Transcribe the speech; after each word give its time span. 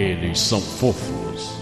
Eles 0.00 0.40
são 0.40 0.62
fofos. 0.62 1.60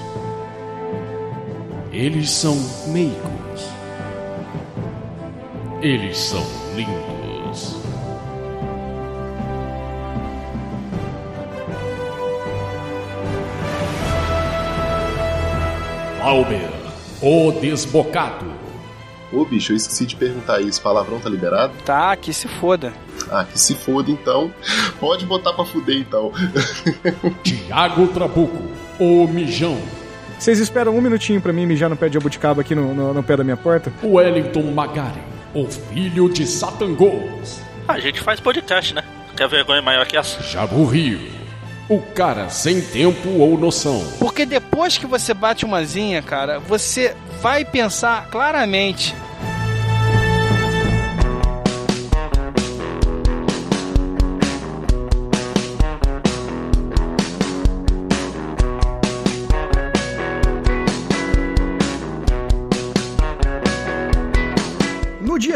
Eles 1.91 2.31
são 2.31 2.55
meigos. 2.87 3.69
Eles 5.83 6.17
são 6.17 6.47
lindos. 6.77 7.75
Lauber, 16.21 16.71
o 17.21 17.51
desbocado. 17.51 18.47
Ô 19.33 19.45
bicho, 19.45 19.73
eu 19.73 19.77
esqueci 19.77 20.07
de 20.07 20.15
perguntar 20.15 20.61
isso. 20.61 20.81
Palavrão 20.81 21.19
tá 21.19 21.29
liberado? 21.29 21.73
Tá, 21.85 22.15
que 22.15 22.33
se 22.33 22.47
foda. 22.47 22.93
Ah, 23.31 23.45
que 23.45 23.59
se 23.59 23.75
foda 23.75 24.11
então. 24.11 24.53
Pode 25.01 25.27
botar 25.27 25.53
pra 25.53 25.65
fuder 25.65 25.97
então. 25.97 26.33
Tiago 27.43 28.09
Trabuco, 28.09 28.63
o 28.99 29.27
mijão. 29.27 29.79
Vocês 30.39 30.59
esperam 30.61 30.97
um 30.97 31.01
minutinho 31.01 31.41
pra 31.41 31.53
mim 31.53 31.67
mijar 31.67 31.91
no 31.91 31.97
pé 31.97 32.09
de 32.09 32.17
abuticaba 32.17 32.61
aqui 32.61 32.75
no, 32.75 32.95
no, 32.95 33.13
no 33.13 33.23
pé 33.23 33.37
da 33.37 33.45
minha 33.45 33.57
porta? 33.57 33.93
Wellington 34.03 34.63
Magari, 34.73 35.21
o 35.53 35.67
filho 35.67 36.29
de 36.29 36.47
Satangos. 36.47 37.61
A 37.89 37.99
gente 37.99 38.21
faz 38.21 38.39
podcast, 38.39 38.95
né? 38.95 39.03
Quer 39.37 39.49
vergonha 39.49 39.83
maior 39.83 40.07
que 40.07 40.17
essa? 40.17 40.43
Jabu 40.43 40.85
Rio, 40.85 41.21
o 41.89 42.01
cara 42.01 42.49
sem 42.49 42.81
tempo 42.81 43.29
ou 43.39 43.59
noção. 43.59 44.05
Porque 44.19 44.45
depois 44.47 44.97
que 44.97 45.07
você 45.07 45.35
bate 45.35 45.65
uma 45.65 45.85
zinha, 45.85 46.23
cara, 46.23 46.61
você 46.61 47.17
vai 47.41 47.65
pensar 47.65 48.29
claramente. 48.31 49.15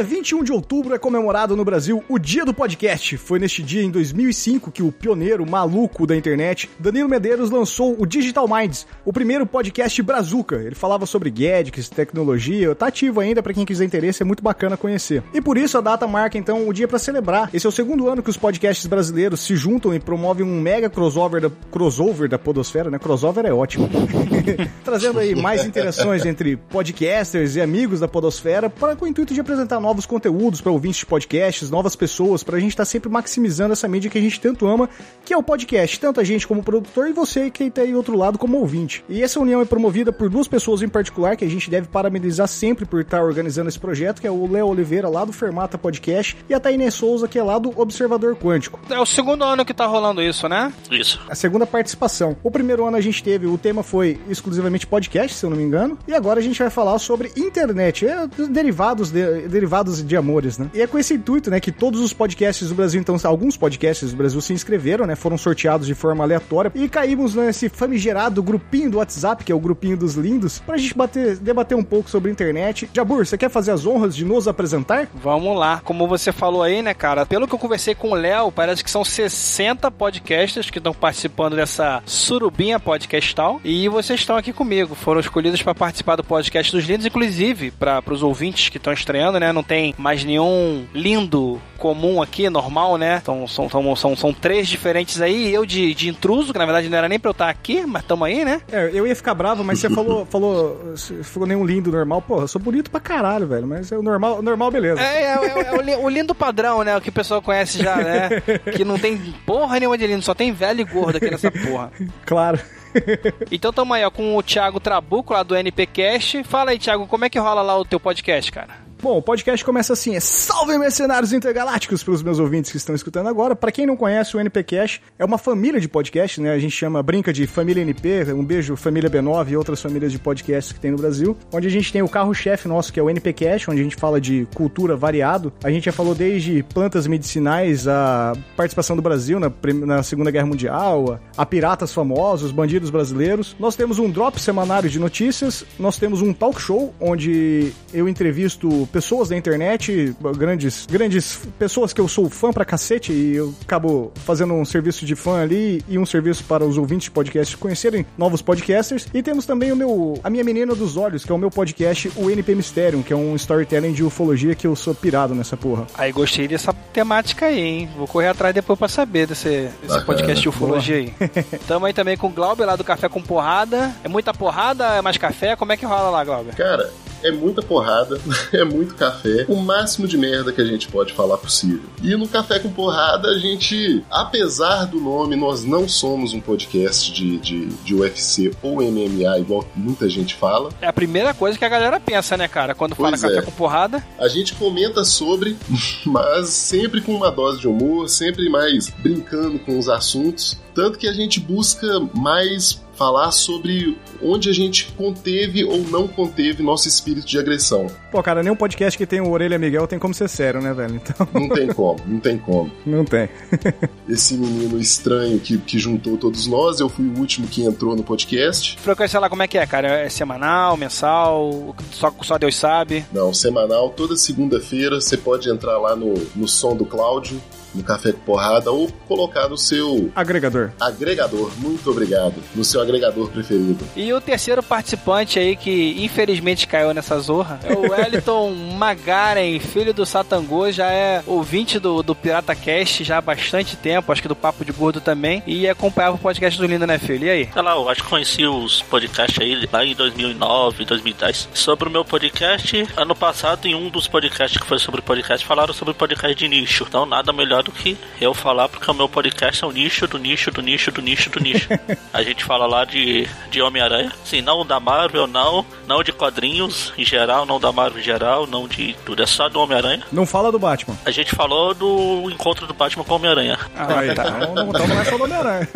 Dia 0.03 0.05
21 0.05 0.42
de 0.42 0.53
outubro 0.53 0.95
é 0.95 0.98
comemorado 0.98 1.56
no 1.56 1.64
Brasil 1.64 2.03
o 2.08 2.19
Dia 2.19 2.45
do 2.45 2.53
Podcast. 2.53 3.17
Foi 3.17 3.39
neste 3.39 3.62
dia, 3.62 3.83
em 3.83 3.91
2005, 3.91 4.70
que 4.70 4.83
o 4.83 4.91
pioneiro 4.91 5.48
maluco 5.48 6.06
da 6.06 6.17
internet, 6.17 6.69
Danilo 6.78 7.08
Medeiros, 7.08 7.50
lançou 7.50 7.95
o 7.98 8.05
Digital 8.05 8.48
Minds, 8.48 8.86
o 9.05 9.12
primeiro 9.12 9.47
podcast 9.47 10.03
brazuca. 10.03 10.56
Ele 10.56 10.75
falava 10.75 11.06
sobre 11.06 11.30
gadgets, 11.30 11.89
tecnologia, 11.89 12.75
tá 12.75 12.89
ativo 12.89 13.20
ainda 13.20 13.42
para 13.42 13.55
quem 13.55 13.64
quiser 13.64 13.84
interesse, 13.84 14.23
é 14.23 14.27
muito 14.27 14.42
bacana 14.42 14.77
conhecer. 14.77 15.23
E 15.33 15.41
por 15.41 15.56
isso 15.56 15.78
a 15.78 15.80
data 15.80 16.06
marca 16.06 16.36
então 16.36 16.69
o 16.69 16.73
dia 16.73 16.89
para 16.89 16.98
celebrar. 16.98 17.50
Esse 17.55 17.67
é 17.67 17.69
o 17.69 17.73
segundo 17.73 18.08
ano 18.08 18.23
que 18.23 18.30
os 18.30 18.36
podcasts 18.36 18.86
brasileiros 18.86 19.41
se 19.41 19.55
juntam 19.55 19.95
e 19.95 20.00
promovem 20.00 20.45
um 20.45 20.61
mega 20.61 20.91
crossover 20.91 21.41
da, 21.41 21.50
crossover 21.70 22.28
da 22.28 22.39
podosfera, 22.39 22.91
né? 22.91 22.98
Crossover 22.98 23.47
é 23.47 23.53
ótimo. 23.53 23.89
Trazendo 24.85 25.19
aí 25.19 25.35
mais 25.35 25.65
interações 25.65 26.25
entre 26.25 26.57
podcasters 26.57 27.57
e 27.57 27.61
amigos 27.61 28.01
da 28.01 28.09
podosfera 28.09 28.69
para 28.69 28.97
com 28.97 29.05
o 29.05 29.09
intuito 29.09 29.35
de 29.35 29.41
apresentar 29.41 29.81
novos 29.81 30.07
conteúdos 30.07 30.61
para 30.61 30.73
ouvintes 30.73 31.01
de 31.01 31.07
podcasts, 31.07 31.71
novas 31.71 31.97
pessoas, 31.97 32.43
pra 32.43 32.59
gente 32.59 32.70
estar 32.70 32.85
sempre 32.85 33.11
maximizando 33.11 33.73
essa 33.73 33.89
mídia 33.89 34.11
que 34.11 34.19
a 34.19 34.20
gente 34.20 34.41
tanto 34.41 34.67
ama, 34.67 34.89
que 35.25 35.33
é 35.33 35.37
o 35.37 35.43
podcast, 35.43 35.98
tanto 35.98 36.20
a 36.20 36.25
gente 36.25 36.47
como 36.47 36.63
produtor 36.63 37.09
e 37.09 37.13
você 37.13 37.51
que 37.51 37.70
tá 37.70 37.83
aí 37.83 37.95
outro 37.95 38.17
lado 38.17 38.39
como 38.39 38.59
ouvinte. 38.59 39.05
E 39.09 39.23
essa 39.23 39.41
união 39.41 39.61
é 39.61 39.65
promovida 39.65 40.13
por 40.13 40.29
duas 40.29 40.48
pessoas 40.48 40.83
em 40.83 40.89
particular 40.89 41.37
que 41.37 41.45
a 41.45 41.51
gente 41.51 41.70
deve 41.70 41.89
parabenizar 41.89 42.48
sempre 42.48 42.85
por 42.85 43.01
estar 43.01 43.23
organizando 43.23 43.69
esse 43.69 43.79
projeto, 43.79 44.20
que 44.20 44.27
é 44.27 44.31
o 44.31 44.51
Léo 44.51 44.69
Oliveira 44.69 45.09
lá 45.09 45.25
do 45.25 45.33
Fermata 45.33 45.79
Podcast 45.79 46.37
e 46.48 46.55
a 46.55 46.61
Tainê 46.61 46.91
Souza 46.91 47.29
que 47.29 47.39
é 47.39 47.43
lá 47.43 47.59
do 47.59 47.73
Observador 47.81 48.37
Quântico. 48.37 48.81
É 48.91 48.98
o 48.98 49.07
segundo 49.07 49.45
ano 49.45 49.65
que 49.65 49.75
tá 49.75 49.87
rolando 49.87 50.23
isso, 50.23 50.48
né? 50.48 50.73
Isso. 50.91 51.20
A 51.29 51.35
segunda 51.35 51.67
participação. 51.67 52.37
O 52.43 52.51
primeiro 52.51 52.87
ano 52.87 52.97
a 52.97 53.01
gente 53.01 53.23
teve, 53.23 53.47
o 53.47 53.57
tema 53.57 53.83
foi 53.83 54.20
exclusivamente 54.33 54.86
podcast, 54.86 55.36
se 55.36 55.45
eu 55.45 55.51
não 55.51 55.57
me 55.57 55.62
engano, 55.62 55.98
e 56.07 56.14
agora 56.14 56.40
a 56.40 56.42
gente 56.42 56.58
vai 56.58 56.70
falar 56.70 56.98
sobre 56.98 57.33
internet, 57.36 58.07
é, 58.07 58.27
derivados 58.48 59.11
de, 59.11 59.48
derivados 59.48 60.02
de 60.02 60.17
amores, 60.17 60.58
né? 60.58 60.70
E 60.74 60.80
é 60.80 60.86
com 60.86 60.98
esse 60.98 61.14
intuito, 61.14 61.51
né, 61.51 61.61
que 61.61 61.73
todos 61.73 62.01
os 62.01 62.12
podcasts 62.12 62.68
do 62.68 62.74
Brasil, 62.74 63.01
então, 63.01 63.17
alguns 63.24 63.57
podcasts 63.57 64.11
do 64.11 64.17
Brasil 64.17 64.40
se 64.40 64.52
inscreveram, 64.52 65.07
né, 65.07 65.14
foram 65.14 65.39
sorteados 65.39 65.86
de 65.86 65.95
forma 65.95 66.24
aleatória 66.24 66.73
e 66.74 66.89
caímos 66.89 67.34
nesse 67.34 67.68
famigerado 67.68 68.42
grupinho 68.42 68.90
do 68.90 68.98
WhatsApp, 68.98 69.45
que 69.45 69.52
é 69.52 69.55
o 69.55 69.61
grupinho 69.61 69.96
dos 69.96 70.14
lindos, 70.14 70.58
pra 70.61 70.77
gente 70.77 70.95
bater, 70.95 71.36
debater 71.39 71.77
um 71.77 71.83
pouco 71.83 72.11
sobre 72.11 72.30
internet. 72.30 72.89
Jabur, 72.92 73.24
você 73.24 73.36
quer 73.36 73.51
fazer 73.51 73.73
as 73.73 73.86
honras 73.86 74.14
de 74.14 74.24
nos 74.24 74.48
apresentar? 74.48 75.08
Vamos 75.14 75.57
lá. 75.57 75.80
Como 75.84 76.07
você 76.08 76.33
falou 76.33 76.62
aí, 76.62 76.83
né, 76.83 76.95
cara? 76.95 77.27
Pelo 77.27 77.46
que 77.46 77.55
eu 77.55 77.58
conversei 77.58 77.95
com 77.95 78.11
o 78.11 78.14
Léo, 78.14 78.52
parece 78.52 78.83
que 78.83 78.90
são 78.90 79.05
60 79.05 79.90
podcasters 79.90 80.70
que 80.70 80.78
estão 80.78 80.92
participando 80.92 81.57
dessa 81.57 82.02
surubinha 82.07 82.78
podcastal. 82.80 83.61
E 83.64 83.89
vocês 83.89 84.21
estão 84.22 84.36
aqui 84.36 84.52
comigo. 84.52 84.94
Foram 84.94 85.20
escolhidos 85.20 85.62
para 85.62 85.74
participar 85.74 86.16
do 86.16 86.24
podcast 86.24 86.72
dos 86.72 86.84
lindos, 86.84 87.06
inclusive 87.06 87.70
para 87.70 88.02
os 88.10 88.22
ouvintes 88.22 88.68
que 88.68 88.77
estão 88.77 88.92
estreando, 88.92 89.38
né? 89.38 89.52
Não 89.52 89.62
tem 89.62 89.94
mais 89.98 90.24
nenhum 90.24 90.86
lindo 90.94 91.60
comum 91.78 92.22
aqui, 92.22 92.48
normal, 92.48 92.96
né? 92.96 93.18
Então, 93.20 93.46
são, 93.48 93.68
são, 93.68 93.96
são, 93.96 94.16
são 94.16 94.33
três 94.33 94.68
diferentes 94.68 95.20
aí. 95.20 95.52
Eu 95.52 95.66
de, 95.66 95.94
de 95.94 96.08
intruso, 96.08 96.52
que 96.52 96.58
na 96.58 96.64
verdade 96.64 96.88
não 96.88 96.96
era 96.96 97.08
nem 97.08 97.18
pra 97.18 97.28
eu 97.28 97.33
estar 97.33 97.48
aqui, 97.48 97.84
mas 97.84 98.05
tamo 98.05 98.24
aí, 98.24 98.44
né? 98.44 98.60
É, 98.70 98.90
eu 98.92 99.06
ia 99.06 99.16
ficar 99.16 99.34
bravo, 99.34 99.64
mas 99.64 99.80
você 99.80 99.90
falou, 99.90 100.24
falou, 100.27 100.92
você 100.94 101.22
falou 101.24 101.48
nenhum 101.48 101.64
lindo 101.64 101.90
normal. 101.90 102.22
Pô, 102.22 102.40
eu 102.40 102.48
sou 102.48 102.60
bonito 102.60 102.90
pra 102.90 103.00
caralho, 103.00 103.46
velho, 103.46 103.66
mas 103.66 103.90
é 103.90 103.98
o 103.98 104.02
normal, 104.02 104.40
normal 104.40 104.70
beleza. 104.70 105.00
É, 105.02 105.22
é, 105.22 105.27
é, 105.27 105.92
é 105.92 105.96
o, 105.96 106.04
o 106.04 106.08
lindo 106.08 106.34
padrão, 106.34 106.84
né? 106.84 106.96
O 106.96 107.00
que 107.00 107.08
o 107.08 107.12
pessoal 107.12 107.42
conhece 107.42 107.83
já, 107.83 107.96
né? 107.96 108.28
Que 108.77 108.84
não 108.84 108.98
tem 108.98 109.18
porra 109.44 109.80
nenhuma 109.80 109.98
de 109.98 110.06
lindo, 110.06 110.22
só 110.22 110.34
tem 110.34 110.52
velho 110.52 110.80
e 110.80 110.84
gordo 110.84 111.16
aqui 111.16 111.30
nessa 111.30 111.50
porra. 111.50 111.90
Claro. 112.24 112.58
Então 113.51 113.73
tamo 113.73 113.95
aí, 113.95 114.05
ó, 114.05 114.11
com 114.11 114.36
o 114.36 114.42
Thiago 114.42 114.80
Trabuco 114.80 115.33
lá 115.33 115.42
do 115.42 115.57
NPcast. 115.57 116.42
Fala 116.45 116.70
aí, 116.70 116.79
Thiago, 116.79 117.07
como 117.07 117.25
é 117.25 117.30
que 117.30 117.39
rola 117.39 117.63
lá 117.63 117.79
o 117.79 117.85
teu 117.85 118.01
podcast, 118.01 118.51
cara? 118.51 118.82
Bom, 119.02 119.18
o 119.18 119.23
podcast 119.23 119.64
começa 119.64 119.95
assim, 119.95 120.14
é 120.14 120.20
Salve 120.20 120.79
Mercenários 120.79 121.33
Intergalácticos 121.33 122.05
para 122.05 122.14
os 122.14 122.23
meus 122.23 122.39
ouvintes 122.39 122.70
que 122.70 122.77
estão 122.77 122.95
escutando 122.95 123.29
agora. 123.29 123.57
Para 123.57 123.73
quem 123.73 123.85
não 123.85 123.96
conhece, 123.96 124.36
o 124.36 124.40
NPcast 124.40 125.02
é 125.18 125.24
uma 125.24 125.39
família 125.39 125.80
de 125.80 125.89
podcasts, 125.89 126.39
né? 126.39 126.52
A 126.52 126.58
gente 126.61 126.70
chama, 126.70 127.02
brinca 127.02 127.33
de 127.33 127.45
Família 127.48 127.83
NP, 127.83 128.32
um 128.32 128.44
beijo 128.44 128.76
Família 128.76 129.11
B9 129.11 129.49
e 129.49 129.56
outras 129.56 129.82
famílias 129.82 130.12
de 130.12 130.20
podcasts 130.20 130.73
que 130.73 130.79
tem 130.79 130.93
no 130.93 130.96
Brasil, 130.96 131.37
onde 131.52 131.67
a 131.67 131.70
gente 131.70 131.93
tem 131.93 132.00
o 132.00 132.08
carro-chefe 132.08 132.69
nosso, 132.69 132.93
que 132.93 133.00
é 133.00 133.02
o 133.02 133.11
NPcast, 133.11 133.69
onde 133.73 133.81
a 133.81 133.82
gente 133.82 133.96
fala 133.96 134.20
de 134.20 134.46
cultura 134.55 134.94
variado. 134.94 135.52
A 135.64 135.70
gente 135.73 135.87
já 135.87 135.93
falou 135.93 136.14
desde 136.14 136.62
plantas 136.62 137.08
medicinais, 137.08 137.88
a 137.88 138.34
participação 138.56 138.94
do 138.94 139.02
Brasil 139.02 139.40
na, 139.40 139.50
na 139.84 140.05
Segunda 140.05 140.31
Guerra 140.31 140.46
Mundial, 140.46 141.19
a 141.37 141.44
piratas 141.44 141.93
famosos, 141.93 142.52
bandidos 142.52 142.88
brasileiros. 142.88 143.56
Nós 143.58 143.75
temos 143.75 143.99
um 143.99 144.08
drop 144.08 144.40
semanário 144.40 144.88
de 144.88 145.00
notícias, 145.00 145.64
nós 145.76 145.99
temos 145.99 146.23
um 146.23 146.32
talk 146.32 146.62
show, 146.62 146.94
onde 147.00 147.73
eu 147.93 148.08
entrevisto 148.08 148.88
pessoas 148.93 149.31
da 149.31 149.37
internet, 149.37 150.14
grandes, 150.37 150.87
grandes 150.87 151.41
pessoas 151.58 151.93
que 151.93 152.00
eu 152.00 152.06
sou 152.06 152.29
fã 152.29 152.53
pra 152.53 152.64
cacete 152.64 153.12
e 153.12 153.37
eu 153.37 153.55
acabo 153.62 154.12
fazendo 154.25 154.55
um 154.55 154.64
serviço 154.64 155.05
de 155.06 155.17
fã 155.17 155.43
ali 155.43 155.82
e 155.88 155.99
um 155.99 156.06
serviço 156.06 156.44
para 156.44 156.64
os 156.64 156.76
ouvintes 156.76 157.05
de 157.05 157.11
podcast 157.11 157.56
conhecerem 157.56 158.06
novos 158.17 158.43
podcasters. 158.43 159.06
E 159.12 159.23
temos 159.23 159.47
também 159.47 159.73
o 159.73 159.76
meu, 159.76 160.20
a 160.23 160.31
minha 160.31 160.44
menina 160.44 160.75
dos 160.75 160.97
olhos, 160.97 161.25
que 161.25 161.32
é 161.32 161.35
o 161.35 161.38
meu 161.38 161.50
podcast, 161.50 162.12
o 162.17 162.31
NP 162.31 162.55
Mysterium, 162.55 163.02
que 163.02 163.12
é 163.12 163.17
um 163.17 163.35
storytelling 163.35 163.93
de 163.93 164.05
ufologia 164.05 164.55
que 164.55 164.67
eu 164.67 164.76
sou 164.76 164.94
pirado 164.94 165.35
nessa 165.35 165.56
porra. 165.56 165.87
Aí 165.94 166.12
gostei 166.12 166.47
dessa 166.47 166.73
temática 166.93 167.47
aí, 167.47 167.61
hein? 167.61 167.91
Vou 167.97 168.06
correr 168.06 168.29
atrás 168.29 168.55
depois 168.55 168.79
pra 168.79 168.88
saber 168.88 169.26
desse, 169.26 169.69
desse 169.82 170.05
podcast 170.05 170.43
de 170.43 170.49
ufologia 170.49 170.97
aí. 170.97 171.14
Tamo 171.67 171.87
aí 171.87 171.93
também 171.93 172.17
com 172.17 172.26
o 172.26 172.31
Glauber 172.31 172.67
lá 172.67 172.76
do 172.76 172.85
Café 172.85 173.08
com 173.08 173.23
Porrada. 173.23 173.93
É 174.05 174.08
muita 174.08 174.35
porrada? 174.35 174.85
É 174.97 175.02
mais 175.02 175.17
café? 175.17 175.56
Como 175.56 175.73
é 175.73 175.76
que 175.76 175.87
rola 175.87 176.11
lá, 176.11 176.25
Glauber? 176.25 176.55
Cara, 176.55 176.91
é 177.22 177.31
muita 177.31 177.62
porrada, 177.62 178.20
é 178.52 178.64
muito 178.64 178.94
café, 178.94 179.46
o 179.49 179.56
máximo 179.56 180.06
de 180.06 180.16
merda 180.16 180.52
que 180.52 180.60
a 180.60 180.64
gente 180.64 180.88
pode 180.88 181.12
falar 181.12 181.38
possível. 181.38 181.88
E 182.02 182.14
no 182.16 182.28
Café 182.28 182.58
com 182.58 182.70
Porrada, 182.70 183.28
a 183.28 183.38
gente, 183.38 184.02
apesar 184.10 184.86
do 184.86 185.00
nome, 185.00 185.36
nós 185.36 185.64
não 185.64 185.88
somos 185.88 186.32
um 186.32 186.40
podcast 186.40 187.12
de, 187.12 187.38
de, 187.38 187.66
de 187.66 187.94
UFC 187.94 188.52
ou 188.62 188.82
MMA, 188.82 189.38
igual 189.38 189.64
muita 189.74 190.08
gente 190.08 190.34
fala. 190.34 190.70
É 190.80 190.86
a 190.86 190.92
primeira 190.92 191.32
coisa 191.34 191.58
que 191.58 191.64
a 191.64 191.69
galera 191.69 192.00
pensa, 192.00 192.36
né, 192.36 192.48
cara? 192.48 192.74
Quando 192.74 192.94
fala 192.94 193.10
Pois 193.10 193.22
Café 193.22 193.38
é. 193.38 193.42
com 193.42 193.50
Porrada. 193.52 194.04
A 194.18 194.28
gente 194.28 194.54
comenta 194.54 195.04
sobre, 195.04 195.56
mas 196.04 196.48
sempre 196.48 197.00
com 197.00 197.14
uma 197.14 197.30
dose 197.30 197.60
de 197.60 197.68
humor, 197.68 198.08
sempre 198.08 198.48
mais 198.48 198.88
brincando 198.88 199.58
com 199.58 199.78
os 199.78 199.88
assuntos. 199.88 200.60
Tanto 200.75 200.98
que 200.98 201.06
a 201.06 201.12
gente 201.12 201.38
busca 201.38 202.00
mais 202.14 202.82
falar 202.94 203.30
sobre 203.32 203.96
onde 204.22 204.50
a 204.50 204.52
gente 204.52 204.92
conteve 204.96 205.64
ou 205.64 205.78
não 205.78 206.06
conteve 206.06 206.62
nosso 206.62 206.86
espírito 206.88 207.26
de 207.26 207.38
agressão. 207.38 207.86
Pô, 208.10 208.22
cara, 208.22 208.42
nenhum 208.42 208.54
podcast 208.54 208.96
que 208.98 209.06
tem 209.06 209.20
o 209.20 209.30
Orelha 209.30 209.58
Miguel 209.58 209.86
tem 209.86 209.98
como 209.98 210.12
ser 210.12 210.28
sério, 210.28 210.60
né, 210.60 210.72
velho? 210.74 210.96
Então, 210.96 211.26
Não 211.32 211.48
tem 211.48 211.66
como, 211.72 211.98
não 212.06 212.20
tem 212.20 212.38
como. 212.38 212.70
não 212.84 213.04
tem. 213.04 213.28
Esse 214.08 214.34
menino 214.34 214.78
estranho 214.78 215.38
que, 215.40 215.56
que 215.58 215.78
juntou 215.78 216.16
todos 216.18 216.46
nós, 216.46 216.80
eu 216.80 216.88
fui 216.88 217.06
o 217.06 217.18
último 217.18 217.46
que 217.48 217.64
entrou 217.64 217.96
no 217.96 218.02
podcast. 218.02 218.76
Frequência 218.78 219.18
lá, 219.18 219.28
como 219.30 219.42
é 219.42 219.48
que 219.48 219.56
é, 219.58 219.66
cara? 219.66 220.00
É 220.00 220.08
semanal, 220.08 220.76
mensal? 220.76 221.74
Só, 221.92 222.12
só 222.22 222.38
Deus 222.38 222.56
sabe? 222.56 223.04
Não, 223.12 223.32
semanal, 223.32 223.90
toda 223.90 224.16
segunda-feira 224.16 225.00
você 225.00 225.16
pode 225.16 225.48
entrar 225.50 225.78
lá 225.78 225.96
no, 225.96 226.14
no 226.36 226.46
som 226.46 226.76
do 226.76 226.84
Cláudio, 226.84 227.40
no 227.74 227.82
Café 227.82 228.12
com 228.12 228.20
Porrada, 228.20 228.70
ou 228.70 228.90
colocar 229.08 229.48
no 229.48 229.56
seu 229.56 230.10
Agregador. 230.14 230.70
agregador. 230.80 231.50
Muito 231.58 231.90
obrigado. 231.90 232.34
No 232.54 232.64
seu 232.64 232.80
agregador 232.80 233.28
preferido. 233.30 233.78
E 233.96 234.12
o 234.12 234.20
terceiro 234.20 234.62
participante 234.62 235.38
aí 235.38 235.56
que 235.56 235.96
infelizmente 236.04 236.66
caiu 236.66 236.92
nessa 236.94 237.19
zorra 237.20 237.60
é 237.64 237.72
o 237.72 237.90
Wellington 237.92 238.50
Magaren, 238.76 239.58
filho 239.60 239.94
do 239.94 240.04
Satangô, 240.04 240.70
já 240.70 240.90
é 240.90 241.22
ouvinte 241.26 241.78
do, 241.78 242.02
do 242.02 242.14
Pirata 242.14 242.54
Cast 242.54 243.04
já 243.04 243.19
há 243.19 243.20
bastante 243.20 243.76
tempo, 243.76 244.12
acho 244.12 244.22
que 244.22 244.28
do 244.28 244.36
Papo 244.36 244.64
de 244.64 244.72
Gordo 244.72 245.00
também, 245.00 245.42
e 245.46 245.68
acompanhava 245.68 246.16
o 246.16 246.18
podcast 246.18 246.58
do 246.58 246.66
Lindo, 246.66 246.86
né, 246.86 246.98
filho? 246.98 247.26
E 247.26 247.30
aí? 247.30 247.48
Sei 247.52 247.62
lá, 247.62 247.72
eu 247.75 247.88
acho 247.88 248.02
que 248.02 248.08
conheci 248.10 248.46
os 248.46 248.82
podcasts 248.82 249.38
aí 249.40 249.68
lá 249.72 249.84
em 249.84 249.94
2009, 249.94 250.84
2010. 250.84 251.48
Sobre 251.54 251.88
o 251.88 251.92
meu 251.92 252.04
podcast, 252.04 252.86
ano 252.96 253.14
passado, 253.14 253.66
em 253.66 253.75
um 253.75 253.88
dos 253.88 254.06
podcasts 254.08 254.60
que 254.60 254.66
foi 254.66 254.78
sobre 254.78 255.00
podcast, 255.02 255.46
falaram 255.46 255.72
sobre 255.75 255.94
podcast 255.94 256.34
de 256.36 256.48
nicho. 256.48 256.84
Então, 256.88 257.06
nada 257.06 257.32
melhor 257.32 257.62
do 257.62 257.73
que 257.73 257.97
eu 258.20 258.35
falar, 258.35 258.69
porque 258.69 258.91
o 258.91 258.94
meu 258.94 259.09
podcast 259.09 259.62
é 259.62 259.67
o 259.67 259.70
nicho 259.73 260.06
do 260.06 260.19
nicho 260.19 260.50
do 260.50 260.61
nicho 260.62 260.91
do 260.91 261.00
nicho 261.03 261.31
do 261.31 261.41
nicho. 261.41 261.69
A 262.12 262.23
gente 262.23 262.44
fala 262.44 262.67
lá 262.67 262.85
de, 262.85 263.26
de 263.50 263.62
Homem-Aranha. 263.62 264.12
Sim, 264.25 264.41
não 264.43 264.64
da 264.64 264.79
Marvel, 264.81 265.26
não. 265.26 265.64
Não 265.87 266.03
de 266.03 266.12
quadrinhos 266.12 266.93
em 266.97 267.05
geral, 267.05 267.44
não 267.47 267.59
da 267.61 267.73
Marvel 267.73 268.00
em 268.00 268.05
geral, 268.05 268.47
não 268.47 268.67
de 268.69 268.94
tudo. 269.05 269.23
É 269.23 269.26
só 269.26 269.49
do 269.49 269.61
Homem-Aranha. 269.61 270.03
Não 270.12 270.26
fala 270.26 270.50
do 270.53 270.59
Batman. 270.59 270.97
A 271.05 271.11
gente 271.11 271.35
falou 271.35 271.75
do 271.75 272.31
encontro 272.31 272.67
do 272.67 272.75
Batman 272.75 273.05
com 273.05 273.12
o 273.12 273.17
Homem-Aranha. 273.17 273.59
Aí, 273.76 274.14
tá. 274.14 274.23
Então 274.43 274.55
não, 274.55 274.69
então 274.70 274.87
não 274.88 275.00
é 275.00 275.05
só 275.05 275.17
do 275.19 275.25
Homem-Aranha. 275.25 275.69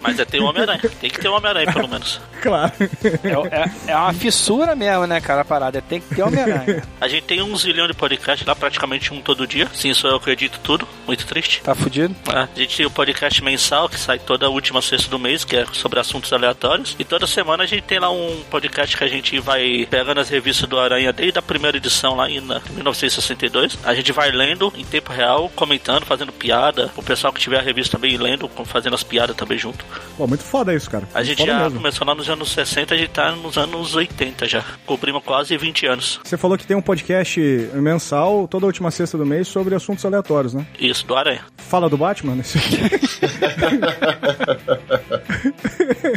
Mas 0.00 0.18
é 0.18 0.24
ter 0.24 0.40
o 0.40 0.44
Homem-Aranha. 0.46 0.80
Tem 1.00 1.10
que 1.10 1.20
ter 1.20 1.28
o 1.28 1.34
Homem-Aranha, 1.34 1.72
pelo 1.72 1.88
menos. 1.88 2.20
claro. 2.42 2.72
É, 2.80 3.62
é- 3.88 3.92
é 3.92 3.96
uma 3.96 4.12
fissura 4.12 4.74
mesmo, 4.74 5.06
né, 5.06 5.20
cara, 5.20 5.42
a 5.42 5.44
parada. 5.44 5.80
Tem 5.82 6.00
que 6.00 6.14
ter 6.14 6.22
Homem-Aranha. 6.22 6.82
A 7.00 7.08
gente 7.08 7.24
tem 7.24 7.42
um 7.42 7.56
zilhão 7.56 7.86
de 7.86 7.94
podcasts 7.94 8.46
lá, 8.46 8.54
praticamente 8.54 9.12
um 9.12 9.20
todo 9.20 9.46
dia. 9.46 9.68
Sim, 9.74 9.92
sou 9.94 10.10
eu 10.10 10.20
que 10.20 10.30
edito 10.30 10.58
tudo. 10.62 10.86
Muito 11.06 11.26
triste. 11.26 11.60
Tá 11.62 11.74
fudido? 11.74 12.14
É, 12.32 12.38
a 12.38 12.48
gente 12.54 12.76
tem 12.76 12.86
o 12.86 12.90
podcast 12.90 13.42
mensal, 13.42 13.88
que 13.88 13.98
sai 13.98 14.18
toda 14.18 14.48
última 14.48 14.80
sexta 14.80 15.10
do 15.10 15.18
mês, 15.18 15.44
que 15.44 15.56
é 15.56 15.66
sobre 15.72 15.98
assuntos 15.98 16.32
aleatórios. 16.32 16.94
E 16.98 17.04
toda 17.04 17.26
semana 17.26 17.64
a 17.64 17.66
gente 17.66 17.82
tem 17.82 17.98
lá 17.98 18.10
um 18.10 18.42
podcast 18.50 18.96
que 18.96 19.02
a 19.04 19.08
gente 19.08 19.38
vai 19.40 19.86
pegando 19.90 20.20
as 20.20 20.28
revistas 20.28 20.68
do 20.68 20.78
Aranha 20.78 21.12
desde 21.12 21.38
a 21.38 21.42
primeira 21.42 21.76
edição 21.76 22.14
lá 22.16 22.30
em 22.30 22.40
na- 22.40 22.60
1962. 22.70 23.78
A 23.84 23.94
gente 23.94 24.12
vai 24.12 24.30
lendo 24.30 24.72
em 24.76 24.84
tempo 24.84 25.12
real, 25.12 25.50
comentando, 25.54 26.04
fazendo 26.04 26.32
piada. 26.32 26.90
O 26.96 27.02
pessoal 27.02 27.32
que 27.32 27.40
tiver 27.40 27.58
a 27.58 27.62
revista 27.62 27.96
também 27.96 28.16
lendo, 28.16 28.48
fazendo 28.64 28.94
as 28.94 29.02
piadas 29.02 29.34
também 29.36 29.58
junto. 29.58 29.84
Pô, 30.16 30.26
muito 30.26 30.44
foda 30.44 30.74
isso, 30.74 30.90
cara. 30.90 31.08
A 31.12 31.18
Muito 31.18 31.26
gente 31.28 31.46
já 31.46 31.58
mesmo. 31.64 31.78
começou 31.78 32.06
lá 32.06 32.14
nos 32.14 32.28
anos 32.28 32.50
60, 32.50 32.94
a 32.94 32.98
gente 32.98 33.10
tá 33.10 33.32
nos 33.32 33.56
anos 33.58 33.94
80 33.94 34.46
já. 34.46 34.64
Cobrimos 34.86 35.22
quase 35.24 35.56
20 35.56 35.86
anos. 35.86 36.20
Você 36.22 36.36
falou 36.36 36.56
que 36.56 36.66
tem 36.66 36.76
um 36.76 36.82
podcast 36.82 37.40
mensal 37.74 38.46
toda 38.48 38.66
última 38.66 38.90
sexta 38.90 39.18
do 39.18 39.26
mês 39.26 39.48
sobre 39.48 39.74
assuntos 39.74 40.04
aleatórios, 40.04 40.54
né? 40.54 40.66
Isso, 40.82 41.06
do 41.06 41.14
Aranha. 41.14 41.42
Fala 41.58 41.88
do 41.88 41.96
Batman 41.96 42.34
nesse 42.34 42.58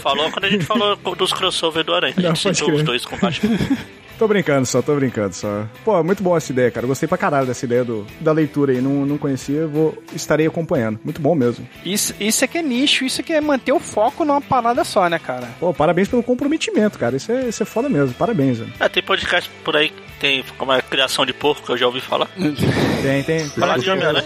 Falou 0.02 0.32
quando 0.32 0.46
a 0.46 0.50
gente 0.50 0.66
falou 0.66 0.96
dos 1.16 1.32
crossover 1.32 1.84
do 1.84 1.94
Aranha. 1.94 2.16
A 2.18 2.22
Não, 2.22 2.30
gente 2.36 2.44
pode 2.44 2.58
citou 2.58 2.74
os 2.74 2.84
dois 2.84 3.06
com 3.06 3.16
o 3.16 3.20
Batman. 3.20 3.58
Tô 4.18 4.30
brincando 4.30 4.66
só, 4.66 4.82
tô 4.82 4.96
brincando 4.96 5.36
só. 5.36 5.66
Pô, 5.84 6.02
muito 6.02 6.24
bom 6.24 6.38
essa 6.38 6.50
ideia, 6.50 6.72
cara. 6.72 6.88
Gostei 6.88 7.06
pra 7.06 7.18
caralho 7.18 7.46
dessa 7.46 7.66
ideia 7.66 7.84
do, 7.84 8.08
da 8.22 8.32
leitura 8.32 8.72
aí. 8.72 8.80
Não, 8.80 9.06
não 9.06 9.18
conhecia, 9.18 9.68
vou 9.68 10.02
estarei 10.16 10.48
acompanhando. 10.48 10.98
Muito 11.04 11.20
bom 11.20 11.36
mesmo. 11.36 11.68
Isso, 11.84 12.16
isso 12.18 12.46
é 12.46 12.48
que 12.48 12.58
é 12.58 12.62
nicho, 12.62 13.04
isso 13.04 13.20
é 13.20 13.24
que 13.26 13.34
é 13.34 13.42
manter 13.42 13.74
o 13.74 13.80
foco 13.80 14.24
numa 14.24 14.40
parada 14.40 14.86
só, 14.86 15.10
né, 15.10 15.20
cara? 15.20 15.50
Pô, 15.60 15.74
parabéns 15.74 16.08
pelo 16.08 16.24
comprometimento, 16.24 16.98
cara. 16.98 17.18
Isso 17.18 17.30
é, 17.30 17.50
isso 17.50 17.62
é 17.62 17.66
foda 17.66 17.90
mesmo. 17.90 18.14
Parabéns, 18.14 18.60
velho. 18.60 18.72
É, 18.80 18.88
tem 18.88 19.04
podcast 19.04 19.52
por 19.66 19.76
aí 19.76 19.90
que 19.90 20.02
tem 20.20 20.44
como 20.58 20.72
é 20.74 20.82
criação 20.82 21.26
de 21.26 21.34
porco, 21.34 21.66
que 21.66 21.72
eu 21.72 21.78
já 21.78 21.86
ouvi 21.86 22.02
falar. 22.02 22.28
Tem, 23.06 23.22
tem. 23.24 23.48
Falar 23.50 23.78
de 23.78 23.88
Homem-Aranha. 23.88 24.26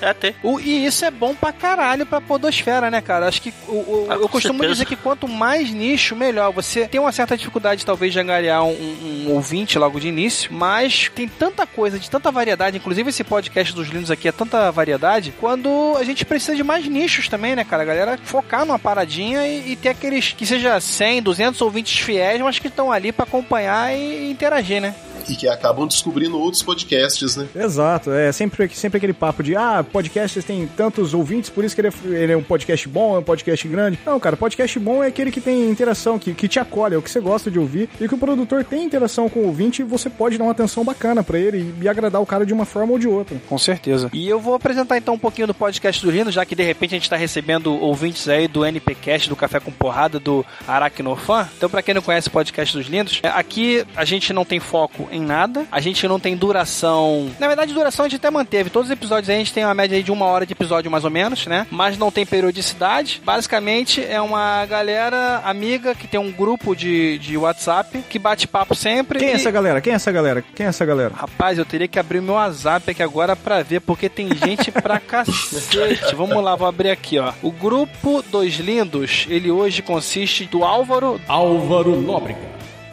É, 0.00 0.14
tem. 0.14 0.34
O- 0.42 0.58
e 0.58 0.86
isso 0.86 1.04
é 1.04 1.10
bom 1.10 1.34
pra 1.34 1.52
caralho 1.52 2.06
pra 2.06 2.22
podosfera, 2.22 2.90
né, 2.90 3.02
cara? 3.02 3.28
Acho 3.28 3.42
que 3.42 3.52
o, 3.68 3.72
o- 3.72 4.06
Ah, 4.08 4.14
eu 4.14 4.26
costumo 4.30 4.54
certeza. 4.60 4.72
dizer 4.72 4.84
que 4.86 4.96
quanto 4.96 5.28
mais 5.28 5.70
nicho, 5.70 6.16
melhor. 6.16 6.50
Você 6.52 6.88
tem 6.88 6.98
uma 6.98 7.12
certa 7.12 7.36
dificuldade, 7.36 7.84
talvez, 7.84 8.14
de 8.14 8.18
angariar 8.20 8.64
um, 8.64 8.70
um- 8.70 9.26
ouvinte 9.34 9.78
logo 9.78 10.00
de 10.00 10.08
início, 10.08 10.50
mas 10.50 11.10
tem 11.14 11.28
tanta 11.28 11.66
coisa, 11.66 11.98
de 11.98 12.08
tanta 12.08 12.30
variedade, 12.32 12.78
inclusive 12.78 13.10
esse 13.10 13.22
podcast 13.22 13.74
dos 13.74 13.88
lindos 13.88 14.10
aqui 14.10 14.26
é 14.26 14.32
tanta 14.32 14.70
variedade, 14.72 15.34
quando 15.38 15.94
a 15.98 16.02
gente 16.04 16.24
precisa 16.24 16.56
de 16.56 16.62
mais 16.64 16.86
nichos 16.88 17.28
também, 17.28 17.54
né, 17.54 17.62
cara? 17.62 17.82
A 17.82 17.86
galera 17.86 18.18
focar 18.24 18.64
numa 18.64 18.78
paradinha 18.78 19.46
e, 19.46 19.72
e 19.72 19.76
ter 19.76 19.90
aqueles 19.90 20.32
que 20.32 20.46
seja 20.46 20.80
100, 20.80 21.22
200 21.22 21.60
ouvintes 21.60 21.98
fiéis, 22.00 22.40
mas 22.40 22.58
que 22.58 22.68
estão 22.68 22.90
ali 22.90 23.12
pra 23.12 23.24
acompanhar 23.24 23.92
e 23.94 24.30
interagir, 24.30 24.80
né? 24.80 24.94
E 25.28 25.36
que 25.36 25.48
acabam 25.48 25.86
descobrindo 25.86 26.38
outros 26.38 26.62
podcasts, 26.62 27.36
né? 27.36 27.48
Exato, 27.54 28.10
é 28.10 28.30
sempre, 28.32 28.68
sempre 28.74 28.98
aquele 28.98 29.12
papo 29.12 29.42
de 29.42 29.56
ah, 29.56 29.84
podcasts 29.84 30.44
tem 30.44 30.66
tantos 30.66 31.14
ouvintes, 31.14 31.50
por 31.50 31.64
isso 31.64 31.74
que 31.74 31.80
ele 31.80 31.88
é, 31.88 32.22
ele 32.22 32.32
é 32.32 32.36
um 32.36 32.42
podcast 32.42 32.88
bom, 32.88 33.16
é 33.16 33.18
um 33.18 33.22
podcast 33.22 33.66
grande. 33.68 33.98
Não, 34.04 34.18
cara, 34.20 34.36
podcast 34.36 34.78
bom 34.78 35.02
é 35.02 35.08
aquele 35.08 35.30
que 35.30 35.40
tem 35.40 35.70
interação, 35.70 36.18
que, 36.18 36.34
que 36.34 36.48
te 36.48 36.58
acolhe, 36.58 36.94
é 36.94 36.98
o 36.98 37.02
que 37.02 37.10
você 37.10 37.20
gosta 37.20 37.50
de 37.50 37.58
ouvir, 37.58 37.88
e 38.00 38.08
que 38.08 38.14
o 38.14 38.18
produtor 38.18 38.64
tem 38.64 38.84
interação 38.84 39.28
com 39.28 39.40
o 39.40 39.46
ouvinte 39.46 39.82
e 39.82 39.84
você 39.84 40.10
pode 40.10 40.38
dar 40.38 40.44
uma 40.44 40.52
atenção 40.52 40.84
bacana 40.84 41.22
pra 41.22 41.38
ele 41.38 41.74
e, 41.80 41.84
e 41.84 41.88
agradar 41.88 42.20
o 42.20 42.26
cara 42.26 42.44
de 42.44 42.52
uma 42.52 42.64
forma 42.64 42.92
ou 42.92 42.98
de 42.98 43.08
outra. 43.08 43.36
Com 43.48 43.58
certeza. 43.58 44.10
E 44.12 44.28
eu 44.28 44.40
vou 44.40 44.54
apresentar 44.54 44.96
então 44.96 45.14
um 45.14 45.18
pouquinho 45.18 45.46
do 45.46 45.54
podcast 45.54 46.04
do 46.04 46.10
Lindo, 46.10 46.30
já 46.30 46.44
que 46.44 46.54
de 46.54 46.62
repente 46.62 46.94
a 46.94 46.98
gente 46.98 47.10
tá 47.10 47.16
recebendo 47.16 47.74
ouvintes 47.74 48.28
aí 48.28 48.46
do 48.48 48.64
NPcast, 48.64 49.28
do 49.28 49.36
Café 49.36 49.60
com 49.60 49.70
Porrada, 49.70 50.18
do 50.18 50.44
Aracnofan. 50.66 51.48
Então, 51.56 51.68
pra 51.68 51.82
quem 51.82 51.94
não 51.94 52.02
conhece 52.02 52.28
o 52.28 52.30
podcast 52.30 52.76
dos 52.76 52.86
Lindos, 52.86 53.20
é, 53.22 53.28
aqui 53.28 53.84
a 53.96 54.04
gente 54.04 54.32
não 54.32 54.44
tem 54.44 54.60
foco 54.60 55.08
em 55.14 55.20
nada, 55.22 55.64
a 55.70 55.80
gente 55.80 56.06
não 56.08 56.18
tem 56.20 56.36
duração. 56.36 57.30
Na 57.38 57.46
verdade, 57.46 57.72
duração 57.72 58.04
a 58.04 58.08
gente 58.08 58.16
até 58.18 58.30
manteve. 58.30 58.70
Todos 58.70 58.88
os 58.88 58.92
episódios 58.92 59.28
aí 59.28 59.36
a 59.36 59.38
gente 59.38 59.52
tem 59.52 59.64
uma 59.64 59.74
média 59.74 59.96
aí 59.96 60.02
de 60.02 60.10
uma 60.12 60.26
hora 60.26 60.44
de 60.44 60.52
episódio 60.52 60.90
mais 60.90 61.04
ou 61.04 61.10
menos, 61.10 61.46
né? 61.46 61.66
Mas 61.70 61.96
não 61.96 62.10
tem 62.10 62.26
periodicidade. 62.26 63.20
Basicamente 63.24 64.04
é 64.04 64.20
uma 64.20 64.64
galera 64.66 65.40
amiga 65.44 65.94
que 65.94 66.06
tem 66.06 66.18
um 66.20 66.30
grupo 66.32 66.74
de, 66.74 67.18
de 67.18 67.36
WhatsApp 67.36 68.02
que 68.08 68.18
bate 68.18 68.48
papo 68.48 68.74
sempre. 68.74 69.18
Quem 69.18 69.28
é 69.28 69.32
e- 69.32 69.34
essa 69.34 69.50
galera? 69.50 69.80
Quem 69.80 69.92
é 69.92 69.96
essa 69.96 70.10
galera? 70.12 70.42
Quem 70.54 70.66
é 70.66 70.68
essa 70.68 70.84
galera? 70.84 71.12
Rapaz, 71.14 71.58
eu 71.58 71.64
teria 71.64 71.88
que 71.88 71.98
abrir 71.98 72.18
o 72.18 72.22
meu 72.22 72.34
WhatsApp 72.34 72.90
aqui 72.90 73.02
agora 73.02 73.36
pra 73.36 73.62
ver, 73.62 73.80
porque 73.80 74.08
tem 74.08 74.28
gente 74.34 74.70
pra 74.72 74.98
cacete. 75.00 76.14
Vamos 76.14 76.42
lá, 76.42 76.56
vou 76.56 76.66
abrir 76.66 76.90
aqui, 76.90 77.18
ó. 77.18 77.32
O 77.42 77.50
grupo 77.50 78.22
dos 78.30 78.54
lindos, 78.56 79.26
ele 79.28 79.50
hoje 79.50 79.82
consiste 79.82 80.44
do 80.46 80.64
Álvaro, 80.64 81.20
Álvaro 81.28 82.00
Nóbrega, 82.00 82.38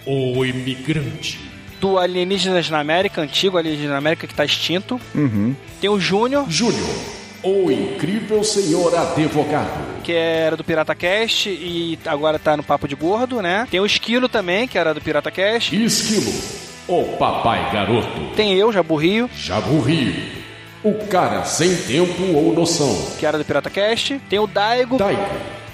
o 0.06 0.46
imigrante. 0.46 1.51
Do 1.82 1.98
Alienígenas 1.98 2.70
na 2.70 2.80
América, 2.80 3.22
antigo 3.22 3.58
Alienígenas 3.58 3.92
na 3.92 3.98
América, 3.98 4.28
que 4.28 4.36
tá 4.36 4.46
extinto. 4.46 5.02
Uhum. 5.16 5.56
Tem 5.82 5.90
o 5.90 6.00
Júnior, 6.00 6.46
Júnior, 6.48 6.88
o 7.44 7.72
incrível 7.72 8.44
senhor 8.44 8.96
advogado. 8.96 10.02
que 10.04 10.14
era 10.14 10.56
do 10.56 10.64
Pirata 10.64 10.94
Cast 10.94 11.50
e 11.50 11.98
agora 12.06 12.38
tá 12.38 12.56
no 12.56 12.62
Papo 12.64 12.88
de 12.88 12.96
Gordo, 12.96 13.42
né? 13.42 13.68
Tem 13.72 13.80
o 13.80 13.86
Esquilo 13.86 14.30
também, 14.30 14.68
que 14.68 14.78
era 14.78 14.94
do 14.94 15.02
Pirata 15.02 15.32
Cast. 15.32 15.76
Esquilo, 15.76 16.32
o 16.88 17.18
papai 17.18 17.72
garoto. 17.74 18.08
Tem 18.36 18.54
eu, 18.54 18.72
Jabu 18.72 18.96
Rio, 18.96 19.28
Jabu 19.36 19.80
Rio, 19.80 20.14
o 20.84 20.94
cara 21.08 21.44
sem 21.46 21.76
tempo 21.76 22.22
ou 22.36 22.54
noção. 22.54 22.96
que 23.20 23.26
era 23.26 23.40
do 23.40 23.44
Pirata 23.46 23.72
Cast. 23.72 24.22
Tem 24.30 24.38
o 24.38 24.46
Daigo, 24.46 24.98
Daigo, 24.98 25.22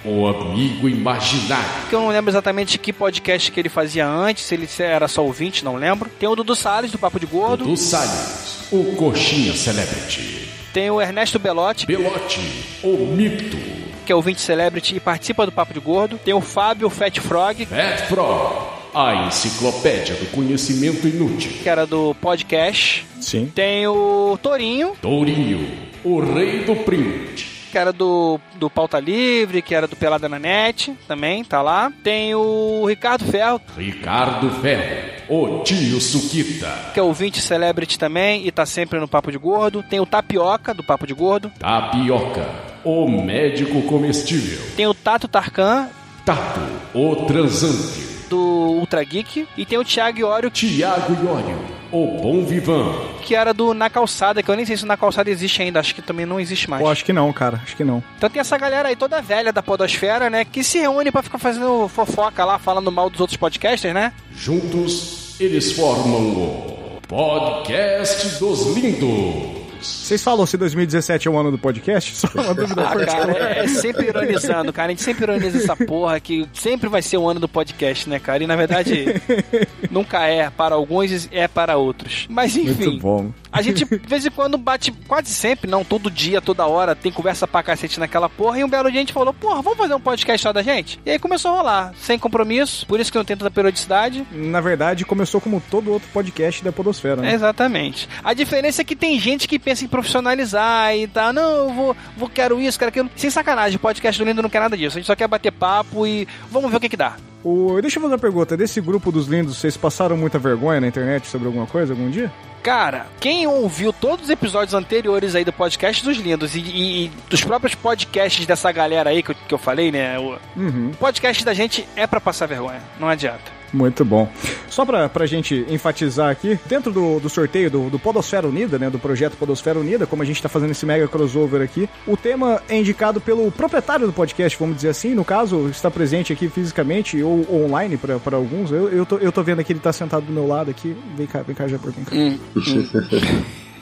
o 0.07 0.27
amigo 0.27 0.87
imaginário. 0.87 1.65
que 1.89 1.95
eu 1.95 1.99
não 2.01 2.09
lembro 2.09 2.31
exatamente 2.31 2.77
que 2.77 2.93
podcast 2.93 3.51
que 3.51 3.59
ele 3.59 3.69
fazia 3.69 4.07
antes, 4.07 4.43
se 4.45 4.55
ele 4.55 4.67
era 4.79 5.07
só 5.07 5.23
ouvinte, 5.23 5.63
não 5.65 5.75
lembro. 5.75 6.09
Tem 6.19 6.27
o 6.29 6.35
Dudu 6.35 6.55
Salles, 6.55 6.91
do 6.91 6.97
Papo 6.97 7.19
de 7.19 7.25
Gordo. 7.25 7.65
Do 7.65 7.75
Salles, 7.77 8.67
o 8.71 8.95
coxinha 8.95 9.53
celebrity. 9.53 10.47
Tem 10.73 10.89
o 10.91 11.01
Ernesto 11.01 11.39
Belotti, 11.39 11.85
Belote, 11.85 12.39
o 12.83 13.07
mito. 13.15 13.57
que 14.05 14.11
é 14.11 14.15
ouvinte 14.15 14.39
celebrity 14.41 14.95
e 14.95 14.99
participa 14.99 15.45
do 15.45 15.51
Papo 15.51 15.73
de 15.73 15.79
Gordo. 15.79 16.19
Tem 16.23 16.33
o 16.33 16.41
Fábio 16.41 16.89
Fat 16.89 17.19
Frog, 17.19 17.65
Fat 17.65 18.07
Frog, 18.07 18.55
a 18.93 19.25
enciclopédia 19.27 20.15
do 20.15 20.27
conhecimento 20.31 21.07
inútil. 21.07 21.51
que 21.63 21.67
era 21.67 21.85
do 21.85 22.15
podcast. 22.21 23.05
Sim. 23.19 23.51
Tem 23.53 23.87
o 23.87 24.37
Torinho, 24.41 24.93
Tourinho, 25.01 25.67
o 26.03 26.19
rei 26.19 26.63
do 26.63 26.75
print. 26.77 27.56
Que 27.67 27.77
era 27.77 27.91
do, 27.93 28.39
do 28.55 28.69
Pauta 28.69 28.99
Livre, 28.99 29.61
que 29.61 29.75
era 29.75 29.87
do 29.87 29.95
Pelada 29.95 30.27
na 30.27 30.39
Net, 30.39 30.93
também, 31.07 31.43
tá 31.43 31.61
lá. 31.61 31.91
Tem 32.03 32.33
o 32.35 32.85
Ricardo 32.87 33.25
Ferro, 33.25 33.61
Ricardo 33.77 34.49
Ferro, 34.61 35.11
o 35.29 35.63
tio 35.63 35.99
Suquita. 35.99 36.91
que 36.93 36.99
é 36.99 37.03
ouvinte 37.03 37.41
celebrity 37.41 37.97
também 37.99 38.47
e 38.47 38.51
tá 38.51 38.65
sempre 38.65 38.99
no 38.99 39.07
Papo 39.07 39.31
de 39.31 39.37
Gordo. 39.37 39.83
Tem 39.83 39.99
o 39.99 40.05
Tapioca, 40.05 40.73
do 40.73 40.83
Papo 40.83 41.05
de 41.05 41.13
Gordo. 41.13 41.51
Tapioca, 41.59 42.47
o 42.83 43.07
médico 43.09 43.81
comestível. 43.83 44.59
Tem 44.75 44.87
o 44.87 44.93
Tato 44.93 45.27
Tarkan, 45.27 45.89
Tato, 46.25 46.59
o 46.93 47.15
transante. 47.25 48.16
Do 48.27 48.37
Ultra 48.37 49.03
Geek. 49.03 49.47
E 49.57 49.65
tem 49.65 49.77
o 49.77 49.83
Thiago 49.83 50.19
Iório, 50.19 50.49
Tiago 50.49 51.13
Iório, 51.13 51.57
o 51.91 52.21
Bom 52.21 52.45
Vivan. 52.45 52.93
Que 53.23 53.35
era 53.35 53.53
do 53.53 53.73
Na 53.73 53.89
Calçada, 53.89 54.41
que 54.43 54.49
eu 54.49 54.55
nem 54.55 54.65
sei 54.65 54.77
se 54.77 54.83
o 54.83 54.87
Na 54.87 54.97
Calçada 54.97 55.29
existe 55.29 55.61
ainda, 55.61 55.79
acho 55.79 55.95
que 55.95 56.01
também 56.01 56.25
não 56.25 56.39
existe 56.39 56.69
mais. 56.69 56.81
Eu 56.81 56.89
acho 56.89 57.03
que 57.03 57.13
não, 57.13 57.31
cara, 57.33 57.61
acho 57.63 57.75
que 57.75 57.83
não. 57.83 58.03
Então 58.17 58.29
tem 58.29 58.39
essa 58.39 58.57
galera 58.57 58.89
aí 58.89 58.95
toda 58.95 59.21
velha 59.21 59.51
da 59.51 59.63
podosfera, 59.63 60.29
né, 60.29 60.45
que 60.45 60.63
se 60.63 60.79
reúne 60.79 61.11
pra 61.11 61.23
ficar 61.23 61.37
fazendo 61.37 61.87
fofoca 61.87 62.45
lá, 62.45 62.57
falando 62.59 62.91
mal 62.91 63.09
dos 63.09 63.19
outros 63.19 63.37
podcasters, 63.37 63.93
né? 63.93 64.13
Juntos, 64.35 65.35
eles 65.39 65.71
formam 65.71 66.21
o 66.21 67.01
Podcast 67.07 68.39
dos 68.39 68.75
Lindos. 68.75 69.56
Vocês 69.81 70.23
falam 70.23 70.45
se 70.45 70.57
2017 70.57 71.27
é 71.27 71.31
o 71.31 71.37
ano 71.37 71.51
do 71.51 71.57
podcast? 71.57 72.15
Só 72.15 72.27
uma 72.33 72.53
dúvida 72.53 72.81
Ah, 72.83 73.05
cara, 73.05 73.37
é, 73.37 73.59
é 73.59 73.67
sempre 73.67 74.07
ironizando, 74.07 74.71
cara. 74.73 74.87
A 74.87 74.89
gente 74.91 75.03
sempre 75.03 75.23
ironiza 75.23 75.57
essa 75.57 75.75
porra 75.75 76.19
que 76.19 76.47
sempre 76.53 76.89
vai 76.89 77.01
ser 77.01 77.17
o 77.17 77.27
ano 77.27 77.39
do 77.39 77.47
podcast, 77.47 78.09
né, 78.09 78.19
cara? 78.19 78.43
E 78.43 78.47
na 78.47 78.55
verdade, 78.55 79.05
nunca 79.91 80.25
é 80.27 80.49
para 80.49 80.75
alguns, 80.75 81.27
é 81.31 81.47
para 81.47 81.77
outros. 81.77 82.25
Mas 82.29 82.55
enfim. 82.55 82.85
Muito 82.85 83.01
bom. 83.01 83.31
A 83.51 83.61
gente, 83.61 83.85
de 83.85 83.97
vez 84.07 84.25
em 84.25 84.29
quando, 84.31 84.57
bate 84.57 84.91
quase 85.07 85.29
sempre, 85.31 85.69
não 85.69 85.83
todo 85.83 86.11
dia, 86.11 86.41
toda 86.41 86.65
hora, 86.67 86.95
tem 86.95 87.11
conversa 87.11 87.47
pra 87.47 87.63
cacete 87.63 87.99
naquela 87.99 88.27
porra. 88.29 88.59
E 88.59 88.63
um 88.63 88.69
belo 88.69 88.89
dia 88.91 88.99
a 88.99 89.03
gente 89.03 89.13
falou, 89.13 89.33
porra, 89.33 89.61
vamos 89.61 89.77
fazer 89.77 89.93
um 89.95 89.99
podcast 89.99 90.41
só 90.43 90.51
da 90.53 90.61
gente? 90.61 90.99
E 91.05 91.11
aí 91.11 91.19
começou 91.19 91.51
a 91.51 91.55
rolar, 91.57 91.93
sem 91.99 92.19
compromisso, 92.19 92.85
por 92.85 92.99
isso 92.99 93.11
que 93.11 93.17
não 93.17 93.25
tem 93.25 93.37
tanta 93.37 93.49
periodicidade. 93.51 94.25
Na 94.31 94.59
verdade, 94.61 95.05
começou 95.05 95.39
como 95.39 95.61
todo 95.71 95.91
outro 95.91 96.07
podcast 96.13 96.63
da 96.63 96.71
Podosfera, 96.71 97.21
né? 97.21 97.33
Exatamente. 97.33 98.07
A 98.23 98.33
diferença 98.33 98.81
é 98.81 98.85
que 98.85 98.95
tem 98.95 99.19
gente 99.19 99.47
que 99.47 99.57
pensa 99.57 99.85
em 99.85 99.87
profissionalizar 99.87 100.95
e 100.95 101.07
tal. 101.07 101.31
Não, 101.33 101.49
eu 101.67 101.73
vou, 101.73 101.97
vou 102.17 102.29
quero 102.29 102.59
isso, 102.59 102.77
quero 102.77 102.89
aquilo. 102.89 103.09
Sem 103.15 103.29
sacanagem, 103.29 103.77
o 103.77 103.79
podcast 103.79 104.21
do 104.21 104.27
Lindo 104.27 104.41
não 104.41 104.49
quer 104.49 104.59
nada 104.59 104.75
disso. 104.77 104.97
A 104.97 104.99
gente 104.99 105.07
só 105.07 105.15
quer 105.15 105.27
bater 105.27 105.51
papo 105.51 106.05
e 106.05 106.27
vamos 106.51 106.69
ver 106.69 106.77
o 106.77 106.79
que 106.79 106.89
que 106.89 106.97
dá. 106.97 107.15
O- 107.43 107.79
deixa 107.81 107.97
eu 107.97 108.01
fazer 108.01 108.13
uma 108.15 108.19
pergunta. 108.19 108.57
Desse 108.57 108.81
grupo 108.81 109.11
dos 109.11 109.27
lindos, 109.27 109.57
vocês 109.57 109.77
passaram 109.77 110.17
muita 110.17 110.37
vergonha 110.37 110.81
na 110.81 110.87
internet 110.87 111.27
sobre 111.27 111.47
alguma 111.47 111.65
coisa 111.65 111.93
algum 111.93 112.09
dia? 112.09 112.31
Cara, 112.67 113.07
quem 113.21 113.47
ouviu 113.47 113.93
todos 113.93 114.25
os 114.25 114.29
episódios 114.29 114.73
anteriores 114.73 115.35
aí 115.35 115.45
do 115.45 115.53
podcast 115.53 116.03
dos 116.03 116.17
lindos 116.17 116.53
e, 116.53 116.59
e- 116.59 117.05
e 117.05 117.11
dos 117.29 117.41
próprios 117.41 117.73
podcasts 117.73 118.45
dessa 118.45 118.69
galera 118.73 119.09
aí 119.09 119.23
que 119.23 119.31
eu, 119.31 119.35
que 119.47 119.53
eu 119.53 119.57
falei, 119.57 119.89
né? 119.89 120.19
O 120.19 120.37
Uhum. 120.57 120.91
podcast 120.99 121.45
da 121.45 121.53
gente 121.53 121.87
é 121.95 122.05
pra 122.05 122.19
passar 122.19 122.45
vergonha, 122.45 122.81
não 122.99 123.07
adianta. 123.07 123.56
Muito 123.73 124.05
bom. 124.05 124.29
Só 124.69 124.85
pra, 124.85 125.09
pra 125.09 125.25
gente 125.25 125.65
enfatizar 125.69 126.29
aqui, 126.29 126.59
dentro 126.65 126.91
do, 126.91 127.19
do 127.19 127.29
sorteio 127.29 127.71
do, 127.71 127.89
do 127.89 127.97
Podosfera 127.97 128.47
Unida, 128.47 128.77
né, 128.77 128.89
do 128.89 128.99
projeto 128.99 129.35
Podosfera 129.37 129.79
Unida, 129.79 130.05
como 130.05 130.21
a 130.21 130.25
gente 130.25 130.41
tá 130.41 130.49
fazendo 130.49 130.71
esse 130.71 130.85
mega 130.85 131.07
crossover 131.07 131.61
aqui, 131.61 131.89
o 132.05 132.15
tema 132.15 132.61
é 132.69 132.77
indicado 132.77 133.19
pelo 133.19 133.51
proprietário 133.51 134.05
do 134.05 134.13
podcast, 134.13 134.57
vamos 134.59 134.75
dizer 134.75 134.89
assim, 134.89 135.15
no 135.15 135.25
caso, 135.25 135.67
está 135.69 135.89
presente 135.89 136.31
aqui 136.31 136.49
fisicamente 136.49 137.21
ou 137.23 137.45
online 137.65 137.97
pra 137.97 138.17
pra 138.19 138.37
alguns. 138.37 138.71
Eu, 138.71 138.89
eu, 138.89 139.05
tô, 139.05 139.17
eu 139.17 139.31
tô 139.31 139.41
vendo 139.41 139.59
aqui, 139.59 139.73
ele 139.73 139.79
tá 139.79 139.93
sentado 139.93 140.25
do 140.25 140.33
meu 140.33 140.47
lado 140.47 140.69
aqui. 140.69 140.95
Vem 141.15 141.27
cá, 141.27 141.41
vem 141.41 141.55
cá, 141.55 141.67
Jabor, 141.67 141.91
vem 141.91 142.03
cá. 142.03 142.15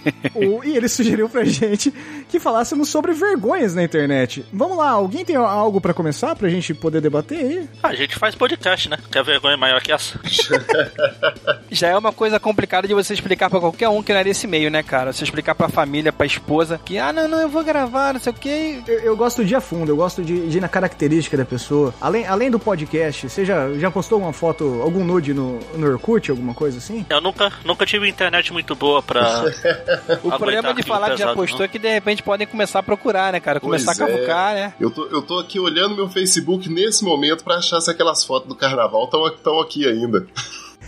O- 0.36 0.64
e 0.64 0.76
ele 0.76 0.88
sugeriu 0.88 1.30
pra 1.30 1.44
gente 1.44 1.92
que 2.30 2.40
falássemos 2.40 2.90
sobre 2.90 3.14
vergonhas 3.14 3.74
na 3.76 3.84
internet. 3.84 4.46
Vamos 4.52 4.78
lá, 4.78 4.90
alguém 4.90 5.24
tem 5.26 5.36
algo 5.36 5.80
pra 5.80 5.94
começar 5.94 6.36
pra 6.36 6.50
gente 6.50 6.74
poder 6.74 7.02
debater 7.02 7.40
aí? 7.40 7.70
Ah, 7.82 7.88
a 7.90 7.96
gente 7.96 8.16
faz 8.18 8.36
podcast, 8.36 8.90
né? 8.90 8.98
Quer 9.12 9.24
vergonha 9.24 9.58
maior 9.58 9.82
que 9.82 9.92
essa? 9.92 10.20
Já 11.70 11.90
é 11.90 11.98
uma 11.98 12.12
coisa 12.12 12.40
complicada 12.40 12.88
de 12.88 12.94
você 12.94 13.14
explicar 13.14 13.50
pra 13.50 13.60
qualquer 13.60 13.90
um 13.90 14.02
que 14.04 14.14
não 14.14 14.20
é 14.20 14.24
desse 14.24 14.48
meio, 14.48 14.70
né, 14.70 14.84
cara? 14.84 15.12
Você 15.14 15.24
explicar 15.24 15.56
pra 15.56 15.68
família, 15.70 16.12
pra 16.14 16.26
esposa, 16.26 16.80
que, 16.84 16.98
ah, 16.98 17.12
não, 17.12 17.28
não, 17.28 17.42
eu 17.42 17.50
vou 17.50 17.64
gravar, 17.64 18.14
não 18.14 18.20
sei 18.20 18.32
o 18.32 18.36
quê. 18.36 18.80
Eu, 18.88 19.00
eu 19.00 19.18
gosto 19.18 19.44
de 19.44 19.54
ir 19.54 19.56
a 19.56 19.62
fundo, 19.62 19.92
eu 19.92 19.96
gosto 19.96 20.24
de, 20.24 20.48
de 20.48 20.58
ir 20.58 20.62
na 20.62 20.68
característica 20.70 21.36
da 21.38 21.46
pessoa. 21.46 21.94
Além, 22.00 22.26
além 22.28 22.50
do 22.52 22.60
podcast, 22.60 23.30
você 23.30 23.44
já, 23.46 23.74
já 23.74 23.90
postou 23.92 24.20
uma 24.20 24.34
foto, 24.34 24.82
algum 24.82 25.04
nude 25.04 25.34
no, 25.34 25.60
no 25.76 25.88
Orkut, 25.88 26.30
alguma 26.32 26.54
coisa 26.54 26.78
assim? 26.78 27.06
Eu 27.10 27.22
nunca, 27.22 27.52
nunca 27.64 27.86
tive 27.86 28.08
internet 28.08 28.52
muito 28.54 28.76
boa 28.76 29.02
pra. 29.02 29.44
O 30.24 30.30
problema 30.30 30.74
de 30.74 30.84
falar 30.84 31.12
que 31.12 31.18
já 31.18 31.34
postou 31.34 31.60
não. 31.60 31.66
é 31.66 31.68
que 31.68 31.80
de 31.80 31.90
repente 31.90 32.24
podem 32.24 32.48
começar 32.48 32.80
a 32.80 32.84
procurar, 32.84 33.34
né, 33.34 33.40
cara? 33.40 33.60
Começar 33.60 33.96
Pois 33.96 34.02
a 34.02 34.06
cavucar, 34.06 34.54
né? 34.54 34.74
Eu 34.80 34.92
tô, 34.92 35.06
eu 35.08 35.22
tô 35.22 35.40
aqui 35.40 35.60
olhando 35.60 35.96
meu 35.96 36.10
Facebook 36.10 36.70
nesse 36.70 37.04
momento 37.04 37.44
pra 37.44 37.56
achar 37.58 37.80
se 37.82 37.90
aquelas 37.90 38.24
fotos 38.24 38.48
do 38.48 38.56
carnaval 38.56 39.06
estão 39.06 39.60
aqui 39.60 39.88
ainda. 39.88 40.28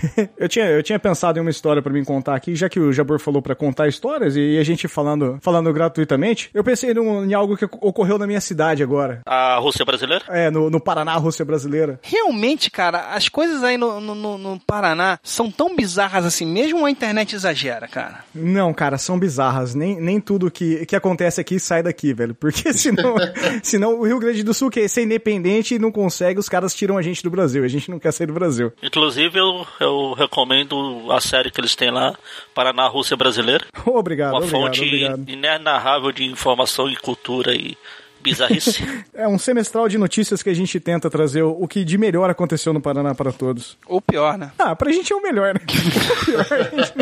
Eu 0.38 0.48
tinha, 0.48 0.66
eu 0.66 0.84
tinha 0.84 1.00
pensado 1.00 1.38
em 1.40 1.42
uma 1.42 1.50
história 1.50 1.82
pra 1.82 1.92
me 1.92 2.04
contar 2.06 2.36
aqui, 2.36 2.56
já 2.56 2.70
que 2.70 2.80
o 2.80 2.92
Jabor 2.94 3.20
falou 3.20 3.42
pra 3.42 3.56
contar 3.56 3.88
histórias 3.88 4.36
e 4.36 4.58
a 4.60 4.64
gente 4.64 4.88
falando, 4.88 5.38
falando 5.42 5.72
gratuitamente, 5.74 6.50
eu 6.54 6.64
pensei 6.64 6.94
num- 6.94 7.26
em 7.26 7.34
algo 7.34 7.58
que 7.58 7.66
ocorreu 7.66 8.18
na 8.18 8.28
minha 8.28 8.40
cidade 8.42 8.84
agora. 8.84 9.22
A 9.26 9.58
Rússia 9.58 9.84
brasileira? 9.86 10.24
É, 10.30 10.50
no, 10.52 10.70
no 10.70 10.80
Paraná, 10.80 11.16
Rússia 11.16 11.44
brasileira. 11.44 12.00
Realmente, 12.04 12.70
cara, 12.70 13.14
as 13.14 13.30
coisas 13.30 13.64
aí 13.64 13.78
no, 13.78 14.00
no, 14.00 14.14
no- 14.16 14.38
no 14.38 14.60
Paraná 14.60 15.20
são 15.24 15.50
tão 15.52 15.76
bizarras 15.76 16.26
assim, 16.26 16.46
mesmo 16.46 16.86
a 16.86 16.92
internet 16.92 17.36
exagera, 17.36 17.88
cara. 17.88 18.20
Não, 18.34 18.74
cara, 18.74 18.98
são 18.98 19.18
bizarras. 19.18 19.74
Nem, 19.76 20.00
nem 20.00 20.20
tudo 20.20 20.52
que, 20.52 20.86
que 20.86 20.96
acontece 20.96 21.42
aqui 21.42 21.60
sai 21.60 21.82
daqui, 21.82 22.14
velho. 22.14 22.36
Porque 22.36 22.72
senão, 22.74 23.16
senão 23.64 24.00
o 24.00 24.06
Rio 24.06 24.20
Grande 24.20 24.44
do 24.44 24.54
Sul 24.54 24.70
quer 24.70 24.88
ser 24.88 25.04
independente 25.04 25.76
e 25.76 25.80
não 25.80 25.92
consegue, 25.92 26.40
os 26.40 26.50
caras 26.50 26.74
tiram 26.74 26.98
a 26.98 27.02
gente 27.02 27.24
do 27.24 27.30
Brasil. 27.30 27.64
A 27.64 27.68
gente 27.68 27.90
não 27.90 28.00
quer 28.00 28.12
sair 28.12 28.28
do 28.28 28.34
Brasil. 28.34 28.72
Inclusive, 28.84 29.38
eu, 29.40 29.66
eu 29.80 29.87
recomendo 30.18 31.12
a 31.12 31.20
série 31.22 31.52
que 31.52 31.60
eles 31.62 31.76
têm 31.76 31.92
lá, 31.92 32.16
Paraná, 32.54 32.88
Rússia 32.88 33.16
Brasileira. 33.18 33.66
Obrigado, 33.86 34.32
Uma 34.34 34.40
obrigado, 34.40 34.62
fonte 34.62 34.82
obrigado. 34.84 35.30
inenarrável 35.30 36.12
de 36.12 36.26
informação 36.26 36.90
e 36.90 36.96
cultura 36.96 37.54
e 37.54 37.78
bizarrice. 38.22 38.84
É 39.14 39.28
um 39.28 39.38
semestral 39.40 39.88
de 39.90 39.98
notícias 39.98 40.44
que 40.44 40.50
a 40.50 40.54
gente 40.54 40.80
tenta 40.80 41.10
trazer 41.10 41.42
o, 41.42 41.58
o 41.64 41.68
que 41.68 41.84
de 41.84 41.98
melhor 41.98 42.30
aconteceu 42.30 42.72
no 42.72 42.80
Paraná 42.82 43.16
para 43.16 43.32
todos. 43.32 43.76
Ou 43.88 44.00
pior, 44.00 44.38
né? 44.38 44.52
Ah, 44.60 44.76
pra 44.76 44.92
gente 44.92 45.12
é 45.12 45.16
o 45.16 45.22
melhor, 45.22 45.54
né? 45.56 45.60
O 45.66 46.26
pior, 46.26 46.46
gente- 46.72 46.94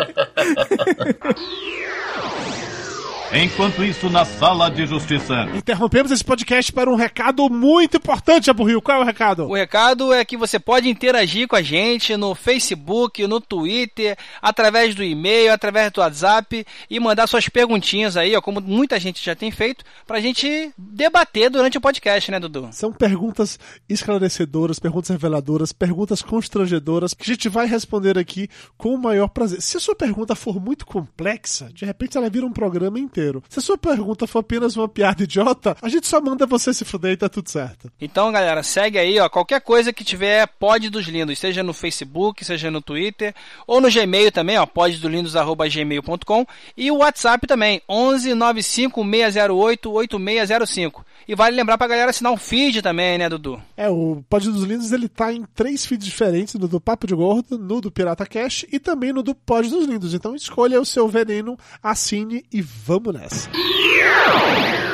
Enquanto 3.37 3.83
isso, 3.83 4.09
na 4.09 4.23
sala 4.23 4.71
de 4.71 4.85
justiça. 4.85 5.45
Interrompemos 5.53 6.09
esse 6.09 6.23
podcast 6.23 6.71
para 6.71 6.89
um 6.89 6.95
recado 6.95 7.49
muito 7.49 7.97
importante, 7.97 8.49
Aburril. 8.49 8.81
Qual 8.81 8.97
é 8.97 9.01
o 9.01 9.05
recado? 9.05 9.45
O 9.49 9.53
recado 9.53 10.13
é 10.13 10.23
que 10.23 10.37
você 10.37 10.57
pode 10.57 10.87
interagir 10.87 11.45
com 11.45 11.57
a 11.57 11.61
gente 11.61 12.15
no 12.15 12.33
Facebook, 12.33 13.27
no 13.27 13.41
Twitter, 13.41 14.17
através 14.41 14.95
do 14.95 15.03
e-mail, 15.03 15.51
através 15.51 15.91
do 15.91 15.99
WhatsApp 15.99 16.65
e 16.89 16.97
mandar 16.97 17.27
suas 17.27 17.49
perguntinhas 17.49 18.15
aí, 18.15 18.33
ó, 18.37 18.41
como 18.41 18.61
muita 18.61 18.97
gente 19.01 19.21
já 19.21 19.35
tem 19.35 19.51
feito, 19.51 19.83
pra 20.07 20.21
gente 20.21 20.71
debater 20.77 21.49
durante 21.49 21.77
o 21.77 21.81
podcast, 21.81 22.31
né, 22.31 22.39
Dudu? 22.39 22.69
São 22.71 22.93
perguntas 22.93 23.59
esclarecedoras, 23.89 24.79
perguntas 24.79 25.09
reveladoras, 25.09 25.73
perguntas 25.73 26.21
constrangedoras 26.21 27.13
que 27.13 27.29
a 27.29 27.33
gente 27.33 27.49
vai 27.49 27.67
responder 27.67 28.17
aqui 28.17 28.47
com 28.77 28.95
o 28.95 28.97
maior 28.97 29.27
prazer. 29.27 29.61
Se 29.61 29.75
a 29.75 29.79
sua 29.81 29.93
pergunta 29.93 30.35
for 30.35 30.57
muito 30.57 30.85
complexa, 30.85 31.69
de 31.73 31.83
repente 31.83 32.17
ela 32.17 32.29
vira 32.29 32.45
um 32.45 32.53
programa 32.53 32.97
inteiro. 32.97 33.24
Se 33.49 33.59
a 33.59 33.61
sua 33.61 33.77
pergunta 33.77 34.27
for 34.27 34.39
apenas 34.39 34.75
uma 34.75 34.87
piada 34.87 35.23
idiota, 35.23 35.75
a 35.81 35.89
gente 35.89 36.07
só 36.07 36.19
manda 36.21 36.45
você 36.45 36.73
se 36.73 36.85
fuder 36.85 37.13
e 37.13 37.17
tá 37.17 37.29
tudo 37.29 37.49
certo. 37.49 37.91
Então, 37.99 38.31
galera, 38.31 38.63
segue 38.63 38.97
aí, 38.97 39.19
ó, 39.19 39.29
qualquer 39.29 39.61
coisa 39.61 39.93
que 39.93 40.03
tiver 40.03 40.47
pod 40.59 40.89
dos 40.89 41.07
lindos, 41.07 41.39
seja 41.39 41.63
no 41.63 41.73
Facebook, 41.73 42.43
seja 42.43 42.69
no 42.71 42.81
Twitter, 42.81 43.33
ou 43.65 43.79
no 43.81 43.91
Gmail 43.91 44.31
também, 44.31 44.57
ó, 44.57 44.65
poddolindos@gmail.com 44.65 46.45
e 46.77 46.91
o 46.91 46.97
WhatsApp 46.97 47.47
também, 47.47 47.81
11 47.87 48.33
95 48.33 49.03
608 49.03 49.91
8605. 49.91 51.05
E 51.27 51.33
vale 51.33 51.55
lembrar 51.55 51.77
pra 51.77 51.87
galera 51.87 52.11
assinar 52.11 52.31
o 52.31 52.37
feed 52.37 52.81
também, 52.81 53.17
né, 53.17 53.27
Dudu? 53.27 53.59
É, 53.75 53.89
o 53.89 54.23
Pod 54.29 54.49
dos 54.49 54.63
Lindos 54.63 54.91
ele 54.91 55.09
tá 55.09 55.33
em 55.33 55.43
três 55.55 55.85
feeds 55.85 56.05
diferentes, 56.05 56.53
no 56.53 56.67
do 56.67 56.79
Papo 56.79 57.07
de 57.07 57.15
Gordo, 57.15 57.57
no 57.57 57.81
do 57.81 57.91
Pirata 57.91 58.25
Cash 58.27 58.65
e 58.71 58.79
também 58.79 59.11
no 59.11 59.23
do 59.23 59.33
Pod 59.33 59.67
dos 59.67 59.87
Lindos. 59.87 60.13
Então 60.13 60.35
escolha 60.35 60.79
o 60.79 60.85
seu 60.85 61.07
veneno, 61.07 61.57
assine 61.81 62.45
e 62.53 62.61
vamos 62.61 63.13
nessa. 63.13 63.49
Essa 63.49 64.84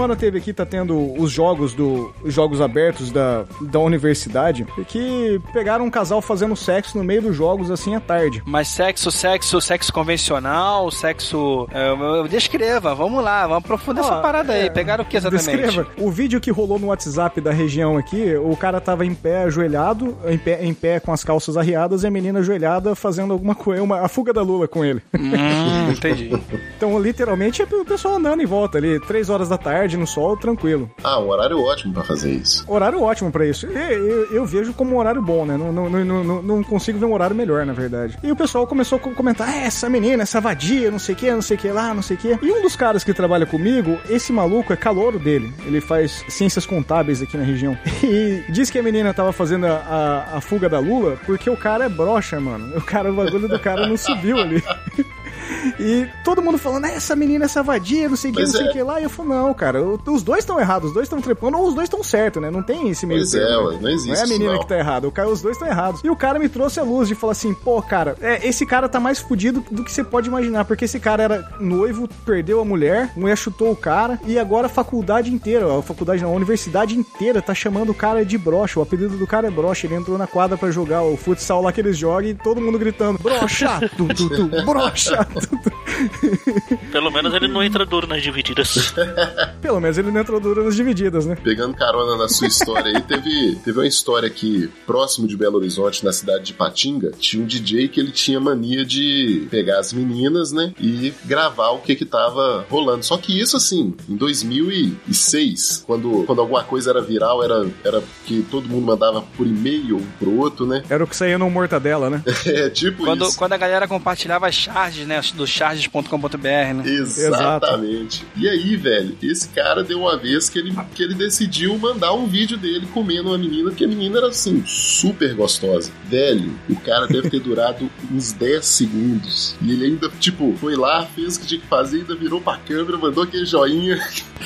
semana 0.00 0.16
teve 0.16 0.38
aqui, 0.38 0.52
tá 0.52 0.64
tendo 0.64 1.12
os 1.20 1.30
jogos 1.30 1.74
do 1.74 2.10
os 2.24 2.32
jogos 2.32 2.60
abertos 2.60 3.10
da, 3.10 3.44
da 3.60 3.78
universidade, 3.78 4.66
que 4.88 5.38
pegaram 5.52 5.84
um 5.84 5.90
casal 5.90 6.22
fazendo 6.22 6.56
sexo 6.56 6.96
no 6.96 7.04
meio 7.04 7.20
dos 7.22 7.36
jogos 7.36 7.70
assim 7.70 7.94
à 7.94 8.00
tarde. 8.00 8.42
Mas 8.46 8.68
sexo, 8.68 9.10
sexo, 9.10 9.60
sexo 9.60 9.92
convencional, 9.92 10.90
sexo. 10.90 11.68
é, 11.70 12.28
descreva, 12.28 12.94
vamos 12.94 13.22
lá, 13.22 13.46
vamos 13.46 13.64
aprofundar 13.64 14.04
essa 14.04 14.14
Ó, 14.14 14.22
parada 14.22 14.54
aí. 14.54 14.66
é, 14.66 14.70
Pegaram 14.70 15.04
o 15.04 15.06
que 15.06 15.16
exatamente? 15.18 15.44
Descreva. 15.50 15.86
O 15.98 16.10
vídeo 16.10 16.40
que 16.40 16.50
rolou 16.50 16.78
no 16.78 16.86
WhatsApp 16.86 17.40
da 17.40 17.50
região 17.52 17.98
aqui, 17.98 18.34
o 18.36 18.56
cara 18.56 18.80
tava 18.80 19.04
em 19.04 19.14
pé, 19.14 19.42
ajoelhado, 19.44 20.16
em 20.26 20.38
pé, 20.38 20.64
em 20.64 20.72
pé 20.72 20.98
com 20.98 21.12
as 21.12 21.22
calças 21.22 21.56
arriadas 21.58 22.02
e 22.04 22.06
a 22.06 22.10
menina 22.10 22.38
ajoelhada 22.38 22.94
fazendo 22.94 23.32
alguma 23.34 23.54
coisa, 23.54 23.82
uma, 23.82 24.00
a 24.00 24.08
fuga 24.08 24.32
da 24.32 24.42
Lula 24.42 24.66
com 24.66 24.82
ele. 24.84 25.02
Hum, 25.14 25.90
entendi. 25.90 26.30
Então, 26.80 26.98
literalmente, 26.98 27.60
é 27.60 27.66
o 27.66 27.84
pessoal 27.84 28.14
andando 28.14 28.42
em 28.42 28.46
volta 28.46 28.78
ali, 28.78 28.98
três 29.00 29.28
horas 29.28 29.50
da 29.50 29.58
tarde, 29.58 29.89
no 29.96 30.06
sol, 30.06 30.36
tranquilo. 30.36 30.90
Ah, 31.02 31.18
um 31.18 31.28
horário 31.28 31.60
ótimo 31.62 31.92
pra 31.92 32.04
fazer 32.04 32.32
isso. 32.32 32.64
Horário 32.66 33.02
ótimo 33.02 33.30
pra 33.30 33.46
isso. 33.46 33.66
Eu, 33.66 34.06
eu, 34.06 34.32
eu 34.32 34.46
vejo 34.46 34.72
como 34.72 34.94
um 34.94 34.98
horário 34.98 35.22
bom, 35.22 35.44
né? 35.44 35.56
Não, 35.56 35.72
não, 35.72 35.88
não, 35.88 36.24
não, 36.24 36.42
não 36.42 36.62
consigo 36.62 36.98
ver 36.98 37.06
um 37.06 37.12
horário 37.12 37.36
melhor, 37.36 37.64
na 37.64 37.72
verdade. 37.72 38.18
E 38.22 38.30
o 38.30 38.36
pessoal 38.36 38.66
começou 38.66 38.98
a 38.98 39.00
comentar: 39.00 39.48
ah, 39.48 39.56
essa 39.56 39.88
menina, 39.88 40.22
essa 40.22 40.40
vadia, 40.40 40.90
não 40.90 40.98
sei 40.98 41.14
o 41.14 41.18
que, 41.18 41.30
não 41.30 41.42
sei 41.42 41.56
o 41.56 41.60
que 41.60 41.68
lá, 41.68 41.94
não 41.94 42.02
sei 42.02 42.16
o 42.16 42.18
que. 42.18 42.38
E 42.42 42.52
um 42.52 42.62
dos 42.62 42.76
caras 42.76 43.04
que 43.04 43.12
trabalha 43.14 43.46
comigo, 43.46 43.98
esse 44.08 44.32
maluco 44.32 44.72
é 44.72 44.76
calouro 44.76 45.18
dele. 45.18 45.52
Ele 45.66 45.80
faz 45.80 46.24
ciências 46.28 46.66
contábeis 46.66 47.22
aqui 47.22 47.36
na 47.36 47.44
região. 47.44 47.76
E 48.10 48.42
diz 48.48 48.70
que 48.70 48.78
a 48.78 48.82
menina 48.82 49.12
tava 49.14 49.32
fazendo 49.32 49.66
a, 49.66 50.24
a, 50.32 50.38
a 50.38 50.40
fuga 50.40 50.68
da 50.68 50.80
Lula 50.80 51.16
porque 51.26 51.48
o 51.48 51.56
cara 51.56 51.84
é 51.84 51.88
broxa, 51.88 52.40
mano. 52.40 52.76
O 52.76 52.80
cara, 52.80 53.10
o 53.10 53.14
bagulho 53.14 53.46
do 53.46 53.58
cara 53.58 53.86
não 53.86 53.96
subiu 53.96 54.38
ali. 54.38 54.62
E 55.80 56.06
todo 56.24 56.42
mundo 56.42 56.58
falando, 56.58 56.84
"Ah, 56.86 56.90
essa 56.90 57.16
menina, 57.16 57.46
essa 57.46 57.62
vadia, 57.62 58.08
não 58.08 58.16
sei 58.16 58.30
o 58.30 58.34
que, 58.34 58.40
não 58.40 58.46
sei 58.48 58.66
o 58.66 58.68
é. 58.68 58.72
que 58.72 58.82
lá. 58.82 59.00
E 59.00 59.04
eu 59.04 59.10
falo, 59.10 59.30
não, 59.30 59.54
cara, 59.54 59.82
os 59.82 60.22
dois 60.22 60.40
estão 60.40 60.60
errados, 60.60 60.88
os 60.88 60.94
dois 60.94 61.06
estão 61.06 61.20
trepando, 61.20 61.56
ou 61.56 61.66
os 61.68 61.74
dois 61.74 61.86
estão 61.86 62.02
certos, 62.04 62.42
né? 62.42 62.50
Não 62.50 62.62
tem 62.62 62.88
esse 62.90 63.06
meio 63.06 63.20
Pois 63.20 63.30
termo, 63.30 63.70
é, 63.70 63.74
né? 63.74 63.78
não 63.82 63.90
existe 63.90 64.08
Não 64.12 64.20
é 64.20 64.22
a 64.22 64.26
menina 64.26 64.52
não. 64.52 64.60
que 64.60 64.68
tá 64.68 64.78
errada, 64.78 65.08
o 65.08 65.12
cara, 65.12 65.28
os 65.28 65.40
dois 65.40 65.56
estão 65.56 65.68
errados. 65.68 66.00
E 66.04 66.10
o 66.10 66.16
cara 66.16 66.38
me 66.38 66.48
trouxe 66.48 66.78
a 66.80 66.82
luz 66.82 67.08
de 67.08 67.14
falar 67.14 67.32
assim, 67.32 67.54
pô, 67.54 67.80
cara, 67.82 68.16
é, 68.20 68.46
esse 68.46 68.66
cara 68.66 68.88
tá 68.88 69.00
mais 69.00 69.18
fudido 69.20 69.64
do 69.70 69.82
que 69.84 69.90
você 69.92 70.04
pode 70.04 70.28
imaginar, 70.28 70.64
porque 70.64 70.84
esse 70.84 71.00
cara 71.00 71.22
era 71.22 71.48
noivo, 71.60 72.08
perdeu 72.24 72.60
a 72.60 72.64
mulher, 72.64 73.10
a 73.16 73.20
mulher 73.20 73.36
chutou 73.36 73.70
o 73.72 73.76
cara, 73.76 74.20
e 74.26 74.38
agora 74.38 74.66
a 74.66 74.70
faculdade 74.70 75.32
inteira, 75.32 75.78
a 75.78 75.82
faculdade 75.82 76.22
não, 76.22 76.30
a 76.32 76.36
universidade 76.36 76.96
inteira 76.96 77.40
tá 77.40 77.54
chamando 77.54 77.90
o 77.90 77.94
cara 77.94 78.24
de 78.24 78.36
brocha, 78.36 78.78
o 78.78 78.82
apelido 78.82 79.16
do 79.16 79.26
cara 79.26 79.48
é 79.48 79.50
brocha, 79.50 79.86
ele 79.86 79.94
entrou 79.94 80.18
na 80.18 80.26
quadra 80.26 80.56
pra 80.58 80.70
jogar 80.70 81.02
o 81.02 81.16
futsal 81.16 81.62
lá 81.62 81.72
que 81.72 81.80
eles 81.80 81.96
jogam 81.96 82.30
e 82.30 82.34
todo 82.34 82.60
mundo 82.60 82.78
gritando, 82.78 83.18
brocha, 83.18 83.80
tu, 83.96 84.08
tu, 84.08 84.28
tu, 84.28 84.64
brocha. 84.64 85.26
Pelo 86.90 87.10
menos 87.10 87.34
ele 87.34 87.48
não 87.48 87.62
entra 87.62 87.84
duro 87.84 88.06
nas 88.06 88.22
divididas. 88.22 88.94
Pelo 89.60 89.80
menos 89.80 89.98
ele 89.98 90.10
não 90.10 90.20
entrou 90.20 90.40
duro 90.40 90.64
nas 90.64 90.74
divididas, 90.74 91.26
né? 91.26 91.36
Pegando 91.42 91.74
carona 91.74 92.16
na 92.16 92.28
sua 92.28 92.46
história 92.48 92.96
aí, 92.96 93.02
teve, 93.02 93.56
teve 93.64 93.78
uma 93.78 93.86
história 93.86 94.28
que, 94.30 94.70
próximo 94.86 95.26
de 95.26 95.36
Belo 95.36 95.56
Horizonte, 95.56 96.04
na 96.04 96.12
cidade 96.12 96.44
de 96.44 96.54
Patinga, 96.54 97.12
tinha 97.18 97.42
um 97.42 97.46
DJ 97.46 97.88
que 97.88 98.00
ele 98.00 98.12
tinha 98.12 98.40
mania 98.40 98.84
de 98.84 99.46
pegar 99.50 99.78
as 99.78 99.92
meninas, 99.92 100.52
né, 100.52 100.72
e 100.80 101.12
gravar 101.24 101.70
o 101.70 101.78
que 101.78 101.94
que 101.94 102.04
tava 102.04 102.66
rolando. 102.68 103.04
Só 103.04 103.16
que 103.16 103.38
isso, 103.38 103.56
assim, 103.56 103.94
em 104.08 104.16
2006, 104.16 105.84
quando, 105.86 106.24
quando 106.24 106.40
alguma 106.40 106.64
coisa 106.64 106.90
era 106.90 107.00
viral, 107.00 107.42
era, 107.42 107.68
era 107.84 108.02
que 108.26 108.42
todo 108.50 108.68
mundo 108.68 108.86
mandava 108.86 109.22
por 109.36 109.46
e-mail 109.46 109.96
um 109.96 110.06
pro 110.18 110.36
outro, 110.38 110.66
né? 110.66 110.82
Era 110.88 111.04
o 111.04 111.06
que 111.06 111.16
saía 111.16 111.38
no 111.38 111.50
Mortadela, 111.50 112.10
né? 112.10 112.22
É 112.46 112.68
tipo 112.70 113.04
Quando, 113.04 113.24
isso. 113.26 113.38
quando 113.38 113.52
a 113.52 113.56
galera 113.56 113.86
compartilhava 113.86 114.46
as 114.46 114.54
charges, 114.54 115.06
né? 115.06 115.19
Do 115.34 115.46
charges.com.br, 115.46 116.38
né? 116.74 116.82
Exatamente. 116.86 118.24
E 118.36 118.48
aí, 118.48 118.76
velho, 118.76 119.16
esse 119.22 119.48
cara 119.48 119.82
deu 119.82 120.00
uma 120.00 120.16
vez 120.16 120.48
que 120.48 120.58
ele, 120.58 120.72
que 120.94 121.02
ele 121.02 121.14
decidiu 121.14 121.76
mandar 121.78 122.12
um 122.12 122.26
vídeo 122.26 122.56
dele 122.56 122.86
comendo 122.92 123.28
uma 123.28 123.38
menina, 123.38 123.70
que 123.70 123.84
a 123.84 123.88
menina 123.88 124.18
era 124.18 124.28
assim, 124.28 124.62
super 124.66 125.34
gostosa. 125.34 125.90
Velho, 126.06 126.52
o 126.68 126.76
cara 126.76 127.06
deve 127.06 127.28
ter 127.30 127.40
durado 127.40 127.90
uns 128.10 128.32
10 128.32 128.64
segundos. 128.64 129.56
E 129.60 129.72
ele 129.72 129.86
ainda, 129.86 130.08
tipo, 130.20 130.54
foi 130.60 130.76
lá, 130.76 131.06
fez 131.06 131.36
o 131.36 131.40
que 131.40 131.46
tinha 131.46 131.60
que 131.60 131.66
fazer, 131.66 131.98
ainda 131.98 132.14
virou 132.14 132.40
pra 132.40 132.56
câmera, 132.58 132.96
mandou 132.98 133.24
aquele 133.24 133.44
joinha. 133.44 133.98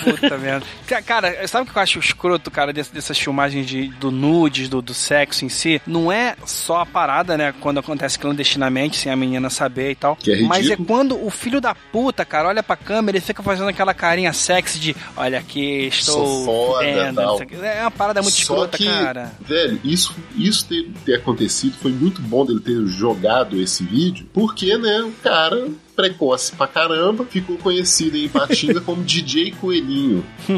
Puta 0.03 0.37
merda. 0.39 0.67
Ca- 0.87 1.03
Cara, 1.03 1.47
sabe 1.47 1.69
o 1.69 1.73
que 1.73 1.79
eu 1.79 1.83
acho 1.83 1.99
escroto, 1.99 2.51
cara, 2.51 2.73
dessas 2.73 3.19
filmagens 3.19 3.67
de, 3.67 3.89
do 3.89 4.11
nudes, 4.11 4.69
do, 4.69 4.81
do 4.81 4.95
sexo 4.95 5.45
em 5.45 5.49
si? 5.49 5.81
Não 5.87 6.11
é 6.11 6.35
só 6.47 6.81
a 6.81 6.87
parada, 6.87 7.37
né? 7.37 7.55
Quando 7.61 7.79
acontece 7.79 8.19
clandestinamente, 8.19 8.97
sem 8.97 9.13
a 9.13 9.17
menina 9.17 9.51
saber 9.51 9.91
e 9.91 9.95
tal. 9.95 10.17
Que 10.17 10.33
é 10.33 10.43
mas 10.43 10.64
é 10.67 10.71
ridículo. 10.71 10.87
quando 10.89 11.25
o 11.25 11.31
filho 11.31 11.61
da 11.61 11.75
puta, 11.75 12.25
cara, 12.25 12.49
olha 12.49 12.63
pra 12.63 12.77
câmera 12.77 13.19
e 13.19 13.21
fica 13.21 13.43
fazendo 13.43 13.69
aquela 13.69 13.95
carinha 13.95 14.33
sexy 14.33 14.79
de 14.79 14.97
olha 15.17 15.39
aqui, 15.39 15.87
estou 15.87 16.27
Sou 16.27 16.45
foda, 16.45 16.85
fudendo, 16.85 17.15
tal. 17.17 17.41
É 17.63 17.81
uma 17.83 17.91
parada 17.91 18.23
muito 18.23 18.35
Só 18.35 18.41
escrota, 18.41 18.77
que, 18.79 18.87
cara. 18.87 19.33
velho, 19.41 19.81
isso, 19.85 20.15
isso 20.37 20.67
ter, 20.67 20.91
ter 21.05 21.15
acontecido 21.17 21.77
foi 21.81 21.93
muito 21.93 22.21
bom 22.21 22.45
dele 22.45 22.61
ter 22.61 22.85
jogado 22.87 23.61
esse 23.61 23.85
vídeo, 23.85 24.27
porque, 24.33 24.77
né, 24.77 25.03
o 25.03 25.13
cara 25.23 25.69
precoce 25.95 26.53
pra 26.53 26.67
caramba, 26.67 27.25
ficou 27.25 27.57
conhecido 27.59 28.17
em 28.17 28.29
Patinga 28.29 28.81
como 28.81 29.03
DJ 29.03 29.53
Coelhinho. 29.53 30.25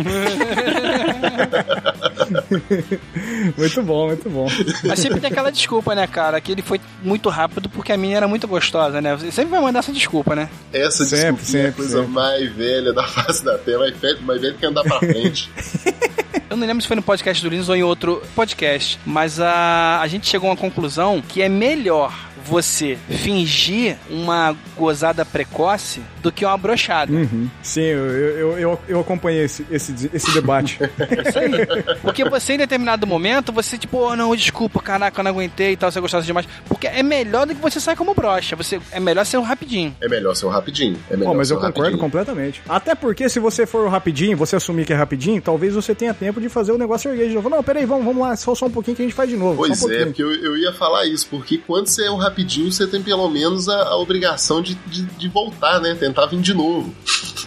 Muito 3.56 3.82
bom, 3.82 4.06
muito 4.08 4.30
bom. 4.30 4.48
Mas 4.84 4.98
sempre 4.98 5.20
tem 5.20 5.30
aquela 5.30 5.50
desculpa, 5.50 5.94
né, 5.94 6.06
cara? 6.06 6.40
Que 6.40 6.52
ele 6.52 6.62
foi 6.62 6.80
muito 7.02 7.28
rápido 7.28 7.68
porque 7.68 7.92
a 7.92 7.96
menina 7.96 8.18
era 8.18 8.28
muito 8.28 8.46
gostosa, 8.48 9.00
né? 9.00 9.16
Você 9.16 9.30
sempre 9.30 9.50
vai 9.52 9.60
mandar 9.60 9.80
essa 9.80 9.92
desculpa, 9.92 10.34
né? 10.34 10.48
Essa 10.72 11.04
Sempre, 11.04 11.32
desculpinha 11.42 11.62
é 11.64 11.68
a 11.68 11.72
coisa 11.72 11.98
sempre. 11.98 12.12
mais 12.12 12.52
velha 12.52 12.92
da 12.92 13.06
face 13.06 13.44
da 13.44 13.58
terra, 13.58 13.78
mais 13.80 13.96
velha, 13.96 14.18
mais 14.22 14.40
velha 14.40 14.54
que 14.54 14.66
andar 14.66 14.82
pra 14.82 14.98
frente. 14.98 15.50
Eu 16.48 16.56
não 16.56 16.66
lembro 16.66 16.80
se 16.80 16.86
foi 16.86 16.96
no 16.96 17.02
podcast 17.02 17.42
do 17.42 17.50
Linus 17.50 17.68
ou 17.68 17.76
em 17.76 17.82
outro 17.82 18.22
podcast, 18.34 18.98
mas 19.04 19.40
a, 19.40 20.00
a 20.00 20.06
gente 20.06 20.26
chegou 20.28 20.48
a 20.48 20.52
uma 20.52 20.56
conclusão 20.56 21.20
que 21.20 21.42
é 21.42 21.48
melhor 21.48 22.14
você 22.46 22.96
fingir 23.08 23.96
uma 24.08 24.56
gozada 24.76 25.24
precoce 25.24 26.00
do 26.22 26.30
que 26.30 26.44
uma 26.44 26.56
brochada. 26.56 27.12
Uhum. 27.12 27.48
Sim, 27.62 27.82
eu, 27.82 28.06
eu, 28.06 28.58
eu, 28.58 28.80
eu 28.88 29.00
acompanhei 29.00 29.44
esse, 29.44 29.66
esse, 29.70 30.10
esse 30.12 30.32
debate. 30.32 30.78
Isso 31.26 31.38
aí. 31.38 31.96
Porque 32.02 32.28
você, 32.28 32.54
em 32.54 32.58
determinado 32.58 33.06
momento, 33.06 33.52
você, 33.52 33.76
tipo, 33.76 33.98
oh, 33.98 34.16
não, 34.16 34.34
desculpa, 34.34 34.80
caraca, 34.80 35.20
eu 35.20 35.24
não 35.24 35.30
aguentei 35.30 35.72
e 35.72 35.76
tal, 35.76 35.90
você 35.90 36.00
gostosa 36.00 36.26
demais. 36.26 36.46
Porque 36.68 36.86
é 36.86 37.02
melhor 37.02 37.46
do 37.46 37.54
que 37.54 37.60
você 37.60 37.80
sair 37.80 37.96
como 37.96 38.14
brocha. 38.14 38.56
Você, 38.56 38.80
é 38.90 39.00
melhor 39.00 39.24
ser 39.24 39.38
um 39.38 39.42
rapidinho. 39.42 39.94
É 40.00 40.08
melhor 40.08 40.34
ser 40.34 40.46
um 40.46 40.50
rapidinho. 40.50 40.98
É 41.10 41.16
melhor 41.16 41.32
Bom, 41.32 41.38
mas 41.38 41.48
ser 41.48 41.54
eu 41.54 41.58
concordo 41.58 41.80
rapidinho. 41.80 42.00
completamente. 42.00 42.62
Até 42.68 42.94
porque 42.94 43.28
se 43.28 43.38
você 43.40 43.66
for 43.66 43.88
rapidinho, 43.88 44.36
você 44.36 44.56
assumir 44.56 44.84
que 44.84 44.92
é 44.92 44.96
rapidinho, 44.96 45.40
talvez 45.40 45.74
você 45.74 45.94
tenha 45.94 46.14
tempo 46.14 46.40
de 46.40 46.48
fazer 46.48 46.72
o 46.72 46.78
negócio 46.78 47.10
erguer 47.10 47.28
de 47.28 47.34
novo. 47.34 47.48
Não, 47.48 47.62
peraí, 47.62 47.84
vamos, 47.84 48.04
vamos 48.04 48.22
lá, 48.22 48.36
só, 48.36 48.54
só 48.54 48.66
um 48.66 48.70
pouquinho 48.70 48.96
que 48.96 49.02
a 49.02 49.04
gente 49.06 49.14
faz 49.14 49.28
de 49.28 49.36
novo. 49.36 49.56
Pois 49.56 49.78
só 49.78 49.86
um 49.86 49.90
é, 49.90 50.04
porque 50.04 50.22
eu, 50.22 50.34
eu 50.34 50.56
ia 50.56 50.72
falar 50.72 51.06
isso, 51.06 51.26
porque 51.28 51.58
quando 51.58 51.86
você 51.86 52.04
é 52.04 52.10
um 52.10 52.16
rapidinho, 52.16 52.35
você 52.44 52.86
tem 52.86 53.02
pelo 53.02 53.28
menos 53.30 53.68
a, 53.68 53.88
a 53.88 53.96
obrigação 53.96 54.60
de, 54.60 54.74
de, 54.86 55.02
de 55.02 55.28
voltar, 55.28 55.80
né? 55.80 55.94
Tentar 55.94 56.26
vir 56.26 56.40
de 56.40 56.54
novo. 56.54 56.94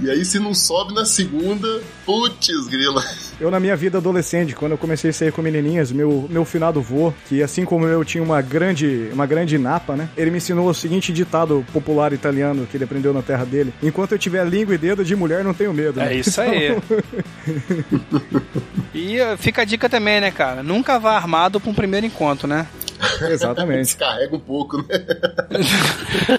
E 0.00 0.08
aí, 0.08 0.24
se 0.24 0.38
não 0.38 0.54
sobe 0.54 0.94
na 0.94 1.04
segunda, 1.04 1.66
putz, 2.06 2.68
grila. 2.68 3.04
Eu, 3.40 3.50
na 3.50 3.58
minha 3.58 3.76
vida 3.76 3.98
adolescente, 3.98 4.54
quando 4.54 4.72
eu 4.72 4.78
comecei 4.78 5.10
a 5.10 5.12
sair 5.12 5.32
com 5.32 5.42
menininhas, 5.42 5.90
meu, 5.90 6.26
meu 6.30 6.44
finado 6.44 6.80
vô, 6.80 7.12
que 7.28 7.42
assim 7.42 7.64
como 7.64 7.86
eu 7.86 8.04
tinha 8.04 8.22
uma 8.22 8.40
grande, 8.40 9.08
uma 9.12 9.26
grande 9.26 9.58
napa, 9.58 9.96
né? 9.96 10.08
Ele 10.16 10.30
me 10.30 10.38
ensinou 10.38 10.68
o 10.68 10.74
seguinte 10.74 11.12
ditado 11.12 11.64
popular 11.72 12.12
italiano 12.12 12.66
que 12.70 12.76
ele 12.76 12.84
aprendeu 12.84 13.12
na 13.12 13.22
terra 13.22 13.44
dele: 13.44 13.74
Enquanto 13.82 14.12
eu 14.12 14.18
tiver 14.18 14.46
língua 14.46 14.74
e 14.74 14.78
dedo 14.78 15.04
de 15.04 15.16
mulher, 15.16 15.42
não 15.44 15.54
tenho 15.54 15.72
medo. 15.72 15.98
né? 15.98 16.14
É 16.14 16.16
isso 16.16 16.40
aí. 16.40 16.76
e 18.94 19.20
uh, 19.20 19.36
fica 19.36 19.62
a 19.62 19.64
dica 19.64 19.88
também, 19.88 20.20
né, 20.20 20.30
cara? 20.30 20.62
Nunca 20.62 20.98
vá 20.98 21.16
armado 21.16 21.60
pra 21.60 21.70
um 21.70 21.74
primeiro 21.74 22.06
encontro, 22.06 22.46
né? 22.46 22.66
Exatamente. 23.28 23.82
Descarrega 23.82 24.34
um 24.36 24.40
pouco, 24.40 24.78
né? 24.78 24.98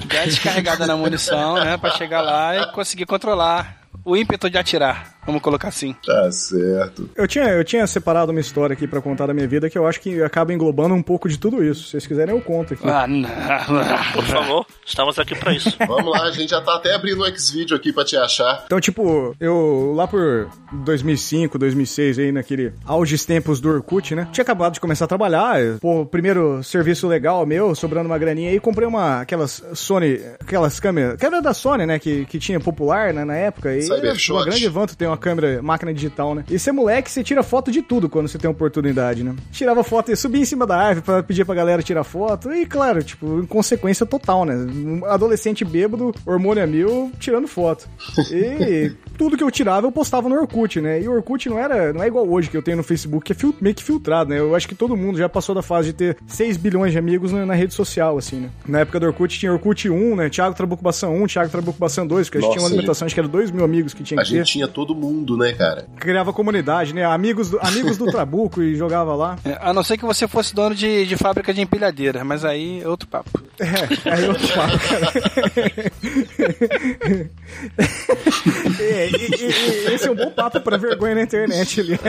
Dá 0.05 0.25
descarregada 0.25 0.85
na 0.87 0.95
munição, 0.95 1.55
né? 1.55 1.77
Pra 1.77 1.91
chegar 1.91 2.21
lá 2.21 2.55
e 2.55 2.71
conseguir 2.71 3.05
controlar 3.05 3.79
o 4.03 4.15
ímpeto 4.15 4.49
de 4.49 4.57
atirar. 4.57 5.18
Vamos 5.29 5.43
colocar 5.43 5.67
assim. 5.67 5.95
Tá 6.03 6.31
certo. 6.31 7.07
Eu 7.15 7.27
tinha, 7.27 7.49
eu 7.49 7.63
tinha 7.63 7.85
separado 7.85 8.31
uma 8.31 8.41
história 8.41 8.73
aqui 8.73 8.87
pra 8.87 8.99
contar 8.99 9.27
da 9.27 9.33
minha 9.33 9.47
vida 9.47 9.69
que 9.69 9.77
eu 9.77 9.85
acho 9.85 10.01
que 10.01 10.23
acaba 10.23 10.51
englobando 10.51 10.95
um 10.95 11.03
pouco 11.03 11.29
de 11.29 11.37
tudo 11.37 11.63
isso. 11.63 11.83
Se 11.83 11.91
vocês 11.91 12.07
quiserem, 12.07 12.33
eu 12.33 12.41
conto 12.41 12.73
aqui. 12.73 12.89
Ah, 12.89 13.05
não. 13.05 13.29
Por 14.11 14.23
favor, 14.23 14.65
estamos 14.83 15.19
aqui 15.19 15.35
pra 15.35 15.53
isso. 15.53 15.71
Vamos 15.87 16.11
lá, 16.11 16.23
a 16.23 16.31
gente 16.31 16.49
já 16.49 16.61
tá 16.61 16.77
até 16.77 16.95
abrindo 16.95 17.21
o 17.21 17.27
X-Video 17.27 17.77
aqui 17.77 17.93
pra 17.93 18.03
te 18.03 18.17
achar. 18.17 18.63
Então, 18.65 18.79
tipo, 18.81 19.35
eu 19.39 19.93
lá 19.95 20.07
por 20.07 20.49
2005, 20.71 21.59
2006, 21.59 22.17
aí 22.17 22.31
naquele 22.31 22.73
auges 22.83 23.23
tempos 23.23 23.61
do 23.61 23.69
Orkut, 23.69 24.15
né? 24.15 24.27
Tinha 24.31 24.41
acabado 24.41 24.73
de 24.73 24.79
começar 24.79 25.05
a 25.05 25.07
trabalhar, 25.07 25.59
pô, 25.79 26.07
primeiro 26.07 26.63
serviço 26.63 27.07
legal 27.07 27.45
meu, 27.45 27.75
sobrando 27.75 28.09
uma 28.09 28.17
graninha 28.17 28.49
aí, 28.49 28.59
comprei 28.59 28.87
uma, 28.87 29.21
aquelas 29.21 29.63
Sony, 29.75 30.19
aquelas 30.39 30.79
câmeras, 30.79 31.19
câmera 31.19 31.41
da 31.43 31.53
Sony, 31.53 31.85
né, 31.85 31.99
que, 31.99 32.25
que 32.25 32.39
tinha 32.39 32.59
popular 32.59 33.13
né, 33.13 33.23
na 33.23 33.35
época. 33.35 33.75
E 33.75 33.87
uma 34.31 34.45
grande 34.45 34.67
vanto 34.67 34.97
ter 34.97 35.05
uma 35.05 35.18
câmera, 35.19 35.61
máquina 35.61 35.93
digital, 35.93 36.33
né? 36.33 36.43
E 36.49 36.57
você 36.57 36.69
é 36.69 36.73
moleque, 36.73 37.11
você 37.11 37.23
tira 37.23 37.43
foto 37.43 37.71
de 37.71 37.81
tudo 37.81 38.09
quando 38.09 38.27
você 38.27 38.37
tem 38.37 38.49
oportunidade, 38.49 39.23
né? 39.23 39.35
Tirava 39.51 39.83
foto 39.83 40.11
e 40.11 40.15
subia 40.15 40.41
em 40.41 40.45
cima 40.45 40.65
da 40.65 40.77
árvore 40.77 41.05
pra 41.05 41.21
pedir 41.23 41.45
pra 41.45 41.53
galera 41.55 41.83
tirar 41.83 42.03
foto. 42.03 42.51
E, 42.53 42.65
claro, 42.65 43.03
tipo, 43.03 43.39
em 43.39 43.45
consequência 43.45 44.05
total, 44.05 44.45
né? 44.45 44.55
Um 44.55 45.05
adolescente 45.05 45.63
bêbado, 45.65 46.13
hormônio 46.25 46.63
a 46.63 46.67
mil, 46.67 47.11
tirando 47.19 47.47
foto. 47.47 47.87
E 48.31 48.91
tudo 49.17 49.37
que 49.37 49.43
eu 49.43 49.51
tirava 49.51 49.85
eu 49.87 49.91
postava 49.91 50.29
no 50.29 50.35
Orkut, 50.35 50.79
né? 50.81 51.01
E 51.01 51.07
o 51.07 51.11
Orkut 51.13 51.49
não 51.49 51.59
era, 51.59 51.91
não 51.93 52.01
é 52.03 52.07
igual 52.07 52.27
hoje 52.27 52.49
que 52.49 52.57
eu 52.57 52.61
tenho 52.61 52.77
no 52.77 52.83
Facebook, 52.83 53.25
que 53.25 53.33
é 53.33 53.35
fil- 53.35 53.55
meio 53.61 53.75
que 53.75 53.83
filtrado, 53.83 54.29
né? 54.29 54.39
Eu 54.39 54.55
acho 54.55 54.67
que 54.67 54.75
todo 54.75 54.95
mundo 54.95 55.17
já 55.17 55.27
passou 55.27 55.53
da 55.53 55.61
fase 55.61 55.87
de 55.87 55.93
ter 55.93 56.17
6 56.27 56.57
bilhões 56.57 56.91
de 56.91 56.97
amigos 56.97 57.31
na, 57.31 57.45
na 57.45 57.53
rede 57.53 57.73
social, 57.73 58.17
assim, 58.17 58.37
né? 58.41 58.49
Na 58.67 58.79
época 58.79 58.99
do 58.99 59.05
Orkut 59.07 59.37
tinha 59.37 59.51
Orkut 59.51 59.89
1, 59.89 60.15
né? 60.15 60.29
Thiago 60.29 60.55
Trabuco 60.55 60.83
Bassan 60.83 61.09
1, 61.09 61.27
Thiago 61.27 61.49
Trabuco 61.51 61.77
Bassan 61.79 62.05
2, 62.07 62.27
porque 62.29 62.37
a 62.37 62.41
gente 62.41 62.51
tinha 62.51 62.63
uma 62.63 62.69
limitação, 62.69 63.05
acho 63.05 63.13
que 63.15 63.19
era 63.19 63.27
2 63.27 63.51
mil 63.51 63.63
amigos 63.65 63.93
que 63.93 64.03
tinha 64.03 64.19
A 64.19 64.23
que 64.23 64.31
ter 64.31 64.37
gente 64.37 64.51
tinha 64.53 64.67
todo 64.67 64.95
mundo, 64.99 65.37
né, 65.37 65.53
cara? 65.53 65.87
criava 65.99 66.31
comunidade, 66.33 66.93
né? 66.93 67.05
Amigos 67.05 67.49
do, 67.49 67.59
amigos 67.61 67.97
do 67.97 68.05
Trabuco 68.11 68.61
e 68.61 68.75
jogava 68.75 69.15
lá. 69.15 69.37
É, 69.45 69.57
A 69.61 69.73
não 69.73 69.83
ser 69.83 69.97
que 69.97 70.05
você 70.05 70.27
fosse 70.27 70.53
dono 70.53 70.75
de, 70.75 71.05
de 71.05 71.15
fábrica 71.17 71.53
de 71.53 71.61
empilhadeira, 71.61 72.23
mas 72.23 72.43
aí 72.45 72.81
é 72.81 72.87
outro 72.87 73.07
papo. 73.07 73.29
É, 73.59 73.65
aí 74.11 74.27
outro 74.27 74.47
papo, 74.49 74.79
cara. 74.89 75.11
É, 78.79 79.09
e, 79.09 79.45
e- 79.45 79.93
esse 79.93 80.07
é 80.07 80.11
um 80.11 80.15
bom 80.15 80.31
papo 80.31 80.59
pra 80.61 80.77
vergonha 80.77 81.15
na 81.15 81.21
internet, 81.23 81.81
aliás. 81.81 82.01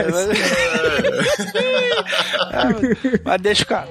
Mas 3.23 3.41
deixa 3.41 3.63
o 3.63 3.67
cara. 3.67 3.87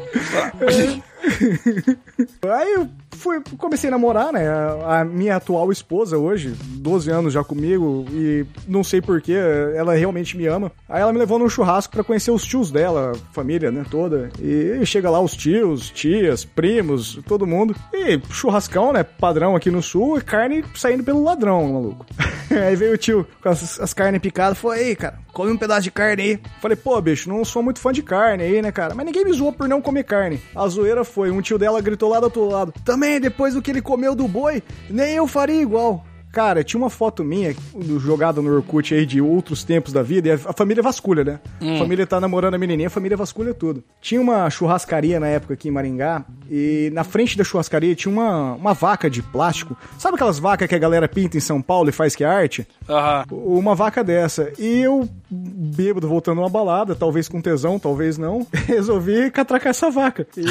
Aí 2.42 2.88
fui, 3.20 3.40
comecei 3.58 3.88
a 3.88 3.90
namorar, 3.90 4.32
né? 4.32 4.48
A, 4.86 5.04
minha 5.04 5.36
atual 5.36 5.70
esposa 5.70 6.16
hoje, 6.16 6.54
12 6.76 7.10
anos 7.10 7.32
já 7.32 7.44
comigo, 7.44 8.06
e 8.10 8.46
não 8.66 8.82
sei 8.82 9.00
porquê, 9.00 9.36
ela 9.74 9.94
realmente 9.94 10.36
me 10.36 10.46
ama. 10.46 10.72
Aí 10.88 11.02
ela 11.02 11.12
me 11.12 11.18
levou 11.18 11.38
num 11.38 11.48
churrasco 11.48 11.92
pra 11.92 12.02
conhecer 12.02 12.30
os 12.30 12.44
tios 12.44 12.70
dela, 12.70 13.12
família, 13.32 13.70
né, 13.70 13.84
toda. 13.88 14.30
E 14.40 14.84
chega 14.86 15.10
lá 15.10 15.20
os 15.20 15.36
tios, 15.36 15.90
tias, 15.90 16.44
primos, 16.44 17.20
todo 17.28 17.46
mundo. 17.46 17.76
E 17.92 18.20
churrascão, 18.30 18.92
né, 18.92 19.02
padrão 19.02 19.54
aqui 19.54 19.70
no 19.70 19.82
sul, 19.82 20.18
e 20.18 20.22
carne 20.22 20.64
saindo 20.74 21.04
pelo 21.04 21.22
ladrão, 21.22 21.72
maluco. 21.72 22.06
aí 22.58 22.74
veio 22.74 22.94
o 22.94 22.98
tio 22.98 23.26
com 23.42 23.48
as, 23.48 23.78
as 23.80 23.94
carnes 23.94 24.20
picadas, 24.20 24.58
falou, 24.58 24.76
ei, 24.76 24.96
cara, 24.96 25.18
come 25.32 25.52
um 25.52 25.56
pedaço 25.56 25.82
de 25.82 25.90
carne 25.90 26.22
aí. 26.22 26.40
Falei, 26.60 26.76
pô, 26.76 27.00
bicho, 27.00 27.28
não 27.28 27.44
sou 27.44 27.62
muito 27.62 27.78
fã 27.78 27.92
de 27.92 28.02
carne 28.02 28.42
aí, 28.42 28.60
né, 28.60 28.72
cara? 28.72 28.94
Mas 28.94 29.06
ninguém 29.06 29.24
me 29.24 29.32
zoou 29.32 29.52
por 29.52 29.68
não 29.68 29.80
comer 29.80 30.04
carne. 30.04 30.40
A 30.54 30.66
zoeira 30.66 31.04
foi, 31.04 31.30
um 31.30 31.40
tio 31.40 31.58
dela 31.58 31.80
gritou 31.80 32.08
lá 32.10 32.18
do 32.18 32.24
outro 32.24 32.48
lado, 32.48 32.74
também, 32.84 33.20
depois 33.20 33.54
do 33.54 33.62
que 33.62 33.70
ele 33.70 33.80
comeu 33.80 34.14
do 34.14 34.26
boi, 34.26 34.62
nem 34.88 35.14
eu 35.14 35.26
faria 35.26 35.60
igual. 35.60 36.04
Cara, 36.32 36.62
tinha 36.62 36.80
uma 36.80 36.90
foto 36.90 37.24
minha 37.24 37.54
jogada 37.98 38.40
no 38.40 38.54
Orkut 38.54 38.94
aí 38.94 39.04
de 39.04 39.20
outros 39.20 39.64
tempos 39.64 39.92
da 39.92 40.02
vida, 40.02 40.28
e 40.28 40.32
a, 40.32 40.38
família 40.38 40.82
vasculha, 40.82 41.24
né? 41.24 41.40
A 41.60 41.78
família 41.78 42.06
tá 42.06 42.20
namorando 42.20 42.54
a 42.54 42.58
menininha, 42.58 42.86
a 42.86 42.90
família 42.90 43.16
vasculha 43.16 43.52
tudo. 43.52 43.82
Tinha 44.00 44.20
uma 44.20 44.48
churrascaria 44.48 45.18
na 45.18 45.26
época 45.26 45.54
aqui 45.54 45.68
em 45.68 45.72
Maringá, 45.72 46.24
e 46.48 46.90
na 46.92 47.02
frente 47.02 47.36
da 47.36 47.42
churrascaria 47.42 47.94
tinha 47.94 48.12
uma, 48.12 48.54
uma 48.54 48.72
vaca 48.72 49.10
de 49.10 49.22
plástico. 49.22 49.76
Sabe 49.98 50.14
aquelas 50.14 50.38
vacas 50.38 50.68
que 50.68 50.74
a 50.74 50.78
galera 50.78 51.08
pinta 51.08 51.36
em 51.36 51.40
São 51.40 51.60
Paulo 51.60 51.88
e 51.88 51.92
faz 51.92 52.14
que 52.14 52.22
é 52.22 52.26
arte? 52.26 52.66
Aham. 52.88 53.24
Uma 53.30 53.74
vaca 53.74 54.04
dessa. 54.04 54.52
E 54.58 54.80
eu, 54.80 55.08
bêbado, 55.30 56.08
voltando 56.08 56.40
uma 56.40 56.48
balada, 56.48 56.94
talvez 56.94 57.28
com 57.28 57.40
tesão, 57.40 57.78
talvez 57.78 58.18
não, 58.18 58.46
resolvi 58.66 59.30
catracar 59.30 59.70
essa 59.70 59.90
vaca. 59.90 60.26
E 60.36 60.44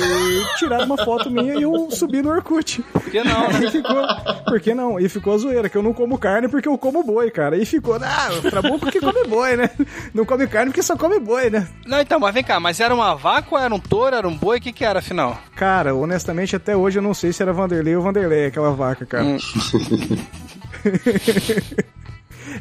tirar 0.58 0.84
uma 0.84 0.98
foto 0.98 1.32
minha 1.32 1.56
e 1.56 1.64
eu 1.64 1.90
subi 1.92 2.22
no 2.22 2.30
Orkut. 2.30 2.82
Por 2.92 3.04
que 3.04 3.24
não, 3.24 3.48
né? 3.48 3.60
E 3.70 3.72
ficou. 3.72 4.08
Por 4.46 4.60
que 4.60 4.74
não? 4.74 5.00
E 5.00 5.10
ficou 5.10 5.34
a 5.34 5.38
zoeira, 5.38 5.69
que 5.70 5.78
eu 5.78 5.84
não 5.84 5.94
como 5.94 6.18
carne 6.18 6.48
porque 6.48 6.68
eu 6.68 6.78
como 6.78 7.04
boi, 7.04 7.32
cara. 7.32 7.58
E 7.58 7.66
ficou, 7.66 7.96
ah, 7.96 8.30
pra 8.50 8.62
burro 8.62 8.92
que 8.92 9.00
come 9.00 9.28
boi, 9.28 9.56
né? 9.56 9.70
Não 10.14 10.26
come 10.26 10.48
carne 10.48 10.72
porque 10.72 10.84
só 10.84 10.98
come 10.98 11.20
boi, 11.20 11.50
né? 11.50 11.68
Não, 11.86 12.00
então, 12.02 12.20
mas 12.20 12.34
vem 12.34 12.44
cá, 12.44 12.60
mas 12.60 12.80
era 12.80 12.94
uma 12.94 13.16
vaca 13.16 13.48
ou 13.52 13.58
era 13.60 13.74
um 13.74 13.80
touro, 13.80 14.16
era 14.16 14.28
um 14.28 14.36
boi? 14.36 14.58
O 14.58 14.62
que 14.62 14.74
que 14.74 14.84
era, 14.86 15.00
afinal? 15.00 15.38
Cara, 15.56 15.96
honestamente, 15.96 16.56
até 16.56 16.76
hoje 16.76 17.00
eu 17.00 17.04
não 17.04 17.14
sei 17.14 17.32
se 17.32 17.42
era 17.42 17.54
Vanderlei 17.54 17.96
ou 17.96 18.04
Vanderlei 18.04 18.48
aquela 18.48 18.72
vaca, 18.72 19.06
cara. 19.06 19.26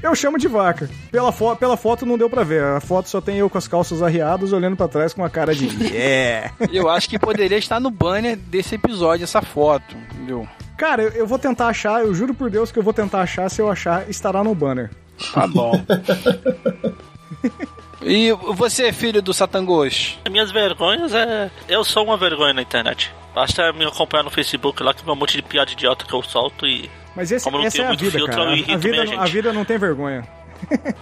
Eu 0.02 0.14
chamo 0.14 0.38
de 0.38 0.48
vaca. 0.48 0.88
Pela, 1.10 1.32
fo 1.32 1.54
pela 1.56 1.76
foto 1.76 2.06
não 2.06 2.18
deu 2.18 2.28
pra 2.28 2.44
ver. 2.44 2.62
A 2.62 2.80
foto 2.80 3.08
só 3.08 3.20
tem 3.20 3.38
eu 3.38 3.50
com 3.50 3.58
as 3.58 3.68
calças 3.68 4.02
arriadas 4.02 4.52
olhando 4.52 4.76
pra 4.76 4.88
trás 4.88 5.12
com 5.12 5.22
uma 5.22 5.30
cara 5.30 5.54
de 5.54 5.66
yeah. 5.86 6.52
Eu 6.72 6.88
acho 6.88 7.08
que 7.08 7.18
poderia 7.18 7.58
estar 7.58 7.80
no 7.80 7.90
banner 7.90 8.36
desse 8.36 8.74
episódio, 8.74 9.24
essa 9.24 9.42
foto, 9.42 9.96
entendeu? 9.96 10.46
Cara, 10.76 11.02
eu, 11.02 11.10
eu 11.10 11.26
vou 11.26 11.38
tentar 11.38 11.68
achar, 11.68 12.00
eu 12.02 12.14
juro 12.14 12.34
por 12.34 12.50
Deus 12.50 12.70
que 12.70 12.78
eu 12.78 12.82
vou 12.82 12.92
tentar 12.92 13.22
achar. 13.22 13.48
Se 13.48 13.60
eu 13.60 13.70
achar, 13.70 14.08
estará 14.08 14.44
no 14.44 14.54
banner. 14.54 14.90
Tá 15.32 15.46
bom. 15.46 15.72
E 18.02 18.32
você, 18.54 18.92
filho 18.92 19.20
do 19.20 19.34
Satangos? 19.34 20.18
Minhas 20.30 20.52
vergonhas 20.52 21.12
é. 21.12 21.50
Eu 21.68 21.82
sou 21.82 22.04
uma 22.04 22.16
vergonha 22.16 22.54
na 22.54 22.62
internet. 22.62 23.12
Basta 23.34 23.72
me 23.72 23.84
acompanhar 23.84 24.22
no 24.22 24.30
Facebook 24.30 24.82
lá 24.82 24.94
que 24.94 25.02
tem 25.02 25.12
um 25.12 25.16
monte 25.16 25.36
de 25.36 25.42
piada 25.42 25.70
idiota 25.72 26.04
que 26.04 26.14
eu 26.14 26.22
solto 26.22 26.66
e. 26.66 26.88
Mas 27.18 27.32
esse, 27.32 27.44
Como 27.44 27.58
não 27.58 27.64
essa 27.66 27.76
tem 27.76 27.82
é 27.84 27.86
a 27.86 27.88
muito 27.88 28.00
vida, 28.04 28.16
filtro, 28.18 28.36
cara. 28.36 28.56
eu 28.56 28.74
A, 28.74 28.76
vida, 28.78 29.04
não- 29.04 29.20
a 29.20 29.24
vida 29.26 29.52
não 29.52 29.64
tem 29.64 29.76
vergonha. 29.76 30.22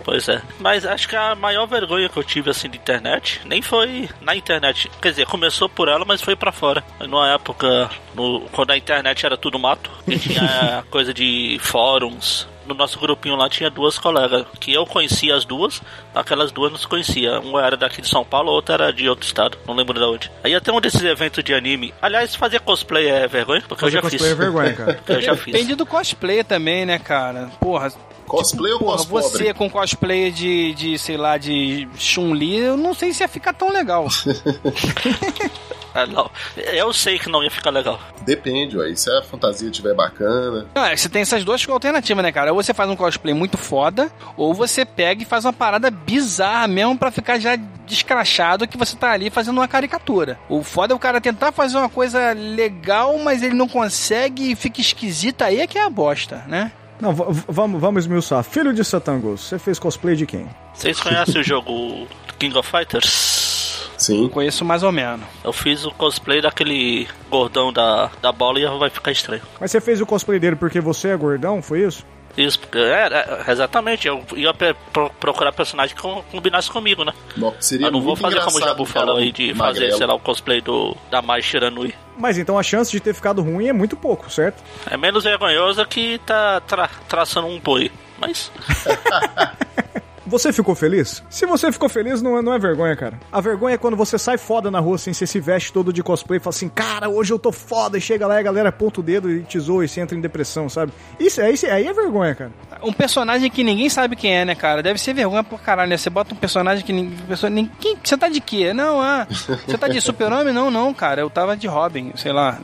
Pois 0.02 0.26
é. 0.30 0.40
Mas 0.60 0.84
acho 0.86 1.06
que 1.08 1.14
a 1.16 1.34
maior 1.34 1.66
vergonha 1.66 2.08
que 2.08 2.16
eu 2.16 2.24
tive 2.24 2.48
assim 2.50 2.68
de 2.70 2.76
internet 2.78 3.40
nem 3.44 3.60
foi 3.60 4.08
na 4.22 4.34
internet. 4.34 4.90
Quer 5.00 5.10
dizer, 5.10 5.26
começou 5.26 5.68
por 5.68 5.88
ela, 5.88 6.04
mas 6.06 6.22
foi 6.22 6.34
pra 6.36 6.52
fora. 6.52 6.82
Numa 7.00 7.30
época, 7.32 7.90
no, 8.14 8.40
quando 8.52 8.70
a 8.70 8.76
internet 8.78 9.24
era 9.26 9.36
tudo 9.36 9.58
mato, 9.58 9.90
e 10.08 10.18
tinha 10.18 10.82
coisa 10.90 11.12
de 11.12 11.58
fóruns. 11.60 12.46
No 12.66 12.74
nosso 12.74 12.98
grupinho 12.98 13.36
lá 13.36 13.48
tinha 13.48 13.70
duas 13.70 13.98
colegas, 13.98 14.44
que 14.60 14.72
eu 14.72 14.84
conhecia 14.86 15.34
as 15.36 15.44
duas, 15.44 15.80
aquelas 16.14 16.50
duas 16.50 16.70
não 16.72 16.78
se 16.78 16.86
conhecia. 16.86 17.38
Uma 17.40 17.64
era 17.64 17.76
daqui 17.76 18.00
de 18.02 18.08
São 18.08 18.24
Paulo, 18.24 18.50
a 18.50 18.52
outra 18.54 18.74
era 18.74 18.92
de 18.92 19.08
outro 19.08 19.24
estado, 19.26 19.56
não 19.66 19.74
lembro 19.74 19.94
de 19.98 20.04
onde. 20.04 20.30
Aí 20.42 20.54
até 20.54 20.72
um 20.72 20.80
desses 20.80 21.02
eventos 21.02 21.42
de 21.44 21.54
anime. 21.54 21.94
Aliás, 22.02 22.34
fazer 22.34 22.60
cosplay 22.60 23.06
é 23.08 23.26
vergonha? 23.28 23.62
Porque 23.68 23.84
Fazer 23.84 23.98
eu 23.98 24.02
já 24.02 24.02
cosplay 24.02 24.30
fiz. 24.30 24.32
é 24.32 24.34
vergonha, 24.42 24.72
cara. 24.74 25.00
Eu 25.06 25.20
já 25.22 25.36
fiz. 25.36 25.52
Depende 25.52 25.74
do 25.74 25.86
cosplay 25.86 26.42
também, 26.44 26.84
né, 26.84 26.98
cara? 26.98 27.50
Porra, 27.60 27.92
Cosplay 28.26 28.72
ou 28.72 28.80
porra 28.80 28.96
cospobre? 28.96 29.22
você 29.22 29.54
com 29.54 29.70
cosplay 29.70 30.32
de, 30.32 30.74
de, 30.74 30.98
sei 30.98 31.16
lá, 31.16 31.38
de 31.38 31.88
Chun-Li, 31.96 32.58
eu 32.58 32.76
não 32.76 32.92
sei 32.92 33.12
se 33.12 33.22
ia 33.22 33.28
ficar 33.28 33.52
tão 33.52 33.70
legal. 33.72 34.08
Ah, 35.96 36.04
não. 36.04 36.30
Eu 36.56 36.92
sei 36.92 37.18
que 37.18 37.30
não 37.30 37.42
ia 37.42 37.50
ficar 37.50 37.70
legal. 37.70 37.98
Depende, 38.20 38.76
ué. 38.76 38.90
E 38.90 38.96
se 38.96 39.10
a 39.10 39.22
fantasia 39.22 39.70
estiver 39.70 39.94
bacana. 39.94 40.66
Não, 40.74 40.84
é, 40.84 40.94
você 40.94 41.08
tem 41.08 41.22
essas 41.22 41.42
duas 41.42 41.66
alternativas, 41.66 42.22
né, 42.22 42.30
cara? 42.30 42.52
Ou 42.52 42.62
você 42.62 42.74
faz 42.74 42.90
um 42.90 42.96
cosplay 42.96 43.32
muito 43.32 43.56
foda, 43.56 44.12
ou 44.36 44.52
você 44.52 44.84
pega 44.84 45.22
e 45.22 45.26
faz 45.26 45.46
uma 45.46 45.54
parada 45.54 45.90
bizarra 45.90 46.68
mesmo 46.68 46.98
pra 46.98 47.10
ficar 47.10 47.38
já 47.38 47.56
descrachado 47.86 48.68
que 48.68 48.76
você 48.76 48.94
tá 48.94 49.10
ali 49.12 49.30
fazendo 49.30 49.56
uma 49.56 49.66
caricatura. 49.66 50.38
O 50.50 50.62
foda 50.62 50.92
é 50.92 50.96
o 50.96 50.98
cara 50.98 51.18
tentar 51.18 51.50
fazer 51.50 51.78
uma 51.78 51.88
coisa 51.88 52.32
legal, 52.32 53.18
mas 53.18 53.42
ele 53.42 53.54
não 53.54 53.68
consegue 53.68 54.52
e 54.52 54.56
fica 54.56 54.82
esquisita, 54.82 55.46
aí 55.46 55.60
é 55.60 55.66
que 55.66 55.78
é 55.78 55.84
a 55.84 55.88
bosta, 55.88 56.44
né? 56.46 56.72
Não, 57.00 57.14
vamos, 57.14 57.80
vamos 57.80 58.04
esmiuçar. 58.04 58.42
Filho 58.42 58.72
de 58.72 58.84
Satangos, 58.84 59.42
você 59.42 59.58
fez 59.58 59.78
cosplay 59.78 60.16
de 60.16 60.26
quem? 60.26 60.46
Vocês 60.74 61.00
conhecem 61.00 61.40
o 61.40 61.44
jogo 61.44 62.06
King 62.38 62.56
of 62.56 62.68
Fighters? 62.70 63.45
Sim. 63.98 64.28
Conheço 64.28 64.64
mais 64.64 64.82
ou 64.82 64.92
menos. 64.92 65.26
Eu 65.44 65.52
fiz 65.52 65.84
o 65.84 65.90
cosplay 65.90 66.40
daquele 66.40 67.08
gordão 67.30 67.72
da, 67.72 68.10
da 68.20 68.30
bola 68.32 68.60
e 68.60 68.66
vai 68.78 68.90
ficar 68.90 69.10
estranho. 69.12 69.42
Mas 69.60 69.70
você 69.70 69.80
fez 69.80 70.00
o 70.00 70.06
cosplay 70.06 70.38
dele 70.38 70.56
porque 70.56 70.80
você 70.80 71.08
é 71.08 71.16
gordão, 71.16 71.62
foi 71.62 71.80
isso? 71.82 72.04
Isso, 72.36 72.58
porque 72.60 72.76
é, 72.76 73.06
é, 73.46 73.50
exatamente, 73.50 74.06
eu 74.06 74.22
ia 74.36 74.52
pro- 74.52 75.08
procurar 75.18 75.52
personagem 75.52 75.96
que 75.96 76.02
com- 76.02 76.22
combinasse 76.30 76.70
comigo, 76.70 77.02
né? 77.02 77.12
Não, 77.34 77.54
seria 77.58 77.86
eu 77.86 77.90
não 77.90 78.02
vou 78.02 78.14
fazer 78.14 78.40
como 78.42 78.58
o 78.58 78.60
Jabu 78.60 78.84
falou 78.84 79.16
aí 79.16 79.32
de 79.32 79.54
fazer, 79.54 79.80
magrelo. 79.80 79.96
sei 79.96 80.06
lá, 80.06 80.14
o 80.14 80.20
cosplay 80.20 80.60
do, 80.60 80.94
da 81.10 81.22
Mai 81.22 81.40
Shiranui. 81.40 81.94
Mas 82.18 82.36
então 82.36 82.58
a 82.58 82.62
chance 82.62 82.90
de 82.92 83.00
ter 83.00 83.14
ficado 83.14 83.40
ruim 83.40 83.68
é 83.68 83.72
muito 83.72 83.96
pouco, 83.96 84.30
certo? 84.30 84.62
É 84.90 84.98
menos 84.98 85.24
vergonhosa 85.24 85.86
que 85.86 86.18
tá 86.26 86.60
tra- 86.60 86.90
traçando 87.08 87.46
um 87.46 87.58
boi. 87.58 87.90
Mas 88.18 88.52
Você 90.26 90.52
ficou 90.52 90.74
feliz? 90.74 91.22
Se 91.30 91.46
você 91.46 91.70
ficou 91.70 91.88
feliz, 91.88 92.20
não 92.20 92.38
é, 92.38 92.42
não 92.42 92.52
é 92.52 92.58
vergonha, 92.58 92.96
cara. 92.96 93.18
A 93.30 93.40
vergonha 93.40 93.76
é 93.76 93.78
quando 93.78 93.96
você 93.96 94.18
sai 94.18 94.36
foda 94.36 94.70
na 94.70 94.80
rua, 94.80 94.96
assim, 94.96 95.12
você 95.12 95.26
se 95.26 95.38
veste 95.38 95.72
todo 95.72 95.92
de 95.92 96.02
cosplay 96.02 96.38
e 96.38 96.40
fala 96.40 96.54
assim, 96.54 96.68
cara, 96.68 97.08
hoje 97.08 97.32
eu 97.32 97.38
tô 97.38 97.52
foda, 97.52 97.96
e 97.96 98.00
chega 98.00 98.26
lá 98.26 98.36
e 98.36 98.38
a 98.38 98.42
galera 98.42 98.70
aponta 98.70 99.00
o 99.00 99.02
dedo 99.02 99.30
e 99.30 99.42
te 99.42 99.58
zoa 99.58 99.84
e 99.84 99.88
você 99.88 100.00
entra 100.00 100.16
em 100.16 100.20
depressão, 100.20 100.68
sabe? 100.68 100.92
Isso 101.18 101.40
aí, 101.40 101.54
isso 101.54 101.66
aí 101.66 101.86
é 101.86 101.92
vergonha, 101.92 102.34
cara. 102.34 102.52
Um 102.82 102.92
personagem 102.92 103.50
que 103.50 103.62
ninguém 103.62 103.88
sabe 103.88 104.16
quem 104.16 104.36
é, 104.36 104.44
né, 104.44 104.54
cara? 104.54 104.82
Deve 104.82 104.98
ser 104.98 105.14
vergonha 105.14 105.44
por 105.44 105.60
caralho, 105.60 105.90
né? 105.90 105.96
Você 105.96 106.10
bota 106.10 106.34
um 106.34 106.36
personagem 106.36 106.84
que 106.84 106.92
ninguém. 106.92 107.16
Pessoa, 107.26 107.48
ninguém 107.50 107.96
você 108.02 108.16
tá 108.16 108.28
de 108.28 108.40
quê? 108.40 108.72
Não, 108.72 109.00
ah. 109.00 109.26
Você 109.66 109.78
tá 109.78 109.88
de 109.88 110.00
super-homem? 110.00 110.52
Não, 110.52 110.70
não, 110.70 110.92
cara. 110.92 111.20
Eu 111.20 111.30
tava 111.30 111.56
de 111.56 111.66
Robin, 111.66 112.12
sei 112.16 112.32
lá. 112.32 112.58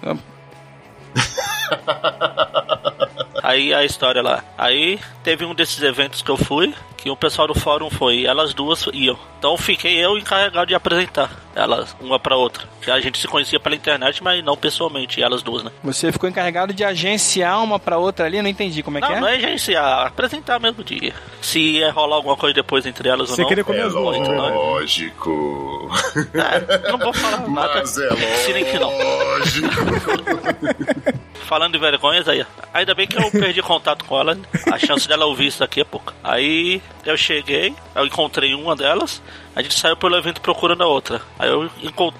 Aí 3.42 3.74
a 3.74 3.84
história 3.84 4.22
lá. 4.22 4.44
Aí 4.56 5.00
teve 5.22 5.44
um 5.44 5.54
desses 5.54 5.82
eventos 5.82 6.22
que 6.22 6.30
eu 6.30 6.36
fui, 6.36 6.72
que 7.02 7.10
o 7.10 7.16
pessoal 7.16 7.48
do 7.48 7.54
fórum 7.54 7.90
foi, 7.90 8.18
e 8.18 8.26
elas 8.26 8.54
duas 8.54 8.86
iam. 8.92 9.18
Então 9.38 9.56
fiquei 9.56 9.96
eu 9.98 10.16
encarregado 10.16 10.66
de 10.66 10.74
apresentar 10.74 11.30
elas, 11.54 11.96
uma 12.00 12.18
pra 12.18 12.36
outra. 12.36 12.62
Que 12.80 12.90
a 12.92 13.00
gente 13.00 13.18
se 13.18 13.26
conhecia 13.26 13.58
pela 13.58 13.74
internet, 13.74 14.22
mas 14.22 14.42
não 14.44 14.56
pessoalmente, 14.56 15.20
elas 15.20 15.42
duas, 15.42 15.64
né? 15.64 15.70
Você 15.82 16.12
ficou 16.12 16.28
encarregado 16.28 16.72
de 16.72 16.84
agenciar 16.84 17.62
uma 17.62 17.78
pra 17.78 17.98
outra 17.98 18.26
ali? 18.26 18.40
Não 18.40 18.48
entendi 18.48 18.82
como 18.84 18.98
é 18.98 19.00
que 19.00 19.08
Não, 19.08 19.16
é. 19.16 19.20
não 19.20 19.28
é 19.28 19.34
agenciar, 19.34 20.06
apresentar 20.06 20.60
mesmo 20.60 20.84
de 20.84 21.12
se 21.40 21.58
ia 21.58 21.90
rolar 21.90 22.16
alguma 22.16 22.36
coisa 22.36 22.54
depois 22.54 22.86
entre 22.86 23.08
elas 23.08 23.28
Você 23.30 23.40
ou 23.42 23.44
não. 23.44 23.48
queria 23.48 23.64
comer 23.64 23.78
É 23.80 23.82
as 23.82 23.92
duas, 23.92 24.18
na 24.18 24.24
verdade. 24.28 24.54
lógico. 24.56 25.90
É, 26.34 26.90
não 26.90 26.98
vou 26.98 27.12
falar 27.12 27.38
nada. 27.50 27.80
Mas 27.80 27.98
é 27.98 28.16
Se 28.36 28.52
nem 28.52 28.64
que 28.64 28.78
não. 28.78 28.90
lógico. 28.96 29.68
Falando 31.46 31.72
de 31.74 31.78
vergonhas 31.78 32.26
aí, 32.28 32.46
ainda 32.72 32.94
bem 32.94 33.06
que 33.06 33.16
eu 33.18 33.30
perdi 33.30 33.60
contato 33.60 34.04
com 34.06 34.18
ela, 34.18 34.38
a 34.72 34.78
chance 34.78 35.06
dela 35.06 35.26
ouvir 35.26 35.48
isso 35.48 35.58
daqui 35.58 35.80
é 35.80 35.84
pouca. 35.84 36.14
Aí 36.24 36.80
eu 37.04 37.16
cheguei, 37.16 37.74
eu 37.94 38.06
encontrei 38.06 38.54
uma 38.54 38.76
delas, 38.76 39.22
a 39.54 39.62
gente 39.62 39.78
saiu 39.78 39.96
pelo 39.96 40.16
evento 40.16 40.40
procurando 40.40 40.82
a 40.82 40.86
outra. 40.86 41.20
Aí 41.38 41.48
eu, 41.48 41.70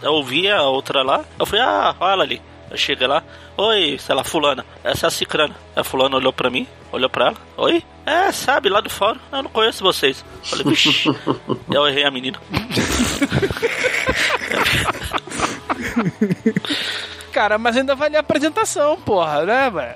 eu 0.03 0.23
vi 0.23 0.51
a 0.51 0.63
outra 0.63 1.03
lá, 1.03 1.25
eu 1.39 1.47
falei, 1.47 1.65
ah, 1.65 1.95
olha 2.01 2.13
ela 2.13 2.23
ali. 2.25 2.43
Eu 2.71 2.77
cheguei 2.77 3.07
lá, 3.07 3.23
oi, 3.57 3.99
sei 3.99 4.15
lá, 4.15 4.25
fulana, 4.25 4.65
essa 4.83 5.07
é 5.07 5.09
a 5.09 5.11
cicrana. 5.11 5.55
A 5.77 5.85
fulana 5.85 6.17
olhou 6.17 6.33
pra 6.33 6.49
mim, 6.49 6.67
olhou 6.91 7.11
pra 7.11 7.27
ela, 7.27 7.37
oi? 7.57 7.85
É, 8.07 8.33
sabe, 8.33 8.69
lá 8.69 8.81
do 8.81 8.91
fórum, 8.91 9.21
eu 9.31 9.43
não 9.43 9.51
conheço 9.51 9.85
vocês. 9.85 10.25
Eu 10.43 10.45
falei, 10.45 10.65
vixi, 10.65 11.05
eu 11.71 11.87
errei 11.87 12.05
a 12.05 12.11
menina. 12.11 12.41
Cara, 17.33 17.59
mas 17.59 17.77
ainda 17.77 17.95
vale 17.95 18.17
a 18.17 18.21
apresentação, 18.21 18.97
porra, 19.01 19.45
né, 19.45 19.71
velho? 19.71 19.95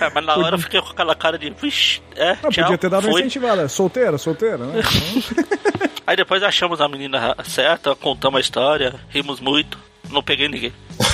É, 0.00 0.10
mas 0.14 0.24
na 0.24 0.36
hora 0.36 0.54
eu 0.54 0.58
fiquei 0.60 0.80
com 0.80 0.90
aquela 0.90 1.14
cara 1.14 1.36
de. 1.38 1.50
Vixe, 1.50 2.00
é, 2.16 2.30
Ah, 2.30 2.36
tchau. 2.50 2.64
podia 2.64 2.78
ter 2.78 2.88
dado 2.88 3.04
uma 3.04 3.12
fui. 3.12 3.20
incentivada. 3.20 3.68
Solteira, 3.68 4.16
solteira, 4.16 4.58
né? 4.58 4.80
Aí 6.06 6.16
depois 6.16 6.42
achamos 6.42 6.80
a 6.80 6.88
menina 6.88 7.34
certa, 7.44 7.94
contamos 7.96 8.38
a 8.38 8.40
história, 8.40 8.94
rimos 9.10 9.40
muito. 9.40 9.78
Não 10.10 10.22
peguei 10.22 10.48
ninguém. 10.48 10.72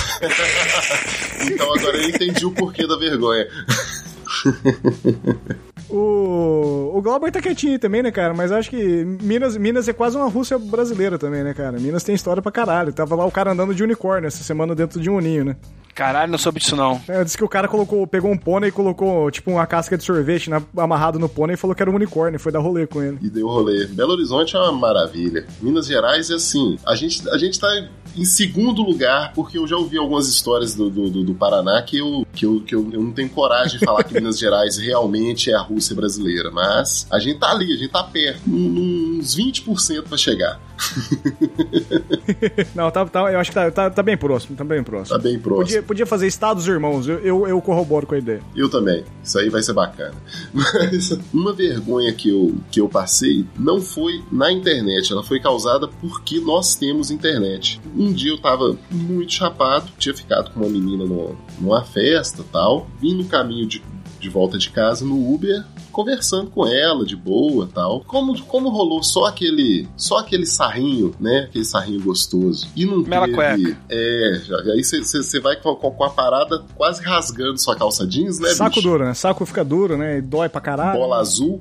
Então 1.41 1.73
agora 1.73 1.95
eu 1.95 2.09
entendi 2.09 2.45
o 2.45 2.51
porquê 2.51 2.85
da 2.85 2.97
vergonha. 2.97 3.47
O, 5.89 6.91
o 6.93 7.01
Glauber 7.01 7.31
tá 7.31 7.41
quietinho 7.41 7.79
também, 7.79 8.03
né, 8.03 8.11
cara? 8.11 8.33
Mas 8.33 8.51
acho 8.51 8.69
que 8.69 9.03
Minas, 9.21 9.57
Minas 9.57 9.87
é 9.87 9.93
quase 9.93 10.15
uma 10.15 10.29
Rússia 10.29 10.59
brasileira 10.59 11.17
também, 11.17 11.43
né, 11.43 11.53
cara? 11.53 11.79
Minas 11.79 12.03
tem 12.03 12.13
história 12.13 12.41
pra 12.41 12.51
caralho. 12.51 12.93
Tava 12.93 13.15
lá 13.15 13.25
o 13.25 13.31
cara 13.31 13.51
andando 13.51 13.73
de 13.73 13.83
unicórnio 13.83 14.27
essa 14.27 14.43
semana 14.43 14.75
dentro 14.75 15.01
de 15.01 15.09
um 15.09 15.19
ninho, 15.19 15.43
né? 15.45 15.55
Caralho, 15.99 16.31
não 16.31 16.37
soube 16.37 16.61
disso 16.61 16.77
não. 16.77 17.01
É, 17.09 17.21
disse 17.25 17.37
que 17.37 17.43
o 17.43 17.49
cara 17.49 17.67
colocou, 17.67 18.07
pegou 18.07 18.31
um 18.31 18.37
pônei 18.37 18.69
e 18.69 18.71
colocou, 18.71 19.29
tipo, 19.29 19.51
uma 19.51 19.67
casca 19.67 19.97
de 19.97 20.03
sorvete 20.05 20.49
na, 20.49 20.61
amarrado 20.77 21.19
no 21.19 21.27
pônei 21.27 21.55
e 21.55 21.57
falou 21.57 21.75
que 21.75 21.81
era 21.81 21.91
um 21.91 21.95
unicórnio. 21.95 22.39
Foi 22.39 22.53
dar 22.53 22.59
rolê 22.59 22.87
com 22.87 23.03
ele. 23.03 23.17
E 23.21 23.29
deu 23.29 23.47
rolê. 23.49 23.85
Belo 23.85 24.13
Horizonte 24.13 24.55
é 24.55 24.59
uma 24.59 24.71
maravilha. 24.71 25.45
Minas 25.61 25.87
Gerais 25.87 26.29
é 26.29 26.35
assim. 26.35 26.77
A 26.85 26.95
gente, 26.95 27.27
a 27.29 27.37
gente 27.37 27.59
tá 27.59 27.67
em 28.15 28.23
segundo 28.23 28.81
lugar, 28.81 29.33
porque 29.33 29.57
eu 29.57 29.67
já 29.67 29.75
ouvi 29.75 29.97
algumas 29.97 30.27
histórias 30.29 30.73
do, 30.73 30.89
do, 30.89 31.09
do- 31.09 31.23
do 31.25 31.33
Paraná 31.35 31.81
que, 31.81 31.97
eu, 31.97 32.25
que, 32.33 32.45
eu, 32.45 32.61
que 32.61 32.73
eu, 32.73 32.89
eu 32.93 33.01
não 33.03 33.11
tenho 33.11 33.29
coragem 33.29 33.77
de 33.77 33.85
falar 33.85 34.03
que 34.05 34.13
Minas 34.13 34.39
Gerais 34.39 34.77
realmente 34.77 35.51
é 35.51 35.53
a 35.53 35.59
Rússia 35.61 35.93
brasileira. 35.95 36.49
Mas 36.49 37.05
a 37.11 37.19
gente 37.19 37.39
tá 37.39 37.51
ali, 37.51 37.73
a 37.73 37.77
gente 37.77 37.89
tá 37.89 38.03
perto. 38.03 38.39
Uns 38.49 39.35
20% 39.35 40.03
pra 40.03 40.17
chegar. 40.17 40.59
Não, 42.73 42.89
tá, 42.91 43.05
tá- 43.05 43.31
eu 43.31 43.39
acho 43.39 43.51
que 43.51 43.55
tá, 43.55 43.69
tá, 43.71 43.89
tá 43.89 44.03
bem 44.03 44.17
próximo, 44.17 44.55
tá 44.55 44.63
bem 44.63 44.83
próximo. 44.83 45.17
Tá 45.17 45.23
bem 45.23 45.37
próximo. 45.37 45.65
Podia, 45.65 45.83
podia 45.83 46.05
fazer 46.05 46.27
Estados 46.27 46.67
Irmãos, 46.67 47.07
eu, 47.07 47.19
eu, 47.19 47.47
eu 47.47 47.61
corroboro 47.61 48.07
com 48.07 48.15
a 48.15 48.17
ideia. 48.17 48.41
Eu 48.55 48.69
também. 48.69 49.03
Isso 49.23 49.37
aí 49.39 49.49
vai 49.49 49.61
ser 49.61 49.73
bacana. 49.73 50.15
Mas 50.53 51.17
uma 51.33 51.53
vergonha 51.53 52.13
que 52.13 52.29
eu, 52.29 52.55
que 52.71 52.79
eu 52.79 52.87
passei 52.89 53.45
não 53.57 53.81
foi 53.81 54.23
na 54.31 54.51
internet, 54.51 55.11
ela 55.11 55.23
foi 55.23 55.39
causada 55.39 55.87
porque 55.87 56.39
nós 56.39 56.75
temos 56.75 57.11
internet. 57.11 57.81
Um 57.95 58.11
dia 58.11 58.31
eu 58.31 58.37
tava 58.41 58.77
muito 58.89 59.33
chapado, 59.33 59.91
tinha 59.97 60.15
ficado 60.15 60.51
com 60.51 60.61
uma 60.61 60.69
menina 60.69 61.05
no, 61.05 61.35
numa 61.59 61.83
festa 61.83 62.43
tal, 62.51 62.87
vim 63.01 63.15
no 63.15 63.25
caminho 63.25 63.67
de, 63.67 63.83
de 64.19 64.29
volta 64.29 64.57
de 64.57 64.69
casa 64.69 65.05
no 65.05 65.33
Uber, 65.33 65.63
conversando 65.91 66.49
com 66.49 66.65
ela 66.65 67.05
de 67.05 67.15
boa 67.15 67.67
tal. 67.73 68.01
Como, 68.07 68.39
como 68.43 68.69
rolou 68.69 69.01
só 69.03 69.25
aquele 69.25 69.87
só 69.97 70.17
aquele 70.17 70.45
sarrinho, 70.45 71.13
né? 71.19 71.45
Aquele 71.49 71.65
sarrinho 71.65 72.01
gostoso. 72.01 72.67
E 72.75 72.85
não 72.85 72.97
Mela 72.99 73.25
teve... 73.25 73.35
cueca. 73.35 73.77
É, 73.89 74.41
já- 74.45 74.57
aí 74.73 74.83
você 74.83 75.39
vai 75.39 75.55
com, 75.55 75.75
com- 75.75 75.91
com 75.91 76.03
a 76.03 76.09
parada 76.09 76.63
quase 76.75 77.01
rasgando 77.03 77.57
sua 77.57 77.75
calça 77.75 78.05
jeans, 78.07 78.39
né, 78.39 78.49
Saco 78.49 78.75
bicho? 78.75 78.81
duro, 78.81 79.03
né? 79.05 79.13
Saco 79.13 79.45
fica 79.45 79.63
duro, 79.63 79.97
né? 79.97 80.17
E 80.17 80.21
dói 80.21 80.47
pra 80.49 80.61
caralho. 80.61 80.99
bola 80.99 81.17
azul. 81.19 81.59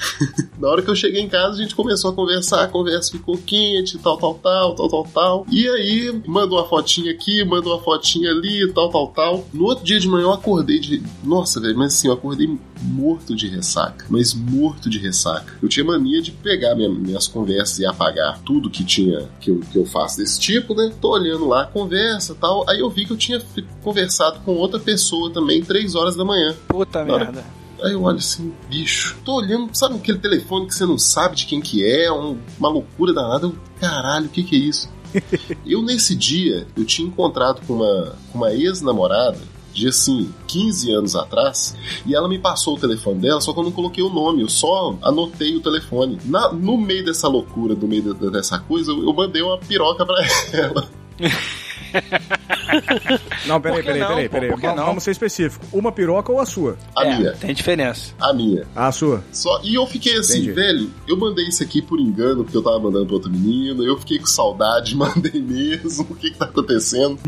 Na 0.58 0.68
hora 0.68 0.82
que 0.82 0.90
eu 0.90 0.96
cheguei 0.96 1.20
em 1.20 1.28
casa, 1.28 1.58
a 1.58 1.62
gente 1.62 1.74
começou 1.74 2.10
a 2.10 2.14
conversar, 2.14 2.62
a 2.64 2.68
conversa 2.68 3.10
ficou 3.12 3.36
quente, 3.38 3.98
tal, 3.98 4.16
tal, 4.16 4.34
tal, 4.34 4.74
tal, 4.74 4.88
tal, 4.88 5.04
tal. 5.12 5.46
E 5.50 5.68
aí, 5.68 6.22
mandou 6.26 6.58
uma 6.58 6.68
fotinha 6.68 7.10
aqui, 7.12 7.44
mandou 7.44 7.74
uma 7.74 7.82
fotinha 7.82 8.30
ali, 8.30 8.70
tal, 8.72 8.88
tal, 8.90 9.08
tal. 9.08 9.44
No 9.52 9.64
outro 9.64 9.84
dia 9.84 9.98
de 9.98 10.08
manhã 10.08 10.24
eu 10.24 10.32
acordei 10.32 10.78
de. 10.78 11.02
Nossa, 11.22 11.60
velho, 11.60 11.76
mas 11.76 11.94
assim, 11.94 12.08
eu 12.08 12.14
acordei 12.14 12.46
morto 12.84 13.34
de 13.34 13.48
ressaca. 13.48 14.04
Mas 14.08 14.34
morto 14.34 14.88
de 14.90 14.98
ressaca. 14.98 15.54
Eu 15.62 15.68
tinha 15.68 15.84
mania 15.84 16.20
de 16.22 16.30
pegar 16.30 16.74
minha- 16.74 16.88
minhas 16.88 17.26
conversas 17.26 17.78
e 17.78 17.86
apagar 17.86 18.38
tudo 18.40 18.68
que 18.70 18.84
tinha, 18.84 19.28
que 19.40 19.50
eu, 19.50 19.60
que 19.60 19.78
eu 19.78 19.86
faço 19.86 20.18
desse 20.18 20.38
tipo, 20.38 20.74
né? 20.74 20.92
Tô 21.00 21.10
olhando 21.12 21.46
lá, 21.46 21.66
conversa 21.66 22.34
tal. 22.34 22.68
Aí 22.68 22.80
eu 22.80 22.90
vi 22.90 23.04
que 23.06 23.12
eu 23.12 23.16
tinha 23.16 23.42
conversado 23.82 24.40
com 24.40 24.52
outra 24.54 24.78
pessoa 24.78 25.30
também, 25.32 25.62
três 25.62 25.94
horas 25.94 26.14
da 26.16 26.24
manhã. 26.24 26.54
Puta 26.68 27.04
Bora. 27.04 27.24
merda. 27.24 27.44
Aí 27.82 27.92
eu 27.92 28.02
olho 28.02 28.16
assim, 28.18 28.52
bicho, 28.70 29.16
tô 29.24 29.34
olhando, 29.34 29.68
sabe 29.74 29.96
aquele 29.96 30.18
telefone 30.18 30.66
que 30.66 30.74
você 30.74 30.86
não 30.86 30.96
sabe 30.96 31.36
de 31.36 31.44
quem 31.44 31.60
que 31.60 31.84
é, 31.84 32.10
um- 32.10 32.38
uma 32.58 32.68
loucura 32.68 33.12
danada. 33.12 33.46
Eu, 33.46 33.54
caralho, 33.80 34.26
o 34.26 34.28
que 34.28 34.42
que 34.42 34.54
é 34.56 34.58
isso? 34.58 34.88
eu, 35.66 35.82
nesse 35.82 36.14
dia, 36.14 36.66
eu 36.76 36.84
tinha 36.84 37.06
encontrado 37.06 37.60
com 37.66 37.74
uma, 37.74 38.14
com 38.32 38.38
uma 38.38 38.52
ex-namorada, 38.52 39.38
de 39.74 39.88
assim, 39.88 40.32
15 40.46 40.92
anos 40.92 41.16
atrás, 41.16 41.76
e 42.06 42.14
ela 42.14 42.28
me 42.28 42.38
passou 42.38 42.76
o 42.76 42.78
telefone 42.80 43.18
dela, 43.20 43.40
só 43.40 43.52
que 43.52 43.58
eu 43.58 43.64
não 43.64 43.72
coloquei 43.72 44.02
o 44.04 44.08
nome, 44.08 44.42
eu 44.42 44.48
só 44.48 44.96
anotei 45.02 45.56
o 45.56 45.60
telefone. 45.60 46.18
Na- 46.24 46.52
no 46.52 46.76
meio 46.78 47.04
dessa 47.04 47.26
loucura, 47.28 47.74
no 47.74 47.86
meio 47.88 48.14
da- 48.14 48.30
dessa 48.30 48.58
coisa, 48.58 48.92
eu, 48.92 49.02
eu 49.02 49.12
mandei 49.12 49.42
uma 49.42 49.58
piroca 49.58 50.06
pra 50.06 50.16
ela. 50.54 50.88
Não, 53.46 53.60
peraí, 53.60 53.82
peraí, 53.82 54.00
não, 54.00 54.08
peraí, 54.08 54.28
peraí. 54.28 54.76
Não? 54.76 54.86
vamos 54.86 55.02
ser 55.02 55.10
específico. 55.10 55.64
Uma 55.72 55.92
piroca 55.92 56.32
ou 56.32 56.40
a 56.40 56.46
sua? 56.46 56.76
A 56.96 57.04
É, 57.04 57.16
minha, 57.18 57.32
tem 57.32 57.54
diferença. 57.54 58.14
a 58.20 58.32
minha. 58.32 58.66
A 58.74 58.90
sua. 58.90 59.22
Só, 59.32 59.60
e 59.62 59.74
eu 59.74 59.86
fiquei 59.86 60.16
assim, 60.16 60.38
Entendi. 60.38 60.52
velho, 60.52 60.90
eu 61.06 61.16
mandei 61.16 61.46
isso 61.46 61.62
aqui 61.62 61.82
por 61.82 62.00
engano, 62.00 62.42
porque 62.44 62.56
eu 62.56 62.62
tava 62.62 62.78
mandando 62.80 63.06
pra 63.06 63.14
outra 63.14 63.30
menina, 63.30 63.82
eu 63.84 63.98
fiquei 63.98 64.18
com 64.18 64.26
saudade, 64.26 64.94
mandei 64.96 65.40
mesmo, 65.40 66.06
o 66.10 66.14
que 66.14 66.30
que 66.30 66.38
tá 66.38 66.46
acontecendo? 66.46 67.18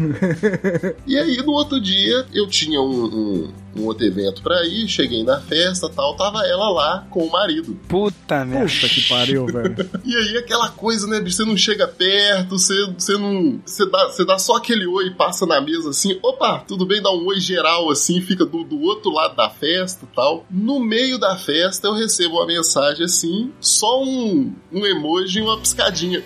e 1.06 1.16
aí, 1.18 1.36
no 1.38 1.52
outro 1.52 1.80
dia, 1.80 2.26
eu 2.32 2.46
tinha 2.46 2.80
um, 2.80 3.04
um, 3.04 3.52
um 3.82 3.86
outro 3.86 4.04
evento 4.04 4.42
pra 4.42 4.64
ir, 4.64 4.88
cheguei 4.88 5.22
na 5.22 5.40
festa 5.40 5.88
tal, 5.88 6.16
tava 6.16 6.46
ela 6.46 6.70
lá 6.70 7.06
com 7.10 7.24
o 7.24 7.30
marido. 7.30 7.78
Puta 7.88 8.44
merda. 8.44 8.70
Puta 8.70 8.88
que 8.88 9.08
pariu, 9.08 9.46
velho. 9.46 9.76
E 10.04 10.14
aí, 10.14 10.38
aquela 10.38 10.68
coisa, 10.70 11.06
né, 11.06 11.20
bicho, 11.20 11.36
você 11.36 11.44
não 11.44 11.56
chega 11.56 11.88
perto, 11.88 12.58
você, 12.58 12.74
você 12.96 13.16
não... 13.16 13.60
Você 13.64 13.88
dá, 13.90 14.04
você 14.06 14.24
dá 14.24 14.38
só 14.38 14.56
aquele 14.56 14.86
oi, 14.86 15.10
passa 15.10 15.44
na 15.46 15.60
mesa 15.60 15.90
assim, 15.90 16.18
opa, 16.22 16.64
tudo 16.66 16.86
bem, 16.86 17.02
dá 17.02 17.10
um 17.10 17.26
oi 17.26 17.40
geral 17.40 17.90
assim, 17.90 18.20
fica 18.20 18.44
do, 18.44 18.62
do 18.64 18.80
outro 18.80 19.10
lado 19.10 19.34
da 19.34 19.50
festa 19.50 20.04
e 20.04 20.14
tal. 20.14 20.46
No 20.50 20.78
meio 20.80 21.18
da 21.18 21.36
festa, 21.36 21.88
eu 21.88 21.94
recebo 21.94 22.36
uma 22.36 22.46
mensagem 22.46 23.04
assim, 23.04 23.52
só 23.60 24.02
um, 24.02 24.54
um 24.72 24.86
emoji 24.86 25.40
e 25.40 25.42
uma 25.42 25.58
piscadinha. 25.58 26.22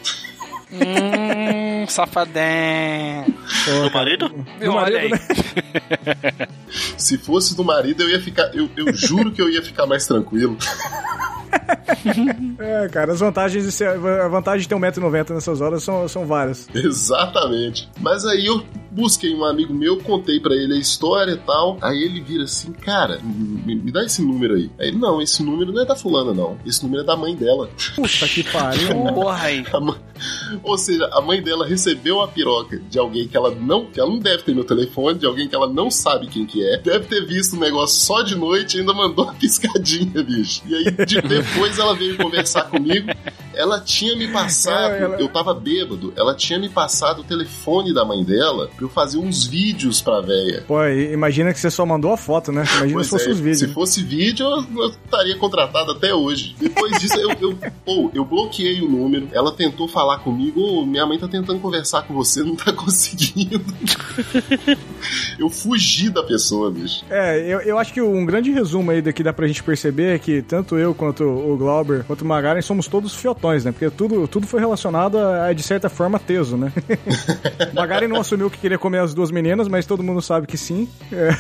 Hum, 0.73 1.80
safadém. 1.87 3.25
Do 3.67 3.91
marido? 3.93 4.31
Meu 4.59 4.73
marido, 4.73 4.97
olha 4.97 5.01
aí. 5.01 5.11
né? 5.11 5.19
Se 6.97 7.19
fosse 7.19 7.57
do 7.57 7.65
marido, 7.65 8.03
eu 8.03 8.11
ia 8.11 8.21
ficar. 8.21 8.55
Eu, 8.55 8.69
eu 8.77 8.93
juro 8.95 9.33
que 9.33 9.41
eu 9.43 9.49
ia 9.51 9.63
ficar 9.63 9.87
mais 9.87 10.07
tranquilo. 10.07 10.57
É, 12.59 12.89
cara, 12.89 13.13
as 13.13 13.21
vantagens 13.21 13.65
de 13.65 13.73
ser, 13.73 13.89
a 13.89 14.29
vantagem 14.29 14.61
de 14.63 14.69
ter 14.69 14.75
1,90m 14.75 15.35
nessas 15.35 15.61
horas 15.61 15.83
são, 15.83 16.07
são 16.09 16.27
várias. 16.27 16.69
Exatamente. 16.75 17.89
Mas 18.01 18.25
aí 18.25 18.47
eu 18.47 18.65
busquei 18.91 19.35
um 19.35 19.45
amigo 19.45 19.73
meu, 19.75 19.99
contei 19.99 20.39
pra 20.41 20.55
ele 20.55 20.75
a 20.75 20.79
história 20.79 21.33
e 21.33 21.39
tal. 21.39 21.79
Aí 21.81 22.03
ele 22.03 22.21
vira 22.21 22.45
assim, 22.45 22.73
cara, 22.73 23.19
me, 23.23 23.75
me 23.75 23.91
dá 23.91 24.05
esse 24.05 24.23
número 24.23 24.55
aí. 24.55 24.71
Aí 24.79 24.89
ele, 24.89 24.99
não, 24.99 25.21
esse 25.21 25.43
número 25.43 25.73
não 25.73 25.83
é 25.83 25.87
da 25.87 25.97
fulana, 25.97 26.33
não. 26.33 26.57
Esse 26.65 26.83
número 26.85 27.03
é 27.03 27.07
da 27.07 27.17
mãe 27.17 27.35
dela. 27.35 27.69
Puta 27.97 28.29
que 28.29 28.45
pariu. 28.51 28.89
Porra 29.15 29.43
aí. 29.47 29.65
Ou 30.63 30.79
seja, 30.79 31.09
a 31.13 31.21
mãe 31.21 31.43
dela 31.43 31.67
recebeu 31.71 32.21
a 32.21 32.29
piroca 32.29 32.79
de 32.91 32.99
alguém 32.99 33.27
que 33.27 33.37
ela 33.37 33.51
não, 33.55 33.87
que 33.87 33.99
ela 33.99 34.11
não 34.11 34.19
deve 34.19 34.43
ter 34.43 34.55
meu 34.55 34.65
telefone, 34.65 35.19
de 35.19 35.27
alguém 35.27 35.49
que 35.49 35.55
ela 35.55 35.69
não 35.73 35.91
sabe 35.91 36.27
quem 36.27 36.45
que 36.45 36.63
é, 36.63 36.77
deve 36.77 37.07
ter 37.07 37.25
visto 37.25 37.57
o 37.57 37.61
negócio 37.61 38.01
só 38.01 38.23
de 38.23 38.35
noite 38.37 38.77
e 38.77 38.81
ainda 38.81 38.93
mandou 38.93 39.25
uma 39.25 39.35
piscadinha, 39.41 40.23
bicho. 40.23 40.63
E 40.67 40.75
aí 40.75 40.85
de- 41.07 41.21
depois 41.23 41.79
ela 41.79 41.95
veio 41.95 42.17
conversar 42.17 42.65
comigo. 42.65 43.09
Ela 43.55 43.81
tinha 43.81 44.17
me 44.17 44.29
passado, 44.29 44.95
Ela- 44.95 44.97
ela- 45.15 45.21
eu 45.21 45.29
tava 45.29 45.53
bêbado, 45.55 46.13
ela 46.17 46.35
tinha 46.35 46.59
me 46.59 46.69
passado 46.69 47.21
o 47.21 47.25
telefone 47.25 47.93
da 47.93 48.05
mãe 48.05 48.23
dela 48.25 48.69
pra 48.77 48.85
eu 48.85 48.89
fazer 48.89 49.19
uns 49.19 49.45
vídeos 49.47 50.01
pra 50.01 50.21
véia. 50.21 50.65
Pô, 50.67 50.85
imagina 50.87 51.53
que 51.53 51.61
você 51.61 51.71
só 51.71 51.85
mandou 51.85 52.13
a 52.13 52.17
foto, 52.17 52.53
né? 52.53 52.65
Imagina 52.77 53.05
se 53.05 53.11
fosse 53.11 53.29
é, 53.29 53.33
os 53.33 53.39
vídeos. 53.41 53.59
Se 53.59 53.69
fosse 53.69 54.03
vídeo, 54.03 54.47
eu, 54.47 54.83
eu 54.85 54.89
estaria 54.91 55.37
contratado 55.37 55.93
até 55.93 56.15
hoje. 56.15 56.55
Depois 56.59 56.99
disso, 56.99 57.19
eu, 57.19 57.31
eu, 57.41 57.59
pô, 57.85 58.11
eu 58.15 58.25
bloqueei 58.25 58.81
o 58.81 58.89
número. 58.89 59.29
Ela 59.33 59.53
tentou 59.53 59.89
falar 59.89 60.19
comigo, 60.19 60.61
"Ô, 60.61 60.87
minha 60.87 61.05
mãe 61.07 61.19
tá 61.19 61.27
tentando 61.29 61.59
conversar 61.61 62.03
com 62.03 62.15
você, 62.15 62.43
não 62.43 62.55
tá 62.57 62.73
conseguindo. 62.75 63.61
eu 65.39 65.49
fugi 65.49 66.11
da 66.11 66.23
pessoa, 66.23 66.71
bicho. 66.71 67.05
É, 67.11 67.39
eu, 67.41 67.61
eu 67.61 67.79
acho 67.79 67.93
que 67.93 68.01
um 68.01 68.25
grande 68.25 68.51
resumo 68.51 68.91
aí 68.91 69.01
daqui 69.03 69.23
dá 69.23 69.33
pra 69.33 69.47
gente 69.47 69.63
perceber 69.63 70.15
é 70.15 70.19
que 70.19 70.43
tanto 70.43 70.79
eu 70.79 70.95
quanto 70.95 71.25
o 71.25 71.57
Glauber, 71.57 72.05
quanto 72.05 72.23
o 72.23 72.25
Magaren 72.27 72.61
somos 72.63 72.87
todos 72.87 73.15
fiotões, 73.15 73.41
né? 73.65 73.73
Porque 73.73 73.89
tudo, 73.91 74.27
tudo 74.29 74.47
foi 74.47 74.61
relacionado 74.61 75.19
a, 75.19 75.53
de 75.53 75.63
certa 75.63 75.89
forma, 75.89 76.19
teso, 76.19 76.57
né? 76.57 76.73
o 77.73 77.75
Magaren 77.75 78.09
não 78.09 78.21
assumiu 78.21 78.51
que 78.51 78.59
queria 78.59 78.79
comer 78.79 78.99
as 79.01 79.13
duas 79.15 79.31
meninas, 79.31 79.69
mas 79.69 79.87
todo 79.87 80.03
mundo 80.03 80.21
sabe 80.23 80.47
que 80.47 80.57
sim. 80.57 80.89
É. 81.13 81.31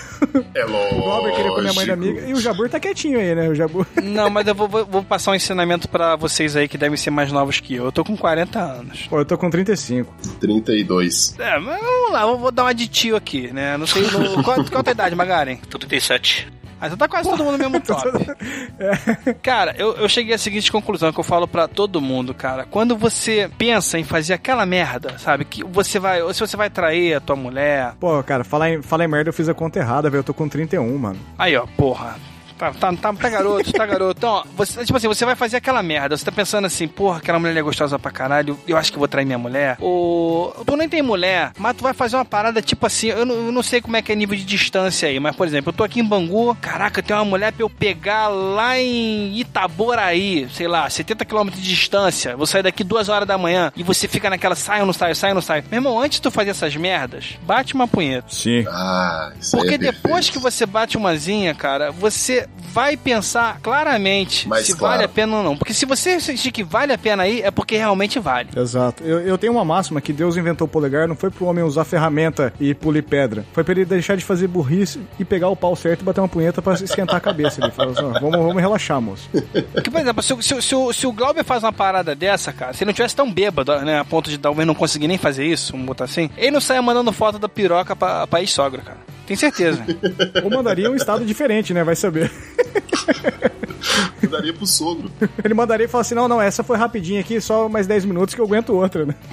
É 0.54 0.64
lógico. 0.64 0.96
O 0.96 1.02
Glauber 1.02 1.34
queria 1.34 1.50
comer 1.52 1.68
a 1.70 1.72
mãe 1.72 1.86
da 1.86 1.92
amiga. 1.94 2.20
E 2.28 2.32
o 2.32 2.40
Jabur 2.40 2.68
tá 2.68 2.78
quietinho 2.80 3.18
aí, 3.18 3.34
né? 3.34 3.48
O 3.48 3.54
Jabur. 3.54 3.86
Não, 4.02 4.28
mas 4.30 4.46
eu 4.46 4.54
vou, 4.54 4.68
vou- 4.68 4.84
vou 4.84 5.02
passar 5.04 5.30
um 5.32 5.34
ensinamento 5.34 5.88
pra 5.88 6.16
vocês 6.16 6.56
aí 6.56 6.66
que 6.68 6.76
devem 6.78 6.96
ser 6.96 7.10
mais 7.10 7.30
novos 7.32 7.60
que 7.60 7.74
eu. 7.74 7.84
Eu 7.86 7.92
tô 7.92 8.04
com 8.04 8.16
40 8.16 8.58
anos. 8.60 9.06
Pô, 9.08 9.18
eu 9.18 9.24
tô 9.24 9.36
com 9.38 9.48
35. 9.50 10.12
32. 10.40 11.34
É, 11.38 11.58
mas 11.58 11.80
vamos 11.80 12.12
lá, 12.12 12.22
eu 12.22 12.38
vou 12.38 12.50
dar 12.50 12.64
uma 12.64 12.74
de 12.74 12.88
tio 12.88 13.16
aqui, 13.16 13.52
né? 13.52 13.76
Não 13.76 13.86
sei. 13.86 14.02
No, 14.02 14.42
qual, 14.42 14.64
qual 14.64 14.80
a 14.80 14.82
tua 14.82 14.90
idade, 14.92 15.14
Magaren? 15.14 15.56
37. 15.56 16.48
Ah, 16.80 16.86
então 16.86 16.96
tá 16.96 17.06
quase 17.06 17.28
todo 17.28 17.44
mundo 17.44 17.58
no 17.58 17.70
mesmo 17.70 17.80
top. 17.84 18.08
Cara, 19.42 19.74
eu, 19.76 19.94
eu 19.96 20.08
cheguei 20.08 20.34
à 20.34 20.38
seguinte 20.38 20.72
conclusão 20.72 21.12
que 21.12 21.20
eu 21.20 21.24
falo 21.24 21.46
pra 21.46 21.68
todo 21.68 22.00
mundo, 22.00 22.32
cara. 22.32 22.64
Quando 22.64 22.96
você 22.96 23.50
pensa 23.58 23.98
em 23.98 24.04
fazer 24.04 24.32
aquela 24.34 24.64
merda, 24.64 25.18
sabe? 25.18 25.44
Que 25.44 25.62
você 25.64 25.98
vai. 25.98 26.22
Ou 26.22 26.32
se 26.32 26.40
você 26.40 26.56
vai 26.56 26.70
trair 26.70 27.14
a 27.14 27.20
tua 27.20 27.36
mulher. 27.36 27.94
Pô, 28.00 28.22
cara, 28.22 28.44
falar 28.44 28.70
em, 28.70 28.82
falar 28.82 29.04
em 29.04 29.08
merda, 29.08 29.28
eu 29.28 29.34
fiz 29.34 29.48
a 29.48 29.54
conta 29.54 29.78
errada, 29.78 30.08
velho. 30.08 30.20
Eu 30.20 30.24
tô 30.24 30.32
com 30.32 30.48
31, 30.48 30.96
mano. 30.96 31.18
Aí, 31.38 31.54
ó, 31.56 31.66
porra. 31.76 32.16
Tá, 32.60 32.72
tá, 32.72 32.92
tá, 32.92 33.12
tá 33.14 33.28
garoto, 33.30 33.72
tá 33.72 33.86
garoto. 33.86 34.18
Então, 34.18 34.30
ó, 34.30 34.44
você, 34.54 34.84
tipo 34.84 34.98
assim, 34.98 35.08
você 35.08 35.24
vai 35.24 35.34
fazer 35.34 35.56
aquela 35.56 35.82
merda. 35.82 36.14
Você 36.14 36.22
tá 36.22 36.30
pensando 36.30 36.66
assim, 36.66 36.86
porra, 36.86 37.16
aquela 37.16 37.38
mulher 37.38 37.56
é 37.56 37.62
gostosa 37.62 37.98
pra 37.98 38.10
caralho. 38.10 38.58
Eu 38.68 38.76
acho 38.76 38.92
que 38.92 38.98
vou 38.98 39.08
trair 39.08 39.24
minha 39.24 39.38
mulher. 39.38 39.78
Ou 39.80 40.52
tu 40.66 40.76
nem 40.76 40.86
tem 40.86 41.00
mulher, 41.00 41.52
mas 41.58 41.74
tu 41.74 41.82
vai 41.82 41.94
fazer 41.94 42.16
uma 42.16 42.24
parada 42.24 42.60
tipo 42.60 42.84
assim. 42.84 43.08
Eu 43.08 43.24
não, 43.24 43.34
eu 43.46 43.52
não 43.52 43.62
sei 43.62 43.80
como 43.80 43.96
é 43.96 44.02
que 44.02 44.12
é 44.12 44.14
nível 44.14 44.36
de 44.36 44.44
distância 44.44 45.08
aí, 45.08 45.18
mas 45.18 45.34
por 45.34 45.46
exemplo, 45.46 45.70
eu 45.70 45.72
tô 45.72 45.82
aqui 45.82 46.00
em 46.00 46.04
Bangu. 46.04 46.54
Caraca, 46.60 47.02
tem 47.02 47.16
uma 47.16 47.24
mulher 47.24 47.50
pra 47.50 47.64
eu 47.64 47.70
pegar 47.70 48.28
lá 48.28 48.78
em 48.78 49.38
Itaboraí, 49.38 50.46
sei 50.52 50.68
lá, 50.68 50.90
70 50.90 51.24
km 51.24 51.48
de 51.48 51.62
distância. 51.62 52.36
Vou 52.36 52.46
sair 52.46 52.62
daqui 52.62 52.84
duas 52.84 53.08
horas 53.08 53.26
da 53.26 53.38
manhã 53.38 53.72
e 53.74 53.82
você 53.82 54.06
fica 54.06 54.28
naquela 54.28 54.54
sai 54.54 54.80
ou 54.80 54.86
não 54.86 54.92
sai, 54.92 55.14
sai 55.14 55.30
ou 55.30 55.36
não 55.36 55.42
sai. 55.42 55.64
Meu 55.70 55.78
irmão, 55.78 55.98
antes 55.98 56.18
de 56.18 56.22
tu 56.22 56.30
fazer 56.30 56.50
essas 56.50 56.76
merdas, 56.76 57.38
bate 57.42 57.72
uma 57.72 57.88
punheta. 57.88 58.26
Sim. 58.28 58.66
Ah, 58.68 59.32
isso 59.40 59.56
aí 59.56 59.62
Porque 59.62 59.76
é 59.76 59.78
depois 59.78 60.28
que 60.28 60.38
você 60.38 60.66
bate 60.66 60.98
umazinha, 60.98 61.54
cara, 61.54 61.90
você 61.90 62.49
vai 62.72 62.96
pensar 62.96 63.58
claramente 63.60 64.46
Mais 64.48 64.64
se 64.66 64.76
claro. 64.76 64.92
vale 64.94 65.04
a 65.04 65.08
pena 65.08 65.38
ou 65.38 65.42
não. 65.42 65.56
Porque 65.56 65.74
se 65.74 65.84
você 65.84 66.20
sentir 66.20 66.52
que 66.52 66.62
vale 66.62 66.92
a 66.92 66.98
pena 66.98 67.24
aí, 67.24 67.42
é 67.42 67.50
porque 67.50 67.76
realmente 67.76 68.18
vale. 68.20 68.48
Exato. 68.56 69.02
Eu, 69.02 69.20
eu 69.20 69.36
tenho 69.36 69.52
uma 69.52 69.64
máxima 69.64 70.00
que 70.00 70.12
Deus 70.12 70.36
inventou 70.36 70.66
o 70.66 70.70
polegar, 70.70 71.08
não 71.08 71.16
foi 71.16 71.30
pro 71.30 71.46
homem 71.46 71.64
usar 71.64 71.84
ferramenta 71.84 72.52
e 72.60 72.72
polir 72.72 73.02
pedra. 73.02 73.44
Foi 73.52 73.64
pra 73.64 73.72
ele 73.72 73.84
deixar 73.84 74.16
de 74.16 74.24
fazer 74.24 74.46
burrice 74.46 75.00
e 75.18 75.24
pegar 75.24 75.48
o 75.48 75.56
pau 75.56 75.74
certo 75.74 76.02
e 76.02 76.04
bater 76.04 76.20
uma 76.20 76.28
punheta 76.28 76.62
pra 76.62 76.74
esquentar 76.74 77.16
a 77.16 77.20
cabeça. 77.20 77.60
Ele 77.60 77.72
falou 77.72 77.92
assim, 77.92 78.04
ó, 78.04 78.12
vamos, 78.20 78.38
vamos 78.38 78.60
relaxar, 78.62 79.00
moço. 79.00 79.28
Porque, 79.72 79.90
por 79.90 80.00
exemplo, 80.00 80.22
se, 80.22 80.32
o- 80.32 80.42
se, 80.42 80.54
o- 80.54 80.62
se, 80.62 80.74
o- 80.76 80.92
se 80.92 81.06
o 81.08 81.12
Glauber 81.12 81.42
faz 81.44 81.64
uma 81.64 81.72
parada 81.72 82.14
dessa, 82.14 82.52
cara, 82.52 82.72
se 82.72 82.84
ele 82.84 82.90
não 82.90 82.94
tivesse 82.94 83.16
tão 83.16 83.32
bêbado, 83.32 83.74
né, 83.80 83.98
a 83.98 84.04
ponto 84.04 84.30
de 84.30 84.38
talvez 84.38 84.64
não 84.66 84.74
conseguir 84.76 85.08
nem 85.08 85.18
fazer 85.18 85.44
isso, 85.44 85.72
vamos 85.72 85.86
botar 85.86 86.04
assim, 86.04 86.30
ele 86.36 86.52
não 86.52 86.60
saia 86.60 86.80
mandando 86.80 87.10
foto 87.12 87.36
da 87.38 87.48
piroca 87.48 87.96
pra, 87.96 88.26
pra 88.28 88.40
ex-sogra, 88.40 88.80
cara. 88.82 88.98
Tenho 89.26 89.38
certeza. 89.38 89.84
Ou 90.42 90.50
mandaria 90.50 90.90
um 90.90 90.96
estado 90.96 91.24
diferente, 91.24 91.72
né? 91.72 91.84
Vai 91.84 91.94
saber. 91.94 92.30
Eu 94.22 94.28
daria 94.28 94.52
pro 94.52 94.66
sogro. 94.66 95.10
Ele 95.42 95.54
mandaria 95.54 95.86
e 95.86 95.88
falar 95.88 96.02
assim: 96.02 96.14
não, 96.14 96.28
não, 96.28 96.40
essa 96.40 96.62
foi 96.62 96.76
rapidinha 96.76 97.20
aqui, 97.20 97.40
só 97.40 97.68
mais 97.68 97.86
10 97.86 98.04
minutos 98.04 98.34
que 98.34 98.40
eu 98.40 98.44
aguento 98.44 98.74
outra, 98.74 99.06
né? 99.06 99.14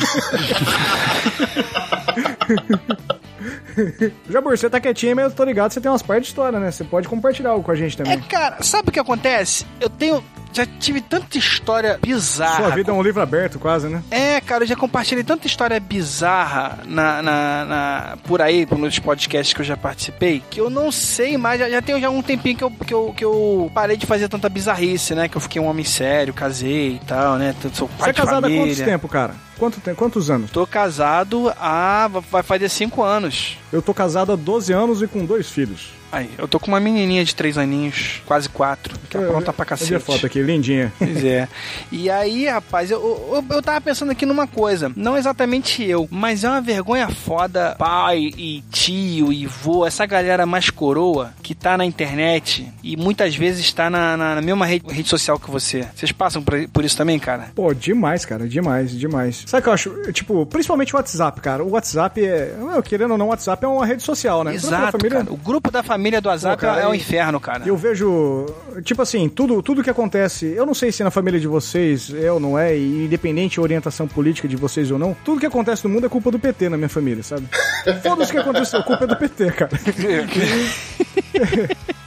Jabur, 4.30 4.58
você 4.58 4.70
tá 4.70 4.80
quietinho, 4.80 5.15
mas 5.15 5.26
eu 5.26 5.32
tô 5.32 5.43
ligado, 5.43 5.72
você 5.72 5.82
tem 5.82 5.91
umas 5.91 6.02
partes 6.02 6.28
de 6.28 6.32
história, 6.32 6.60
né? 6.60 6.72
Você 6.72 6.84
pode 6.84 7.08
compartilhar 7.08 7.52
algo 7.52 7.63
com 7.63 7.72
a 7.72 7.76
gente 7.76 7.93
é, 8.02 8.04
também. 8.04 8.20
cara, 8.22 8.63
sabe 8.63 8.89
o 8.89 8.91
que 8.91 9.00
acontece? 9.00 9.65
Eu 9.80 9.89
tenho. 9.89 10.24
Já 10.58 10.65
tive 10.80 11.02
tanta 11.02 11.38
história 11.38 12.00
bizarra. 12.02 12.56
Sua 12.65 12.70
vida 12.76 12.89
é 12.91 12.93
um 12.93 13.02
livro 13.04 13.22
aberto, 13.22 13.60
quase, 13.60 13.88
né? 13.88 14.02
É, 14.10 14.41
cara, 14.41 14.63
eu 14.63 14.67
já 14.67 14.76
compartilhei 14.76 15.24
tanta 15.24 15.46
história 15.46 15.80
bizarra 15.80 16.80
na, 16.86 17.22
na, 17.22 17.65
na- 17.65 18.17
por 18.28 18.41
aí, 18.41 18.67
nos 18.72 18.98
podcasts 18.98 19.54
que 19.54 19.62
eu 19.62 19.65
já 19.65 19.78
participei, 19.78 20.41
que 20.50 20.60
eu 20.60 20.70
não 20.70 20.91
sei 20.91 21.38
mais. 21.38 21.60
Já, 21.60 21.70
já 21.70 21.82
tem 21.82 22.00
já 22.02 22.10
um 22.10 22.22
tempinho 22.24 22.58
que 22.58 22.63
eu, 22.63 22.72
que, 22.72 22.93
eu, 22.93 23.13
que 23.15 23.24
eu 23.26 23.72
parei 23.74 23.96
de 23.98 24.06
fazer 24.06 24.28
tanta 24.30 24.50
bizarrice, 24.50 25.13
né? 25.13 25.28
Que 25.28 25.38
eu 25.38 25.41
fiquei 25.41 25.62
um 25.62 25.65
homem 25.67 25.86
sério, 25.86 26.34
casei 26.34 26.96
e 26.96 27.02
tal, 27.06 27.36
né? 27.38 27.54
Sou 27.74 27.88
pai 27.88 28.06
Você 28.06 28.10
é 28.10 28.13
casado 28.13 28.38
há 28.46 28.50
família. 28.50 28.65
quanto 28.76 28.86
tempo, 28.86 29.08
cara? 29.08 29.34
Quanto 29.58 29.80
tempo? 29.80 29.98
Quantos 29.98 30.30
anos? 30.30 30.50
Tô 30.52 30.65
casado 30.65 31.54
há. 31.60 32.10
vai 32.32 32.43
fazer 32.43 32.70
cinco 32.70 33.04
anos. 33.04 33.58
Eu 33.72 33.82
tô 33.82 33.93
casado 33.93 34.32
há 34.32 34.36
12 34.36 34.74
anos 34.74 35.02
e 35.02 35.08
com 35.08 35.26
dois 35.26 35.50
filhos. 35.50 35.89
Aí, 36.12 36.30
eu 36.38 36.48
tô 36.48 36.60
com 36.60 36.67
uma 36.67 36.80
menininha 36.80 37.24
de 37.26 37.36
três 37.36 37.58
aninhos, 37.58 38.22
quase 38.26 38.48
quatro, 38.48 38.98
que 39.10 39.17
é 39.17 39.22
Eu- 39.22 39.28
pronta 39.30 39.52
pra 39.52 39.63
eu 39.63 39.65
vi 39.65 39.70
cacete. 39.70 39.96
a 39.96 40.00
foto 40.00 40.26
aqui, 40.26 40.41
lindinha. 40.41 40.91
Pois 41.00 41.24
é. 41.24 41.48
E 41.91 42.10
aí, 42.10 42.46
rapaz, 42.48 42.89
eu, 42.91 43.00
eu, 43.00 43.56
eu 43.56 43.62
tava 43.62 43.82
pensando 43.82 44.12
aqui 44.12 44.26
numa 44.26 44.48
coisa. 44.48 44.91
Não 44.96 45.17
exatamente 45.17 45.84
eu, 45.84 46.08
mas 46.12 46.43
é 46.43 46.50
uma 46.50 46.62
vergonha 46.62 47.10
foda 47.10 47.76
pai 47.78 48.32
e 48.38 48.63
tio 48.72 49.32
e 49.34 49.46
vô, 49.46 49.86
essa 49.86 50.06
galera 50.06 50.46
mais 50.46 50.70
coroa 50.70 51.34
que 51.43 51.54
tá 51.54 51.78
na 51.78 51.86
internet 51.86 52.72
e 52.84 52.96
muitas 52.96 53.36
vezes 53.36 53.72
tá 53.74 53.89
na, 53.89 54.15
na, 54.15 54.36
na 54.36 54.41
mesma 54.41 54.65
rede, 54.65 54.86
rede 54.89 55.10
social 55.10 55.38
que 55.38 55.52
você. 55.52 55.86
Vocês 55.96 56.12
passam 56.12 56.41
por, 56.41 56.67
por 56.70 56.86
isso 56.86 56.96
também, 56.98 57.20
cara? 57.20 57.48
Pô, 57.54 57.74
demais, 57.74 58.24
cara, 58.26 58.48
demais, 58.48 58.91
demais. 58.91 59.43
Sabe 59.46 59.60
o 59.60 59.63
que 59.63 59.70
eu 59.70 59.74
acho? 59.74 60.12
Tipo, 60.13 60.46
principalmente 60.46 60.93
o 60.93 60.98
WhatsApp, 60.98 61.41
cara. 61.41 61.63
O 61.63 61.72
WhatsApp 61.72 62.24
é. 62.26 62.56
eu, 62.60 62.82
Querendo 62.84 63.12
ou 63.12 63.17
não, 63.17 63.26
o 63.26 63.30
WhatsApp 63.30 63.65
é 63.65 63.67
uma 63.67 63.86
rede 63.86 64.04
social, 64.04 64.43
né? 64.43 64.54
Exato, 64.56 64.93
família- 64.98 65.20
cara. 65.20 65.34
O 65.34 65.38
grupo 65.38 65.70
da 65.70 65.84
família 65.84 65.97
do 66.22 66.30
WhatsApp 66.30 66.56
Pô, 66.56 66.62
cara, 66.68 66.82
é 66.82 66.88
o 66.88 66.94
e- 66.94 66.98
inferno, 66.98 67.40
cara. 67.40 67.68
Eu 67.68 67.76
vejo, 67.76 68.46
tipo 68.84 69.02
assim, 69.02 69.28
tudo, 69.30 69.62
tudo 69.62 69.84
que 69.84 69.90
acontece, 69.90 70.46
eu 70.56 70.66
não 70.66 70.74
sei 70.74 70.92
se 70.92 71.04
na 71.04 71.12
família 71.12 71.40
de 71.40 71.48
vocês 71.48 72.14
é 72.14 72.32
ou 72.32 72.40
não 72.40 72.58
é, 72.58 72.76
e 72.78 73.06
independente 73.06 73.58
da 73.58 73.64
orientação 73.64 74.08
política 74.08 74.48
de 74.48 74.56
vocês 74.56 74.90
ou 74.92 75.00
não, 75.00 75.16
tudo 75.26 75.40
que 75.40 75.46
acontece 75.46 75.84
no 75.86 75.90
mundo 75.94 76.06
é 76.06 76.10
culpa 76.10 76.32
do 76.32 76.40
PT 76.40 76.70
na 76.70 76.78
minha 76.78 76.90
família, 76.90 77.24
sabe? 77.24 77.48
Foda-se 78.04 78.32
o 78.32 78.36
que 78.36 78.40
aconteceu, 78.40 78.84
culpa 78.84 79.04
é 79.04 79.08
do 79.08 79.16
PT, 79.16 79.52
cara. 79.52 79.72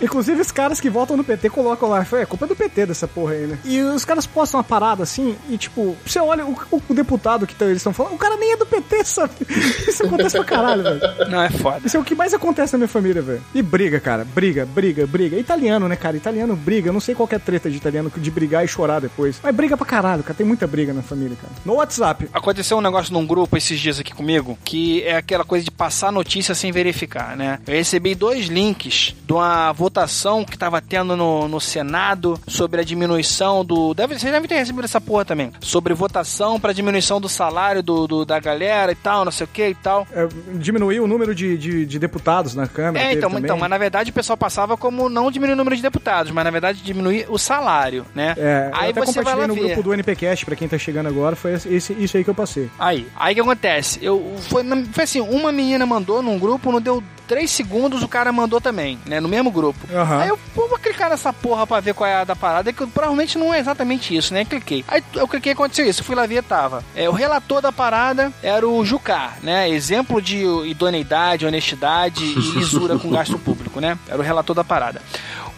Inclusive 0.00 0.40
os 0.40 0.50
caras 0.50 0.80
que 0.80 0.88
votam 0.88 1.16
no 1.16 1.22
PT 1.22 1.50
colocam 1.50 1.88
lá, 1.88 2.04
é 2.12 2.24
culpa 2.24 2.46
do 2.46 2.56
PT 2.56 2.86
dessa 2.86 3.06
porra 3.06 3.34
aí, 3.34 3.46
né? 3.46 3.58
E 3.64 3.80
os 3.82 4.04
caras 4.04 4.26
postam 4.26 4.58
uma 4.58 4.64
parada 4.64 5.02
assim, 5.02 5.36
e 5.48 5.58
tipo, 5.58 5.96
você 6.06 6.18
olha 6.18 6.44
o, 6.46 6.56
o- 6.70 6.94
deputado 6.94 7.46
que 7.46 7.54
tá- 7.54 7.66
eles 7.66 7.76
estão 7.78 7.92
falando, 7.92 8.14
o 8.14 8.18
cara 8.18 8.36
nem 8.36 8.52
é 8.52 8.56
do 8.56 8.64
PT, 8.66 9.04
sabe? 9.04 9.32
Isso 9.86 10.04
acontece 10.04 10.36
pra 10.36 10.44
caralho, 10.44 10.82
velho. 10.82 11.00
Não, 11.30 11.42
é 11.42 11.50
foda. 11.50 11.80
Isso 11.84 11.96
é 11.96 12.00
o 12.00 12.04
que 12.04 12.14
mais 12.14 12.32
acontece 12.32 12.72
na 12.72 12.78
minha 12.78 12.88
família, 12.88 13.20
velho. 13.20 13.42
E 13.54 13.60
briga, 13.62 13.79
cara. 13.88 14.24
Briga, 14.24 14.66
briga, 14.66 15.06
briga. 15.06 15.38
Italiano, 15.38 15.88
né, 15.88 15.96
cara? 15.96 16.16
Italiano 16.16 16.54
briga. 16.54 16.88
Eu 16.88 16.92
não 16.92 17.00
sei 17.00 17.14
qual 17.14 17.26
que 17.26 17.34
é 17.34 17.38
a 17.38 17.40
treta 17.40 17.70
de 17.70 17.76
italiano 17.78 18.12
de 18.14 18.30
brigar 18.30 18.62
e 18.64 18.68
chorar 18.68 19.00
depois. 19.00 19.40
Mas 19.42 19.54
briga 19.54 19.76
pra 19.76 19.86
caralho, 19.86 20.22
cara. 20.22 20.34
Tem 20.34 20.46
muita 20.46 20.66
briga 20.66 20.92
na 20.92 21.00
família, 21.02 21.36
cara. 21.40 21.52
No 21.64 21.74
WhatsApp. 21.74 22.28
Aconteceu 22.32 22.76
um 22.76 22.80
negócio 22.82 23.12
num 23.12 23.24
grupo 23.26 23.56
esses 23.56 23.80
dias 23.80 23.98
aqui 23.98 24.12
comigo, 24.12 24.58
que 24.64 25.02
é 25.04 25.16
aquela 25.16 25.44
coisa 25.44 25.64
de 25.64 25.70
passar 25.70 26.12
notícia 26.12 26.54
sem 26.54 26.70
verificar, 26.72 27.36
né? 27.36 27.58
Eu 27.66 27.74
recebi 27.74 28.14
dois 28.14 28.46
links 28.46 29.14
de 29.24 29.32
uma 29.32 29.72
votação 29.72 30.44
que 30.44 30.58
tava 30.58 30.80
tendo 30.82 31.16
no, 31.16 31.48
no 31.48 31.60
Senado 31.60 32.38
sobre 32.46 32.80
a 32.80 32.84
diminuição 32.84 33.64
do. 33.64 33.94
Deve, 33.94 34.18
vocês 34.18 34.32
devem 34.32 34.48
ter 34.48 34.56
recebido 34.56 34.84
essa 34.84 35.00
porra 35.00 35.24
também. 35.24 35.52
Sobre 35.60 35.94
votação 35.94 36.58
pra 36.58 36.72
diminuição 36.72 37.20
do 37.20 37.28
salário 37.28 37.82
do, 37.82 38.06
do- 38.06 38.24
da 38.24 38.38
galera 38.40 38.92
e 38.92 38.94
tal, 38.94 39.24
não 39.24 39.32
sei 39.32 39.44
o 39.44 39.48
que 39.48 39.68
e 39.68 39.74
tal. 39.74 40.06
É, 40.12 40.26
diminuiu 40.54 41.04
o 41.04 41.06
número 41.06 41.34
de, 41.34 41.56
de, 41.56 41.86
de 41.86 41.98
deputados 41.98 42.54
na 42.54 42.66
Câmara. 42.66 42.98
É, 43.04 43.08
teve 43.08 43.18
então, 43.18 43.30
também. 43.30 43.44
então, 43.44 43.56
mas 43.58 43.69
na 43.70 43.78
verdade 43.78 44.10
o 44.10 44.12
pessoal 44.12 44.36
passava 44.36 44.76
como 44.76 45.08
não 45.08 45.30
diminuir 45.30 45.54
o 45.54 45.56
número 45.56 45.76
de 45.76 45.82
deputados, 45.82 46.32
mas 46.32 46.44
na 46.44 46.50
verdade 46.50 46.82
diminuir 46.82 47.26
o 47.28 47.38
salário, 47.38 48.04
né? 48.14 48.34
É, 48.36 48.70
Aí 48.74 48.86
eu 48.86 48.90
até 48.90 49.00
você 49.06 49.18
compartilhei 49.18 49.46
no 49.46 49.54
ver. 49.54 49.60
grupo 49.60 49.82
do 49.84 49.94
NPcast, 49.94 50.44
pra 50.44 50.56
quem 50.56 50.68
tá 50.68 50.76
chegando 50.76 51.06
agora, 51.06 51.36
foi 51.36 51.54
esse, 51.54 51.92
isso 51.92 52.16
aí 52.16 52.24
que 52.24 52.30
eu 52.30 52.34
passei. 52.34 52.68
Aí, 52.78 53.06
aí 53.16 53.32
o 53.32 53.34
que 53.36 53.40
acontece? 53.40 53.98
Eu, 54.02 54.36
foi, 54.48 54.64
foi 54.92 55.04
assim, 55.04 55.20
uma 55.20 55.52
menina 55.52 55.86
mandou 55.86 56.20
num 56.20 56.38
grupo, 56.38 56.72
não 56.72 56.80
deu 56.80 57.02
três 57.30 57.52
segundos, 57.52 58.02
o 58.02 58.08
cara 58.08 58.32
mandou 58.32 58.60
também, 58.60 58.98
né? 59.06 59.20
No 59.20 59.28
mesmo 59.28 59.52
grupo. 59.52 59.78
Aham. 59.94 60.18
Aí 60.18 60.28
eu 60.28 60.38
pô, 60.52 60.66
vou 60.66 60.76
clicar 60.76 61.08
nessa 61.08 61.32
porra 61.32 61.64
pra 61.64 61.78
ver 61.78 61.94
qual 61.94 62.10
é 62.10 62.14
a 62.16 62.24
da 62.24 62.34
parada, 62.34 62.72
que 62.72 62.84
provavelmente 62.88 63.38
não 63.38 63.54
é 63.54 63.60
exatamente 63.60 64.16
isso, 64.16 64.34
né? 64.34 64.44
Cliquei. 64.44 64.84
Aí 64.88 65.00
eu 65.14 65.28
cliquei 65.28 65.52
e 65.52 65.54
aconteceu 65.54 65.86
isso. 65.86 66.02
Fui 66.02 66.16
lá 66.16 66.26
ver, 66.26 66.42
tava. 66.42 66.82
É, 66.92 67.08
o 67.08 67.12
relator 67.12 67.62
da 67.62 67.70
parada 67.70 68.32
era 68.42 68.66
o 68.68 68.84
Jucá, 68.84 69.34
né? 69.44 69.68
Exemplo 69.70 70.20
de 70.20 70.42
idoneidade, 70.66 71.46
honestidade 71.46 72.24
e 72.24 72.34
lisura 72.58 72.98
com 72.98 73.08
gasto 73.10 73.38
público, 73.38 73.59
né? 73.80 73.98
Era 74.08 74.18
o 74.18 74.22
relator 74.22 74.54
da 74.54 74.64
parada. 74.64 75.02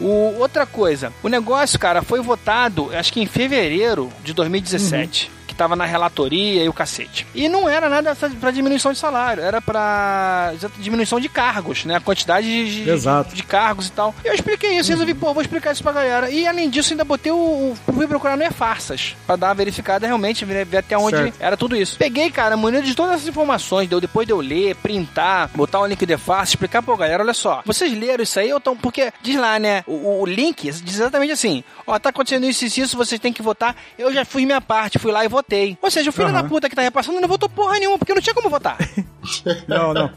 O, 0.00 0.38
outra 0.38 0.66
coisa, 0.66 1.12
o 1.22 1.28
negócio, 1.28 1.78
cara, 1.78 2.02
foi 2.02 2.20
votado, 2.20 2.90
acho 2.96 3.12
que 3.12 3.20
em 3.20 3.26
fevereiro 3.26 4.10
de 4.24 4.32
2017. 4.32 5.30
Que 5.52 5.58
tava 5.58 5.76
na 5.76 5.84
relatoria 5.84 6.64
e 6.64 6.68
o 6.68 6.72
cacete. 6.72 7.26
E 7.34 7.46
não 7.46 7.68
era 7.68 7.88
nada 7.88 8.16
pra 8.40 8.50
diminuição 8.50 8.90
de 8.92 8.98
salário, 8.98 9.42
era 9.42 9.60
pra 9.60 10.52
diminuição 10.78 11.20
de 11.20 11.28
cargos, 11.28 11.84
né? 11.84 11.96
A 11.96 12.00
quantidade 12.00 12.46
de, 12.46 12.84
de- 12.84 12.90
Exato. 12.90 13.34
de 13.34 13.42
cargos 13.42 13.88
e 13.88 13.92
tal. 13.92 14.14
E 14.24 14.28
eu 14.28 14.34
expliquei 14.34 14.78
isso, 14.78 14.90
resolvi, 14.90 15.12
pô, 15.12 15.32
vou 15.34 15.42
explicar 15.42 15.72
isso 15.72 15.82
pra 15.82 15.92
galera. 15.92 16.30
E 16.30 16.46
além 16.46 16.70
disso, 16.70 16.92
ainda 16.94 17.04
botei 17.04 17.30
o. 17.30 17.36
o 17.36 17.76
fui 17.92 18.06
procurar 18.06 18.36
no 18.36 18.42
E-Farsas, 18.42 19.14
pra 19.26 19.36
dar 19.36 19.48
uma 19.48 19.54
verificada 19.54 20.06
realmente, 20.06 20.44
ver, 20.44 20.64
ver 20.64 20.78
até 20.78 20.96
onde 20.96 21.16
Certo. 21.16 21.36
era 21.38 21.56
tudo 21.56 21.76
isso. 21.76 21.98
Peguei, 21.98 22.30
cara, 22.30 22.56
munido 22.56 22.86
de 22.86 22.94
todas 22.94 23.16
essas 23.16 23.28
informações, 23.28 23.88
deu 23.88 24.00
depois 24.00 24.26
de 24.26 24.32
eu 24.32 24.40
ler, 24.40 24.74
printar, 24.76 25.50
botar 25.54 25.80
o 25.80 25.86
link 25.86 26.04
do 26.06 26.12
E-Farsas, 26.14 26.50
explicar 26.50 26.82
pra 26.82 26.96
galera, 26.96 27.22
olha 27.22 27.34
só, 27.34 27.62
vocês 27.66 27.92
leram 27.92 28.22
isso 28.22 28.40
aí 28.40 28.52
ou 28.52 28.60
tão. 28.60 28.74
Porque 28.76 29.12
diz 29.20 29.36
lá, 29.38 29.58
né? 29.58 29.84
O, 29.86 30.22
o 30.22 30.26
link 30.26 30.70
diz 30.70 30.94
exatamente 30.94 31.32
assim: 31.32 31.62
ó, 31.86 31.98
tá 31.98 32.08
acontecendo 32.08 32.46
isso 32.46 32.64
e 32.64 32.80
isso, 32.80 32.96
vocês 32.96 33.20
têm 33.20 33.32
que 33.32 33.42
votar. 33.42 33.76
Eu 33.98 34.12
já 34.14 34.24
fiz 34.24 34.44
minha 34.44 34.60
parte, 34.60 34.98
fui 34.98 35.12
lá 35.12 35.24
e 35.24 35.28
votei. 35.28 35.41
Ou 35.80 35.90
seja, 35.90 36.10
o 36.10 36.12
filho 36.12 36.28
Aham. 36.28 36.42
da 36.42 36.48
puta 36.48 36.68
que 36.68 36.76
tá 36.76 36.82
repassando 36.82 37.20
não 37.20 37.28
votou 37.28 37.48
porra 37.48 37.78
nenhuma, 37.78 37.98
porque 37.98 38.14
não 38.14 38.20
tinha 38.20 38.34
como 38.34 38.48
votar. 38.50 38.76
Não, 39.68 39.94
não. 39.94 40.10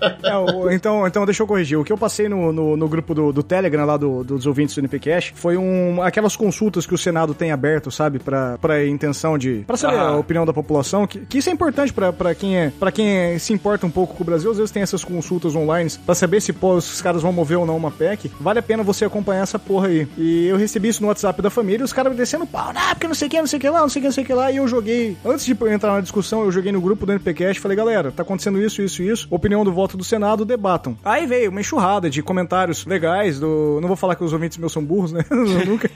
É, 0.70 0.74
então, 0.76 1.08
então, 1.08 1.26
deixa 1.26 1.44
eu 1.44 1.48
corrigir. 1.48 1.78
O 1.78 1.84
que 1.84 1.92
eu 1.92 1.98
passei 1.98 2.28
no, 2.30 2.52
no, 2.52 2.76
no 2.78 2.88
grupo 2.88 3.14
do, 3.14 3.32
do 3.32 3.44
Telegram, 3.44 3.86
lá 3.86 3.98
do- 3.98 4.24
dos 4.24 4.46
ouvintes 4.46 4.76
do 4.76 4.80
NPCast, 4.82 5.34
foi 5.36 5.58
um, 5.58 6.02
aquelas 6.02 6.36
consultas 6.36 6.86
que 6.86 6.94
o 6.94 6.98
Senado 6.98 7.34
tem 7.34 7.52
aberto, 7.52 7.92
sabe? 7.92 8.20
Pra, 8.20 8.58
pra 8.60 8.86
intenção 8.86 9.38
de. 9.38 9.64
Pra 9.68 9.78
saber 9.78 9.98
Aham. 9.98 10.16
a 10.16 10.18
opinião 10.18 10.46
da 10.46 10.54
população. 10.54 11.06
Que, 11.08 11.20
que 11.20 11.38
isso 11.38 11.50
é 11.50 11.54
importante 11.54 11.94
pra, 11.94 12.12
pra, 12.12 12.34
quem 12.36 12.58
é, 12.58 12.72
pra 12.80 12.92
quem 12.92 13.08
é- 13.10 13.38
se 13.40 13.54
importa 13.54 13.86
um 13.86 13.92
pouco 13.92 14.16
com 14.16 14.24
o 14.24 14.26
Brasil. 14.26 14.50
Às 14.52 14.58
vezes 14.58 14.72
tem 14.72 14.84
essas 14.84 15.04
consultas 15.04 15.56
online 15.56 15.90
pra 16.06 16.16
saber 16.16 16.42
se 16.42 16.52
pô, 16.54 16.76
os 16.76 17.02
caras 17.02 17.22
vão 17.22 17.32
mover 17.34 17.58
ou 17.58 17.66
não 17.66 17.78
uma 17.78 17.92
PEC. 17.92 18.32
Vale 18.40 18.60
a 18.60 18.64
pena 18.64 18.84
você 18.84 19.06
acompanhar 19.06 19.44
essa 19.44 19.60
porra 19.60 19.88
aí. 19.88 20.08
E 20.18 20.48
eu 20.48 20.58
recebi 20.58 20.88
isso 20.90 21.02
no 21.02 21.08
WhatsApp 21.08 21.42
da 21.42 21.50
família 21.50 21.82
e 21.82 21.86
os 21.86 21.94
caras 21.94 22.12
me 22.12 22.18
descendo 22.18 22.46
pau. 22.46 22.72
Ah, 22.76 22.94
porque 22.96 23.08
não 23.08 23.16
sei 23.16 23.28
o 23.28 23.32
que, 23.32 23.40
não 23.40 23.48
sei 23.48 23.58
o 23.58 23.62
que 23.62 23.70
lá, 23.70 23.82
não 23.82 23.90
sei 23.90 24.00
o 24.00 24.02
que, 24.04 24.08
não 24.08 24.14
sei 24.14 24.24
o 24.24 24.28
que 24.28 24.34
lá. 24.34 24.52
E 24.52 24.58
eu 24.58 24.68
joguei. 24.68 25.18
Antes 25.26 25.46
de 25.46 25.52
entrar 25.70 25.94
na 25.94 26.02
discussão, 26.02 26.44
eu 26.44 26.52
joguei 26.52 26.72
no 26.72 26.82
grupo 26.82 27.06
do 27.06 27.12
NPCast 27.12 27.58
e 27.60 27.62
falei, 27.62 27.78
galera, 27.78 28.12
tá 28.12 28.24
acontecendo 28.24 28.62
isso, 28.62 28.82
isso 28.82 28.95
e 29.04 29.10
isso. 29.10 29.28
Opinião 29.30 29.64
do 29.64 29.72
voto 29.72 29.98
do 29.98 30.04
Senado, 30.04 30.46
debatam. 30.46 30.98
Aí 31.04 31.26
veio 31.26 31.52
uma 31.52 31.62
enxurrada 31.62 32.10
de 32.10 32.22
comentários 32.22 32.86
legais 32.86 33.40
do. 33.40 33.80
Não 33.82 33.88
vou 33.88 33.98
falar 33.98 34.16
que 34.16 34.24
os 34.24 34.34
ouvintes 34.34 34.58
meus 34.58 34.74
são 34.74 34.84
burros, 34.84 35.12
né? 35.12 35.24
Nunca. 35.66 35.90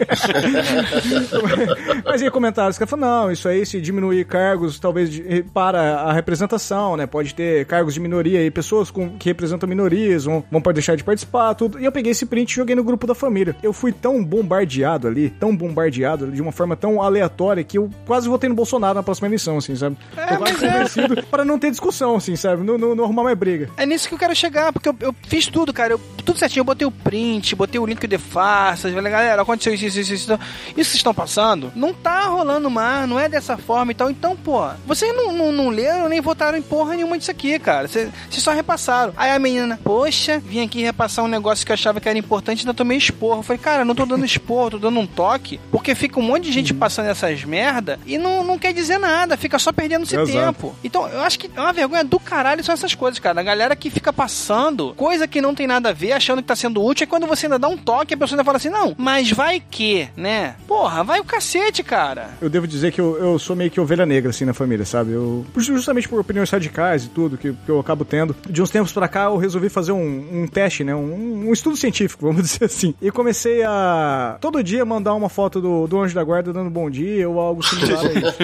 Mas 2.06 2.22
aí 2.22 2.32
comentários 2.32 2.78
que 2.78 2.86
falam, 2.86 3.10
não, 3.10 3.32
isso 3.32 3.48
aí 3.48 3.66
se 3.66 3.80
diminuir 3.82 4.26
cargos, 4.26 4.80
talvez 4.80 5.10
de- 5.10 5.44
para 5.54 6.02
a 6.02 6.14
representação, 6.14 6.98
né? 6.98 7.06
Pode 7.06 7.34
ter 7.34 7.66
cargos 7.66 7.94
de 7.94 8.00
minoria 8.00 8.46
e 8.46 8.52
pessoas 8.52 8.92
com, 8.92 9.10
que 9.18 9.30
representam 9.30 9.68
minorias 9.68 10.26
vão, 10.26 10.44
vão 10.52 10.62
deixar 10.74 10.96
de 10.96 11.04
participar, 11.04 11.54
tudo. 11.56 11.80
E 11.80 11.86
eu 11.86 11.92
peguei 11.92 12.12
esse 12.12 12.26
print 12.26 12.52
e 12.52 12.56
joguei 12.56 12.76
no 12.76 12.84
grupo 12.84 13.08
da 13.08 13.16
família. 13.16 13.56
Eu 13.62 13.74
fui 13.74 13.92
tão 13.92 14.24
bombardeado 14.24 15.08
ali, 15.08 15.30
tão 15.30 15.56
bombardeado 15.56 16.32
de 16.32 16.42
uma 16.42 16.52
forma 16.52 16.76
tão 16.76 17.02
aleatória 17.02 17.64
que 17.64 17.78
eu 17.78 17.90
quase 18.06 18.28
votei 18.28 18.50
no 18.50 18.56
Bolsonaro 18.56 18.96
na 18.96 19.04
próxima 19.04 19.28
eleição, 19.28 19.58
assim, 19.58 19.76
sabe? 19.76 19.98
Tô 20.16 20.38
quase 20.38 20.66
é. 20.66 20.72
convencido 20.72 21.24
para 21.24 21.46
não 21.46 21.60
ter 21.60 21.72
discussão, 21.72 22.16
assim, 22.16 22.36
sabe? 22.36 22.64
Não, 22.64 22.89
não, 22.90 22.96
não 22.96 23.04
arrumar 23.06 23.24
mais 23.24 23.38
briga. 23.38 23.70
É 23.78 23.86
nisso 23.86 24.08
que 24.08 24.14
eu 24.14 24.20
quero 24.20 24.36
chegar, 24.36 24.74
porque 24.74 24.90
eu, 24.90 24.96
eu 25.00 25.16
fiz 25.28 25.48
tudo, 25.48 25.74
cara. 25.74 25.94
Eu, 25.94 26.02
tudo 26.26 26.38
certinho. 26.38 26.62
Eu 26.62 26.66
botei 26.66 26.88
o 26.88 26.92
print, 26.92 27.56
botei 27.56 27.80
o 27.80 27.86
link 27.86 28.06
de 28.06 28.18
farsas. 28.18 28.94
Falei, 28.94 29.12
galera, 29.12 29.42
aconteceu 29.42 29.74
isso, 29.74 29.86
isso, 29.86 30.00
isso, 30.00 30.14
isso. 30.14 30.34
Isso 30.34 30.40
que 30.76 30.84
vocês 30.84 30.96
estão 30.96 31.14
passando 31.14 31.72
não 31.76 31.94
tá 31.94 32.26
rolando 32.26 32.70
mais, 32.70 33.08
não 33.08 33.20
é 33.20 33.28
dessa 33.28 33.58
forma 33.58 33.92
e 33.92 33.96
tal. 33.96 34.10
Então, 34.10 34.36
pô, 34.36 34.68
vocês 34.86 35.16
não, 35.16 35.32
não, 35.32 35.52
não 35.52 35.70
leram 35.70 36.10
nem 36.10 36.22
votaram 36.22 36.58
em 36.58 36.62
porra 36.62 36.96
nenhuma 36.96 37.18
disso 37.18 37.32
aqui, 37.32 37.58
cara. 37.60 37.88
Vocês 37.88 38.12
só 38.30 38.52
repassaram. 38.52 39.14
Aí 39.18 39.32
a 39.32 39.40
menina, 39.40 39.80
poxa, 39.84 40.40
vim 40.40 40.64
aqui 40.64 40.82
repassar 40.82 41.26
um 41.26 41.28
negócio 41.28 41.66
que 41.66 41.72
eu 41.72 41.74
achava 41.74 42.00
que 42.00 42.08
era 42.08 42.18
importante 42.18 42.62
ainda 42.62 42.74
tomei 42.74 42.98
esporro. 42.98 43.40
Eu 43.40 43.44
falei, 43.44 43.62
cara, 43.62 43.86
não 43.86 43.96
tô 43.96 44.06
dando 44.06 44.26
esporro, 44.26 44.72
tô 44.72 44.80
dando 44.80 45.00
um 45.00 45.08
toque, 45.08 45.60
porque 45.72 45.96
fica 45.96 46.20
um 46.20 46.24
monte 46.24 46.46
de 46.46 46.52
gente 46.52 46.74
passando 46.74 47.08
essas 47.08 47.44
merda 47.44 48.00
e 48.06 48.18
não, 48.18 48.44
não 48.44 48.58
quer 48.58 48.74
dizer 48.74 48.98
nada, 48.98 49.38
fica 49.38 49.58
só 49.60 49.72
perdendo 49.72 50.04
esse 50.04 50.16
Exato. 50.16 50.32
tempo. 50.32 50.76
Então, 50.84 51.08
eu 51.08 51.22
acho 51.22 51.40
que 51.40 51.50
é 51.56 51.60
uma 51.60 51.74
vergonha 51.74 52.04
do 52.04 52.20
caralho 52.20 52.64
são 52.64 52.74
essas 52.80 52.96
coisas, 52.96 53.20
cara. 53.20 53.40
A 53.40 53.44
galera 53.44 53.76
que 53.76 53.90
fica 53.90 54.12
passando 54.12 54.94
coisa 54.96 55.28
que 55.28 55.42
não 55.42 55.54
tem 55.54 55.68
nada 55.68 55.90
a 55.90 55.94
ver, 55.94 56.14
achando 56.14 56.42
que 56.42 56.48
tá 56.48 56.56
sendo 56.56 56.84
útil, 56.84 57.04
é 57.04 57.08
quando 57.08 57.28
você 57.28 57.46
ainda 57.46 57.60
dá 57.60 57.68
um 57.68 57.78
toque, 57.78 58.14
a 58.14 58.18
pessoa 58.18 58.36
ainda 58.36 58.44
fala 58.44 58.58
assim, 58.58 58.70
não, 58.70 58.96
mas 58.98 59.32
vai 59.32 59.60
que, 59.60 60.08
né? 60.16 60.56
Porra, 60.68 61.04
vai 61.04 61.20
o 61.20 61.24
cacete, 61.24 61.84
cara. 61.84 62.32
Eu 62.42 62.50
devo 62.50 62.68
dizer 62.68 62.92
que 62.92 63.00
eu, 63.02 63.18
eu 63.18 63.40
sou 63.40 63.56
meio 63.56 63.70
que 63.70 63.80
ovelha 63.80 64.06
negra, 64.06 64.30
assim, 64.30 64.46
na 64.46 64.54
família, 64.54 64.86
sabe? 64.86 65.12
Eu, 65.12 65.46
justamente 65.58 66.08
por 66.08 66.20
opiniões 66.20 66.50
radicais 66.50 67.06
e 67.06 67.10
tudo 67.10 67.38
que, 67.38 67.54
que 67.54 67.70
eu 67.70 67.80
acabo 67.80 68.06
tendo. 68.06 68.36
De 68.50 68.62
uns 68.62 68.70
tempos 68.70 68.92
pra 68.92 69.08
cá, 69.08 69.26
eu 69.26 69.38
resolvi 69.38 69.70
fazer 69.70 69.92
um, 69.92 70.42
um 70.44 70.48
teste, 70.48 70.84
né? 70.84 70.96
Um, 70.96 71.50
um 71.50 71.54
estudo 71.54 71.76
científico, 71.76 72.26
vamos 72.28 72.44
dizer 72.44 72.66
assim. 72.66 72.94
E 73.02 73.12
comecei 73.12 73.64
a, 73.64 74.38
todo 74.40 74.64
dia, 74.64 74.86
mandar 74.86 75.14
uma 75.14 75.30
foto 75.30 75.62
do, 75.62 75.88
do 75.88 76.00
anjo 76.00 76.16
da 76.16 76.24
guarda 76.24 76.54
dando 76.54 76.70
bom 76.70 76.90
dia 76.90 77.30
ou 77.30 77.40
algo 77.40 77.64
similar 77.64 78.06
a 78.06 78.14
isso. 78.14 78.40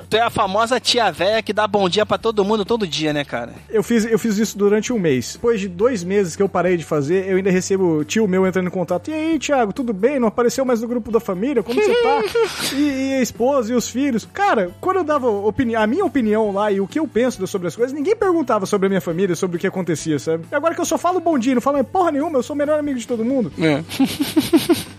Tu 0.08 0.16
é 0.16 0.20
a 0.20 0.30
famosa 0.30 0.80
tia 0.80 1.10
véia 1.10 1.42
que 1.42 1.52
dá 1.52 1.66
bom 1.66 1.88
dia 1.88 2.04
pra 2.04 2.18
todo 2.18 2.39
mundo 2.44 2.64
todo 2.64 2.86
dia, 2.86 3.12
né, 3.12 3.24
cara? 3.24 3.54
Eu 3.68 3.82
fiz, 3.82 4.04
eu 4.04 4.18
fiz 4.18 4.38
isso 4.38 4.56
durante 4.56 4.92
um 4.92 4.98
mês. 4.98 5.34
Depois 5.34 5.60
de 5.60 5.68
dois 5.68 6.04
meses 6.04 6.36
que 6.36 6.42
eu 6.42 6.48
parei 6.48 6.76
de 6.76 6.84
fazer, 6.84 7.28
eu 7.28 7.36
ainda 7.36 7.50
recebo 7.50 8.04
tio 8.04 8.26
meu 8.26 8.46
entrando 8.46 8.66
em 8.66 8.70
contato. 8.70 9.10
E 9.10 9.14
aí, 9.14 9.38
Thiago, 9.38 9.72
tudo 9.72 9.92
bem? 9.92 10.18
Não 10.18 10.28
apareceu 10.28 10.64
mais 10.64 10.80
no 10.80 10.88
grupo 10.88 11.10
da 11.10 11.20
família? 11.20 11.62
Como 11.62 11.80
você 11.80 11.94
tá? 11.94 12.20
E, 12.76 13.10
e 13.10 13.12
a 13.14 13.22
esposa 13.22 13.72
e 13.72 13.76
os 13.76 13.88
filhos. 13.88 14.28
Cara, 14.32 14.70
quando 14.80 14.98
eu 14.98 15.04
dava 15.04 15.28
opini 15.28 15.74
a 15.74 15.86
minha 15.86 16.04
opinião 16.04 16.52
lá 16.52 16.70
e 16.70 16.80
o 16.80 16.86
que 16.86 16.98
eu 16.98 17.06
penso 17.06 17.44
sobre 17.46 17.68
as 17.68 17.76
coisas, 17.76 17.92
ninguém 17.92 18.14
perguntava 18.14 18.66
sobre 18.66 18.86
a 18.86 18.88
minha 18.88 19.00
família, 19.00 19.34
sobre 19.34 19.56
o 19.56 19.60
que 19.60 19.66
acontecia, 19.66 20.18
sabe? 20.18 20.44
E 20.50 20.54
agora 20.54 20.74
que 20.74 20.80
eu 20.80 20.84
só 20.84 20.98
falo 20.98 21.20
bom 21.20 21.38
dia, 21.38 21.54
não 21.54 21.60
falo 21.60 21.82
porra 21.84 22.12
nenhuma, 22.12 22.38
eu 22.38 22.42
sou 22.42 22.54
o 22.54 22.58
melhor 22.58 22.78
amigo 22.78 22.98
de 22.98 23.06
todo 23.06 23.24
mundo. 23.24 23.52
É. 23.58 23.82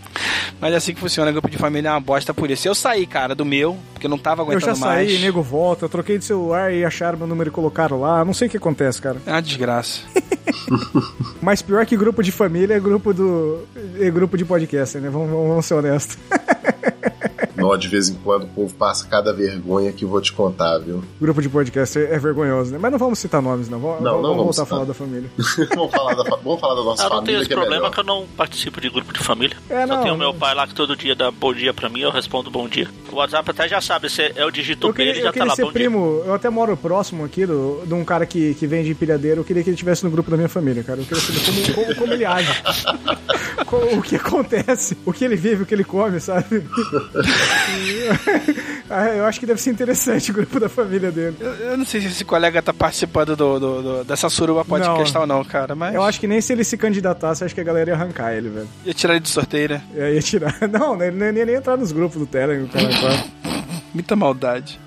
Mas 0.59 0.73
é 0.73 0.77
assim 0.77 0.93
que 0.93 0.99
funciona, 0.99 1.31
grupo 1.31 1.49
de 1.49 1.57
família 1.57 1.89
é 1.89 1.91
uma 1.91 1.99
bosta 1.99 2.33
por 2.33 2.49
isso. 2.51 2.67
Eu 2.67 2.75
saí, 2.75 3.05
cara, 3.07 3.33
do 3.33 3.43
meu, 3.45 3.77
porque 3.93 4.05
eu 4.05 4.09
não 4.09 4.17
tava 4.17 4.41
Eu 4.41 4.45
aguentando 4.47 4.65
já 4.65 4.75
saí, 4.75 5.07
mais. 5.07 5.21
nego 5.21 5.41
volta, 5.41 5.85
eu 5.85 5.89
troquei 5.89 6.17
de 6.17 6.25
celular 6.25 6.73
e 6.73 6.83
acharam 6.85 7.17
meu 7.17 7.27
número 7.27 7.49
e 7.49 7.51
colocaram 7.51 7.99
lá. 7.99 8.23
Não 8.25 8.33
sei 8.33 8.47
o 8.47 8.51
que 8.51 8.57
acontece, 8.57 9.01
cara. 9.01 9.17
É 9.25 9.31
uma 9.31 9.41
desgraça. 9.41 10.01
Mas 11.41 11.61
pior 11.61 11.85
que 11.85 11.95
grupo 11.97 12.21
de 12.21 12.31
família 12.31 12.75
é 12.75 12.79
grupo 12.79 13.13
do. 13.13 13.61
é 13.99 14.09
grupo 14.11 14.37
de 14.37 14.45
podcast, 14.45 14.97
né? 14.99 15.09
Vamos, 15.09 15.29
vamos- 15.29 15.47
vamos 15.47 15.65
ser 15.65 15.73
honestos. 15.75 16.17
Ó, 17.63 17.75
de 17.75 17.87
vez 17.87 18.09
em 18.09 18.15
quando 18.15 18.43
o 18.43 18.47
povo 18.47 18.73
passa 18.73 19.07
cada 19.07 19.31
vergonha 19.33 19.91
que 19.91 20.03
eu 20.05 20.09
vou 20.09 20.21
te 20.21 20.31
contar, 20.33 20.77
viu? 20.79 21.03
grupo 21.19 21.41
de 21.41 21.49
podcast 21.49 21.97
é, 21.99 22.13
é 22.15 22.19
vergonhoso, 22.19 22.71
né? 22.71 22.77
Mas 22.81 22.91
não 22.91 22.99
vamos 22.99 23.19
citar 23.19 23.41
nomes, 23.41 23.69
não. 23.69 23.79
Vamos, 23.79 24.01
Não, 24.01 24.13
não 24.13 24.21
vamos 24.21 24.37
vamos 24.37 24.55
voltar 24.57 24.63
a 24.63 24.65
falar 24.65 24.85
da 24.85 24.93
família. 24.93 25.29
vamos, 25.75 25.91
falar 25.91 26.13
da, 26.15 26.23
vamos 26.23 26.59
falar 26.59 26.75
da 26.75 26.83
nossa 26.83 27.03
Eu 27.03 27.09
não 27.09 27.23
tenho 27.23 27.37
família, 27.37 27.39
esse 27.39 27.47
que 27.47 27.53
é 27.53 27.57
problema 27.57 27.81
melhor. 27.81 27.93
que 27.93 27.99
eu 27.99 28.03
não 28.03 28.25
participo 28.37 28.81
de 28.81 28.89
grupo 28.89 29.13
de 29.13 29.19
família. 29.19 29.55
É, 29.69 29.81
Só 29.87 29.95
não, 29.95 30.03
tenho 30.03 30.13
não. 30.13 30.19
meu 30.19 30.33
pai 30.33 30.53
lá 30.55 30.67
que 30.67 30.73
todo 30.73 30.95
dia 30.95 31.15
dá 31.15 31.29
bom 31.31 31.53
dia 31.53 31.73
pra 31.73 31.89
mim, 31.89 32.01
eu 32.01 32.11
respondo 32.11 32.49
bom 32.51 32.67
dia. 32.67 32.87
O 33.11 33.15
WhatsApp 33.15 33.49
até 33.51 33.67
já 33.67 33.81
sabe, 33.81 34.09
se 34.09 34.31
é 34.35 34.45
o 34.45 34.51
dígito 34.51 34.87
Eu 34.87 34.93
B, 34.93 35.01
ele 35.03 35.11
queria, 35.13 35.23
já 35.23 35.29
eu 35.29 35.33
tá 35.33 35.33
queria 35.33 35.49
lá, 35.49 35.55
ser 35.55 35.63
bom 35.63 35.71
primo, 35.71 36.23
eu 36.25 36.33
até 36.33 36.49
moro 36.49 36.75
próximo 36.77 37.25
aqui 37.25 37.45
do, 37.45 37.81
de 37.85 37.93
um 37.93 38.03
cara 38.05 38.25
que, 38.25 38.53
que 38.55 38.65
vende 38.67 38.91
empilhadeiro. 38.91 39.41
Eu 39.41 39.45
queria 39.45 39.63
que 39.63 39.69
ele 39.69 39.75
estivesse 39.75 40.03
no 40.03 40.11
grupo 40.11 40.29
da 40.31 40.37
minha 40.37 40.49
família, 40.49 40.83
cara. 40.83 40.99
Eu 41.01 41.05
queria 41.05 41.21
saber 41.21 41.39
como, 41.45 41.73
como, 41.85 41.95
como 41.95 42.13
ele 42.13 42.25
age. 42.25 42.51
O 43.97 44.01
que 44.01 44.17
acontece, 44.17 44.97
o 45.05 45.13
que 45.13 45.23
ele 45.23 45.37
vive, 45.37 45.63
o 45.63 45.65
que 45.65 45.73
ele 45.73 45.85
come, 45.85 46.19
sabe? 46.19 46.61
Ah, 48.93 49.05
eu 49.07 49.25
acho 49.25 49.39
que 49.39 49.45
deve 49.45 49.61
ser 49.61 49.69
interessante 49.69 50.31
o 50.31 50.33
grupo 50.33 50.59
da 50.59 50.67
família 50.67 51.09
dele. 51.13 51.37
Eu, 51.39 51.53
eu 51.55 51.77
não 51.77 51.85
sei 51.85 52.01
se 52.01 52.07
esse 52.07 52.25
colega 52.25 52.61
tá 52.61 52.73
participando 52.73 53.37
do, 53.37 53.57
do- 53.57 53.81
do- 53.81 54.03
dessa 54.03 54.29
suruba 54.29 54.65
podcast 54.65 55.17
ou 55.17 55.25
não, 55.25 55.45
cara, 55.45 55.73
mas 55.75 55.95
Eu 55.95 56.03
acho 56.03 56.19
que 56.19 56.27
nem 56.27 56.41
se 56.41 56.51
ele 56.51 56.65
se 56.65 56.75
candidatasse, 56.77 57.41
acho 57.45 57.55
que 57.55 57.61
a 57.61 57.63
galera 57.63 57.91
ia 57.91 57.95
arrancar 57.95 58.33
ele, 58.33 58.49
velho. 58.49 58.67
ia 58.83 58.93
tirar 58.93 59.13
ele 59.13 59.21
de 59.21 59.29
sorteio, 59.29 59.69
né? 59.69 59.81
Eu 59.95 60.13
ia 60.13 60.21
tirar. 60.21 60.57
Não, 60.69 60.97
né, 60.97 61.07
ele 61.07 61.15
não 61.17 61.25
ia 61.27 61.45
nem 61.45 61.55
entrar 61.55 61.77
nos 61.77 61.93
grupos 61.93 62.19
do 62.19 62.25
Telegram, 62.25 62.67
claro. 62.67 63.23
Muita 63.93 64.13
maldade. 64.13 64.77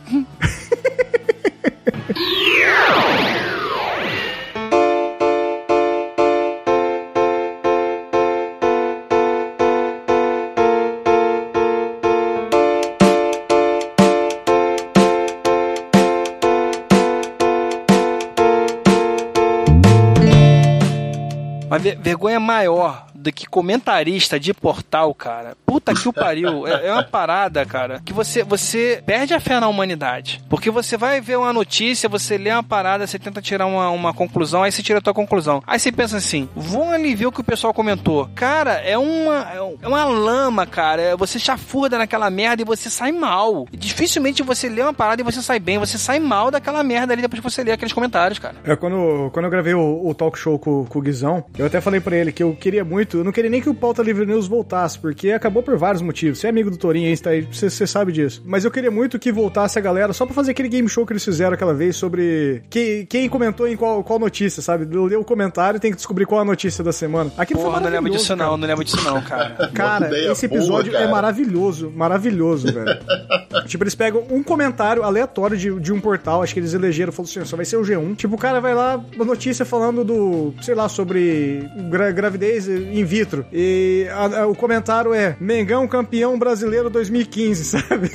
Vergonha 21.93 22.41
maior 22.41 23.07
do 23.25 23.33
que 23.33 23.47
comentarista 23.47 24.39
de 24.39 24.53
portal, 24.55 25.13
cara. 25.15 25.57
Puta 25.67 25.95
que 25.95 26.09
o 26.09 26.13
pariu. 26.13 26.67
É, 26.67 26.89
é 26.89 26.93
uma 26.93 27.03
parada, 27.03 27.65
cara, 27.65 28.01
que 28.05 28.13
você, 28.13 28.43
você 28.45 29.03
perde 29.07 29.33
a 29.35 29.41
fé 29.41 29.59
na 29.59 29.67
humanidade. 29.69 30.43
Porque 30.49 30.71
você 30.71 30.97
vai 30.97 31.21
ver 31.21 31.37
uma 31.39 31.53
notícia, 31.53 32.09
você 32.09 32.37
lê 32.37 32.51
uma 32.51 32.63
parada, 32.63 33.07
você 33.07 33.19
tenta 33.19 33.41
tirar 33.41 33.67
uma, 33.67 33.91
uma 33.91 34.13
conclusão, 34.15 34.63
aí 34.63 34.71
você 34.71 34.83
tira 34.83 34.99
a 34.99 35.03
tua 35.03 35.15
conclusão. 35.15 35.63
Aí 35.67 35.79
você 35.79 35.91
pensa 35.91 36.17
assim, 36.19 36.49
vou 36.55 36.91
ali 36.91 37.15
ver 37.15 37.27
o 37.27 37.33
que 37.33 37.41
o 37.41 37.45
pessoal 37.45 37.73
comentou. 37.73 38.29
Cara, 38.35 38.75
é 38.75 38.97
uma, 38.99 39.51
é 39.55 39.63
um- 39.63 39.77
é 39.83 39.89
uma 39.89 40.05
lama, 40.05 40.67
cara. 40.67 41.01
É- 41.03 41.17
Você 41.17 41.39
chafurda 41.39 41.97
naquela 41.99 42.29
merda 42.31 42.63
e 42.63 42.65
você 42.65 42.91
sai 42.91 43.11
mal. 43.13 43.67
Dificilmente 43.73 44.43
você 44.43 44.69
lê 44.69 44.83
uma 44.83 44.93
parada 44.93 45.23
e 45.23 45.25
você 45.25 45.41
sai 45.41 45.59
bem. 45.59 45.79
Você 45.79 45.97
sai 45.99 46.19
mal 46.21 46.51
daquela 46.51 46.83
merda 46.85 47.13
ali 47.15 47.23
depois 47.23 47.41
que 47.41 47.51
você 47.51 47.65
lê 47.65 47.73
aqueles 47.73 47.93
comentários, 47.93 48.39
cara. 48.39 48.57
É, 48.65 48.77
quando, 48.77 49.31
quando 49.33 49.45
eu 49.47 49.51
gravei 49.51 49.75
o, 49.75 50.07
o 50.07 50.15
talk 50.15 50.39
show 50.39 50.59
com, 50.59 50.85
com 50.85 50.99
o 50.99 51.03
Guizão, 51.03 51.45
eu 51.59 51.67
até 51.67 51.81
falei 51.81 52.01
pra 52.01 52.17
ele 52.17 52.33
que 52.33 52.43
eu 52.43 52.55
queria 52.55 52.85
muito, 52.85 53.14
eu 53.19 53.25
não 53.25 53.33
queria 53.33 53.51
nem 53.51 53.61
que 53.61 53.69
o 53.69 53.75
Pauta 53.75 54.03
Livre 54.03 54.27
News 54.27 54.47
voltasse, 54.47 54.99
porque 54.99 55.31
acabou 55.31 55.63
por 55.63 55.77
vários 55.77 56.03
motivos. 56.03 56.39
Você 56.39 56.47
é 56.47 56.51
amigo 56.51 56.71
do 56.71 56.77
Torinho 56.77 57.09
aí, 57.09 57.17
você 57.17 57.23
tá 57.23 57.31
aí, 57.31 57.43
você, 57.43 57.71
você 57.71 57.87
sabe 57.87 58.13
disso. 58.13 58.43
Mas 58.45 58.65
eu 58.65 58.71
queria 58.71 58.91
muito 58.91 59.19
que 59.19 59.33
voltasse 59.33 59.79
a 59.79 59.83
galera 59.83 60.13
só 60.13 60.25
pra 60.25 60.35
fazer 60.35 60.53
aquele 60.53 60.69
game 60.69 60.89
show 60.89 61.07
que 61.07 61.13
eles 61.13 61.25
fizeram 61.25 61.55
aquela 61.55 61.75
vez 61.75 61.97
sobre 61.97 62.63
quem, 62.71 63.07
quem 63.07 63.29
comentou 63.29 63.67
em 63.67 63.77
qual, 63.77 64.03
qual 64.03 64.19
notícia, 64.19 64.63
sabe? 64.63 64.85
Lê 64.85 65.17
o 65.17 65.25
comentário 65.25 65.79
e 65.79 65.81
tem 65.81 65.91
que 65.91 65.97
descobrir 65.97 66.27
qual 66.27 66.41
a 66.41 66.45
notícia 66.45 66.83
da 66.83 66.93
semana. 66.93 67.33
Aquilo 67.37 67.61
Porra, 67.61 67.75
foi 67.75 67.83
não 67.83 67.91
lembro 67.91 68.11
disso 68.11 68.37
cara. 68.37 68.51
não, 68.51 68.57
não 68.57 68.69
lembro 68.69 68.85
disso 68.85 69.03
não, 69.03 69.21
cara. 69.23 69.71
Cara, 69.75 70.07
ideia 70.07 70.33
esse 70.33 70.47
boa, 70.47 70.59
episódio 70.59 70.95
é 70.95 70.99
cara. 70.99 71.11
maravilhoso, 71.11 71.93
maravilhoso, 71.95 72.73
velho. 72.73 72.99
tipo, 73.67 73.83
eles 73.83 73.95
pegam 73.95 74.25
um 74.31 74.43
comentário 74.43 75.03
aleatório 75.03 75.57
de, 75.57 75.81
de 75.81 75.93
um 75.93 76.01
portal, 76.01 76.43
acho 76.43 76.55
que 76.55 76.61
eles 76.61 76.75
elegeram, 76.75 77.13
falou 77.13 77.29
assim, 77.29 77.45
só 77.45 77.57
vai 77.57 77.65
ser 77.65 77.77
o 77.77 77.83
G1. 77.83 78.17
Tipo, 78.17 78.37
o 78.37 78.39
cara 78.39 78.61
vai 78.61 78.75
lá, 78.75 79.03
uma 79.15 79.25
notícia 79.25 79.65
falando 79.65 80.05
do, 80.05 80.55
sei 80.63 80.75
lá, 80.75 80.89
sobre 80.89 81.69
gra 81.91 82.11
gravidez 82.11 82.69
in 83.05 83.07
vitro. 83.07 83.47
E 83.53 84.07
a- 84.13 84.41
a- 84.43 84.47
o 84.47 84.55
comentário 84.55 85.13
é 85.15 85.37
Mengão 85.41 85.87
campeão 85.87 86.39
brasileiro 86.39 86.89
2015, 86.91 87.65
sabe? 87.79 88.11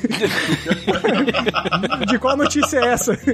de 2.08 2.20
qual 2.20 2.36
notícia 2.38 2.80
é 2.80 2.88
essa? 2.88 3.18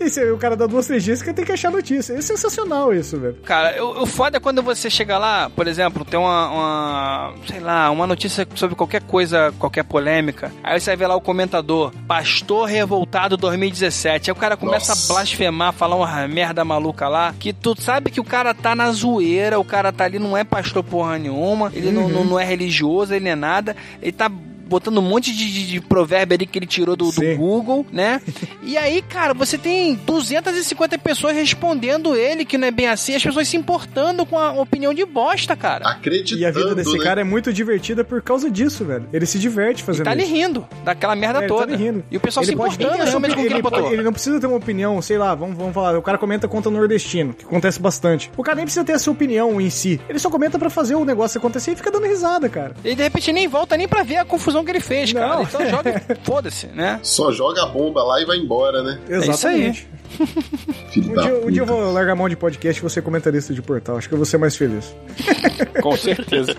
E 0.00 0.08
se 0.08 0.24
o 0.30 0.38
cara 0.38 0.56
dá 0.56 0.66
duas, 0.66 0.86
três 0.86 1.04
dias 1.04 1.20
que 1.20 1.30
tem 1.32 1.44
que 1.44 1.52
achar 1.52 1.70
notícia. 1.70 2.14
É 2.14 2.20
sensacional 2.22 2.92
isso, 2.94 3.18
velho. 3.20 3.34
Cara, 3.44 3.84
o, 3.84 4.02
o 4.02 4.06
foda 4.06 4.38
é 4.38 4.40
quando 4.40 4.62
você 4.62 4.88
chega 4.88 5.18
lá, 5.18 5.50
por 5.50 5.66
exemplo, 5.68 6.06
tem 6.06 6.18
uma, 6.18 6.48
uma, 6.50 7.34
sei 7.46 7.60
lá, 7.60 7.90
uma 7.90 8.06
notícia 8.06 8.48
sobre 8.54 8.74
qualquer 8.74 9.02
coisa, 9.02 9.52
qualquer 9.58 9.84
polêmica. 9.84 10.50
Aí 10.62 10.80
você 10.80 10.90
vai 10.90 10.96
ver 10.96 11.06
lá 11.08 11.14
o 11.14 11.20
comentador, 11.20 11.92
Pastor 12.08 12.66
Revoltado 12.66 13.36
2017. 13.36 14.30
Aí 14.30 14.32
o 14.32 14.36
cara 14.36 14.56
começa 14.56 14.92
Nossa. 14.92 15.12
a 15.12 15.16
blasfemar, 15.16 15.72
falar 15.74 15.96
uma 15.96 16.26
merda 16.28 16.64
maluca 16.64 17.06
lá, 17.06 17.34
que 17.38 17.52
tu 17.52 17.78
sabe 17.78 18.10
que 18.10 18.20
o 18.20 18.24
cara 18.24 18.54
tá 18.54 18.74
na 18.74 18.90
zoeira, 18.90 19.60
o 19.60 19.64
cara 19.64 19.92
tá 19.92 20.04
ali, 20.04 20.18
não 20.18 20.34
é 20.34 20.44
pastor 20.44 20.63
porra 20.84 21.18
nenhuma, 21.18 21.70
ele 21.74 21.90
não, 21.90 22.08
não, 22.08 22.24
não 22.24 22.40
é 22.40 22.44
religioso, 22.44 23.14
ele 23.14 23.28
é 23.28 23.34
nada, 23.34 23.76
ele 24.00 24.12
tá 24.12 24.30
botando 24.66 24.98
um 24.98 25.02
monte 25.02 25.34
de, 25.34 25.52
de, 25.52 25.66
de 25.68 25.80
provérbio 25.80 26.34
ali 26.36 26.46
que 26.46 26.58
ele 26.58 26.66
tirou 26.66 26.96
do, 26.96 27.10
do. 27.10 27.36
Google, 27.36 27.86
né? 27.92 28.20
E 28.66 28.78
aí, 28.78 29.02
cara, 29.02 29.34
você 29.34 29.58
tem 29.58 29.94
250 29.94 30.96
pessoas 30.98 31.34
respondendo 31.36 32.16
ele 32.16 32.44
que 32.44 32.56
não 32.56 32.66
é 32.68 32.70
bem 32.70 32.86
assim, 32.88 33.14
as 33.14 33.22
pessoas 33.22 33.46
se 33.46 33.56
importando 33.56 34.24
com 34.24 34.38
a 34.38 34.52
opinião 34.52 34.94
de 34.94 35.04
bosta, 35.04 35.54
cara. 35.54 35.86
Acreditando, 35.88 36.40
E 36.40 36.46
a 36.46 36.50
vida 36.50 36.74
desse 36.74 36.96
né? 36.96 37.04
cara 37.04 37.20
é 37.20 37.24
muito 37.24 37.52
divertida 37.52 38.02
por 38.02 38.22
causa 38.22 38.50
disso, 38.50 38.84
velho. 38.84 39.06
Ele 39.12 39.26
se 39.26 39.38
diverte 39.38 39.82
fazendo 39.82 40.04
tá 40.04 40.10
ali 40.12 40.22
isso. 40.22 40.32
rindo 40.32 40.66
daquela 40.84 41.14
merda 41.14 41.40
É, 41.40 41.42
ele 41.42 41.48
tá 41.48 41.54
toda. 41.54 41.72
ali 41.74 41.84
rindo. 41.84 42.04
E 42.10 42.16
o 42.16 42.20
pessoal 42.20 42.42
ele 42.42 42.48
se 42.48 42.54
importando 42.54 42.96
ter 42.96 43.04
realmente 43.04 43.34
com 43.34 43.40
o 43.40 43.42
que 43.42 43.48
ele, 43.48 43.54
ele 43.56 43.62
botou. 43.62 43.80
pode- 43.82 43.94
ele 43.94 44.02
não 44.02 44.12
precisa 44.12 44.40
ter 44.40 44.46
uma 44.46 44.56
opinião, 44.56 45.00
sei 45.02 45.18
lá, 45.18 45.34
vamos, 45.34 45.56
vamos 45.56 45.74
falar, 45.74 45.98
o 45.98 46.02
cara 46.02 46.16
comenta 46.18 46.48
contra 46.48 46.70
nordestino, 46.70 47.34
que 47.34 47.44
acontece 47.44 47.78
bastante. 47.80 48.30
O 48.36 48.42
cara 48.42 48.56
nem 48.56 48.64
precisa 48.64 48.84
ter 48.84 48.92
a 48.92 48.98
sua 48.98 49.12
opinião 49.12 49.60
em 49.60 49.68
si. 49.70 50.00
Ele 50.08 50.18
só 50.18 50.30
comenta 50.30 50.58
pra 50.58 50.70
fazer 50.70 50.94
o 50.94 51.04
negócio 51.04 51.38
acontecer 51.38 51.72
e 51.72 51.76
fica 51.76 51.90
dando 51.90 52.06
risada, 52.06 52.48
cara. 52.48 52.74
E 52.84 52.94
de 52.94 53.02
repente 53.02 53.30
nem 53.32 53.46
volta 53.46 53.76
nem 53.76 53.86
pra 53.88 54.02
ver 54.02 54.16
a 54.16 54.24
confusão 54.24 54.53
que 54.62 54.70
ele 54.70 54.80
fez, 54.80 55.12
Não. 55.12 55.20
cara. 55.22 55.42
Então 55.42 55.66
joga, 55.70 56.02
e 56.10 56.14
foda-se, 56.22 56.66
né? 56.66 57.00
Só 57.02 57.32
joga 57.32 57.62
a 57.62 57.66
bomba 57.66 58.02
lá 58.04 58.20
e 58.20 58.26
vai 58.26 58.36
embora, 58.36 58.82
né? 58.82 58.98
Exatamente. 59.08 59.88
Filho 60.92 61.10
Um 61.10 61.14
da 61.14 61.22
dia, 61.22 61.34
um 61.46 61.50
dia 61.50 61.62
eu 61.62 61.66
vou 61.66 61.90
largar 61.92 62.12
a 62.12 62.16
mão 62.16 62.28
de 62.28 62.36
podcast 62.36 62.78
e 62.78 62.82
vou 62.82 62.90
ser 62.90 63.02
comentarista 63.02 63.52
de 63.54 63.62
portal. 63.62 63.96
Acho 63.96 64.06
que 64.08 64.14
eu 64.14 64.18
vou 64.18 64.26
ser 64.26 64.38
mais 64.38 64.54
feliz. 64.54 64.94
Com 65.82 65.96
certeza. 65.96 66.54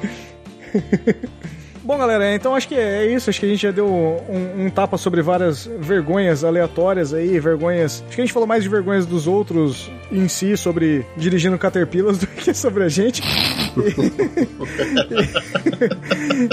Bom, 1.82 2.00
galera, 2.00 2.34
então 2.34 2.56
acho 2.56 2.68
que 2.68 2.74
é 2.74 3.06
isso. 3.06 3.30
Acho 3.30 3.40
que 3.40 3.46
a 3.46 3.50
gente 3.50 3.62
já 3.62 3.70
deu 3.72 3.88
um, 3.88 4.66
um 4.66 4.70
tapa 4.72 4.98
sobre 4.98 5.22
várias 5.22 5.70
vergonhas 5.80 6.44
aleatórias 6.44 7.14
aí, 7.14 7.40
vergonhas. 7.40 8.04
Acho 8.08 8.16
que 8.16 8.22
a 8.22 8.26
gente 8.26 8.34
falou 8.34 8.48
mais 8.48 8.64
de 8.64 8.70
vergonhas 8.70 9.06
dos 9.06 9.28
outros 9.28 9.90
em 10.12 10.28
si, 10.28 10.58
sobre 10.58 11.06
dirigindo 11.16 11.58
Caterpillars, 11.60 12.18
do 12.18 12.26
que 12.26 12.54
sobre 12.56 12.84
a 12.84 12.90
gente. 12.90 13.22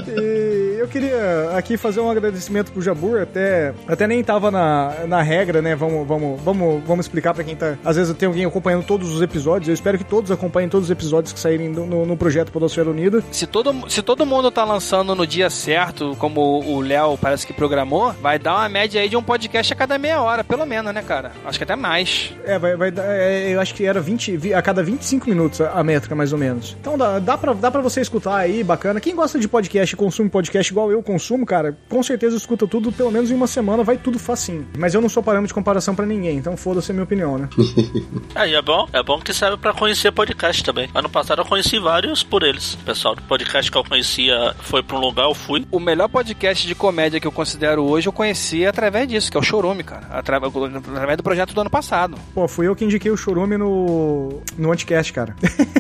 E 0.09 0.41
eu 0.83 0.89
queria 0.89 1.53
aqui 1.57 1.76
fazer 1.76 2.01
um 2.01 2.11
agradecimento 2.11 2.72
pro 2.72 2.83
Jabur, 2.83 3.20
até, 3.20 3.72
até 3.87 4.07
nem 4.07 4.22
tava 4.22 4.51
na, 4.51 5.07
na 5.07 5.22
regra, 5.22 5.62
né? 5.62 5.74
Vamos, 5.74 6.07
vamos, 6.07 6.41
vamos, 6.43 6.83
vamos 6.85 7.07
explicar 7.07 7.33
pra 7.35 7.45
quem 7.45 7.55
tá. 7.57 7.76
Às 7.85 7.97
vezes 7.97 8.14
tem 8.16 8.26
alguém 8.26 8.45
acompanhando 8.45 8.85
todos 8.85 9.14
os 9.14 9.22
episódios. 9.22 9.68
Eu 9.68 9.74
espero 9.74 9.97
que 9.99 10.05
todos 10.05 10.30
acompanhem 10.30 10.68
todos 10.68 10.87
os 10.87 10.91
episódios 10.91 11.33
que 11.33 11.41
saírem 11.41 11.68
no, 11.68 11.87
no, 11.87 12.05
no 12.07 12.16
projeto 12.16 12.51
Podosfera 12.53 12.91
Unida. 12.91 13.22
Se 13.30 13.47
todo, 13.47 13.91
se 13.91 14.03
todo 14.03 14.26
mundo 14.26 14.51
tá 14.51 14.64
lançando 14.64 15.14
no 15.14 15.26
dia 15.26 15.49
certo, 15.51 16.16
como 16.18 16.41
o 16.64 16.80
Léo 16.80 17.16
parece 17.16 17.47
que 17.47 17.53
programou, 17.53 18.12
vai 18.20 18.39
dar 18.39 18.57
uma 18.57 18.68
média 18.68 19.01
aí 19.01 19.09
de 19.09 19.16
um 19.16 19.22
podcast 19.22 19.72
a 19.72 19.76
cada 19.76 19.97
meia 19.99 20.20
hora, 20.20 20.43
pelo 20.43 20.66
menos, 20.66 20.93
né, 20.93 21.03
cara? 21.03 21.33
Acho 21.45 21.59
que 21.59 21.64
até 21.64 21.76
mais. 21.76 22.33
É, 22.45 22.59
vai, 22.59 22.76
vai 22.76 22.91
dar- 22.91 23.05
é, 23.07 23.55
eu 23.55 23.61
acho 23.61 23.74
que 23.74 23.85
era 23.85 24.01
20, 24.01 24.37
vi- 24.37 24.55
a 24.55 24.61
cada 24.62 24.83
25 24.83 25.28
minutos 25.28 25.61
a, 25.61 25.83
métrica, 25.85 26.14
mais 26.14 26.33
ou 26.33 26.39
menos. 26.39 26.76
Então 26.80 26.99
dá, 26.99 27.18
dá, 27.18 27.39
pra, 27.39 27.53
dá 27.53 27.70
pra 27.70 27.80
você 27.80 28.01
escutar 28.01 28.37
aí, 28.37 28.64
bacana. 28.64 29.01
Quem 29.01 29.14
gosta 29.14 29.39
de 29.39 29.47
podcast 29.49 29.95
consome 29.97 30.28
podcast 30.28 30.72
igual 30.73 30.91
eu 30.91 31.03
consumo, 31.03 31.47
cara, 31.47 31.77
com 31.89 32.03
certeza 32.03 32.37
escuta 32.37 32.66
tudo 32.66 32.91
pelo 32.93 33.11
menos 33.11 33.31
em 33.31 33.35
uma 33.35 33.47
semana, 33.47 33.83
vai 33.85 33.97
tudo 33.97 34.18
facinho. 34.18 34.66
Mas 34.79 34.95
eu 34.95 35.01
não 35.01 35.09
sou 35.09 35.23
parâmetro 35.23 35.49
de 35.49 35.55
comparação 35.55 35.95
pra 35.95 36.05
ninguém, 36.07 36.37
então 36.39 36.57
foda-se 36.57 36.91
a 36.91 36.95
minha 36.95 37.05
opinião, 37.05 37.39
né? 37.39 37.49
Aí 38.35 38.55
é 38.55 38.62
bom, 38.62 38.89
é 38.93 39.03
bom 39.03 39.18
que 39.20 39.33
serve 39.33 39.57
pra 39.57 39.73
conhecer 39.73 40.11
podcast 40.12 40.62
também. 40.64 40.89
Ano 40.95 41.09
passado 41.09 41.41
eu 41.43 41.47
conheci 41.47 41.79
vários 41.79 42.23
por 42.23 42.43
eles. 42.43 42.75
Pessoal, 42.85 43.14
do 43.14 43.23
podcast 43.23 43.70
que 43.70 43.77
eu 43.79 43.85
conhecia 43.85 44.55
foi 44.61 44.83
pra 44.83 44.97
um 44.97 45.01
lugar, 45.01 45.25
eu 45.27 45.35
fui. 45.35 45.66
O 45.70 45.79
melhor 45.79 46.09
podcast 46.09 46.66
de 46.66 46.75
comédia 46.75 47.20
que 47.20 47.27
eu 47.27 47.33
considero 47.33 47.83
hoje, 47.85 48.09
eu 48.09 48.12
conheci 48.12 48.66
através 48.66 49.07
disso, 49.09 49.31
que 49.31 49.37
é 49.37 49.41
o 49.41 49.43
Chorume, 49.43 49.85
cara. 49.85 50.07
Atra- 50.11 50.41
Através 50.43 51.16
do 51.16 51.23
projeto 51.23 51.55
do 51.55 51.61
ano 51.61 51.70
passado. 51.70 52.16
Pô, 52.35 52.49
fui 52.49 52.66
eu 52.66 52.75
que 52.75 52.85
indiquei 52.85 53.11
o 53.11 53.16
Chorume 53.16 53.57
no, 53.57 54.41
no 54.57 54.73
Anticast, 54.73 55.12
cara. 55.12 55.37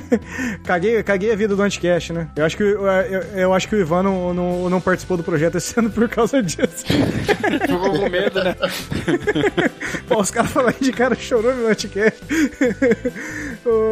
caguei, 0.64 1.02
caguei 1.02 1.32
a 1.32 1.36
vida 1.36 1.54
do 1.56 1.62
Anticast, 1.62 2.12
né? 2.12 2.28
Eu 2.36 2.44
acho 2.44 2.56
que, 2.56 2.62
eu, 2.62 2.86
eu, 2.86 3.20
eu 3.38 3.54
acho 3.54 3.68
que 3.68 3.74
o 3.76 3.80
Ivan 3.80 4.02
não, 4.02 4.34
não, 4.34 4.70
não 4.70 4.80
participou 4.82 5.16
do 5.16 5.22
projeto 5.22 5.56
esse 5.58 5.78
ano 5.80 5.90
por 5.90 6.08
causa 6.08 6.42
disso. 6.42 6.84
Ficou 6.86 7.98
com 7.98 8.08
medo, 8.08 8.42
né? 8.42 8.54
Pô, 10.08 10.20
os 10.20 10.30
caras 10.30 10.50
falaram 10.50 10.76
de 10.80 10.92
cara 10.92 11.14
chorou 11.14 11.54
no 11.54 11.68
Anticast. 11.68 12.20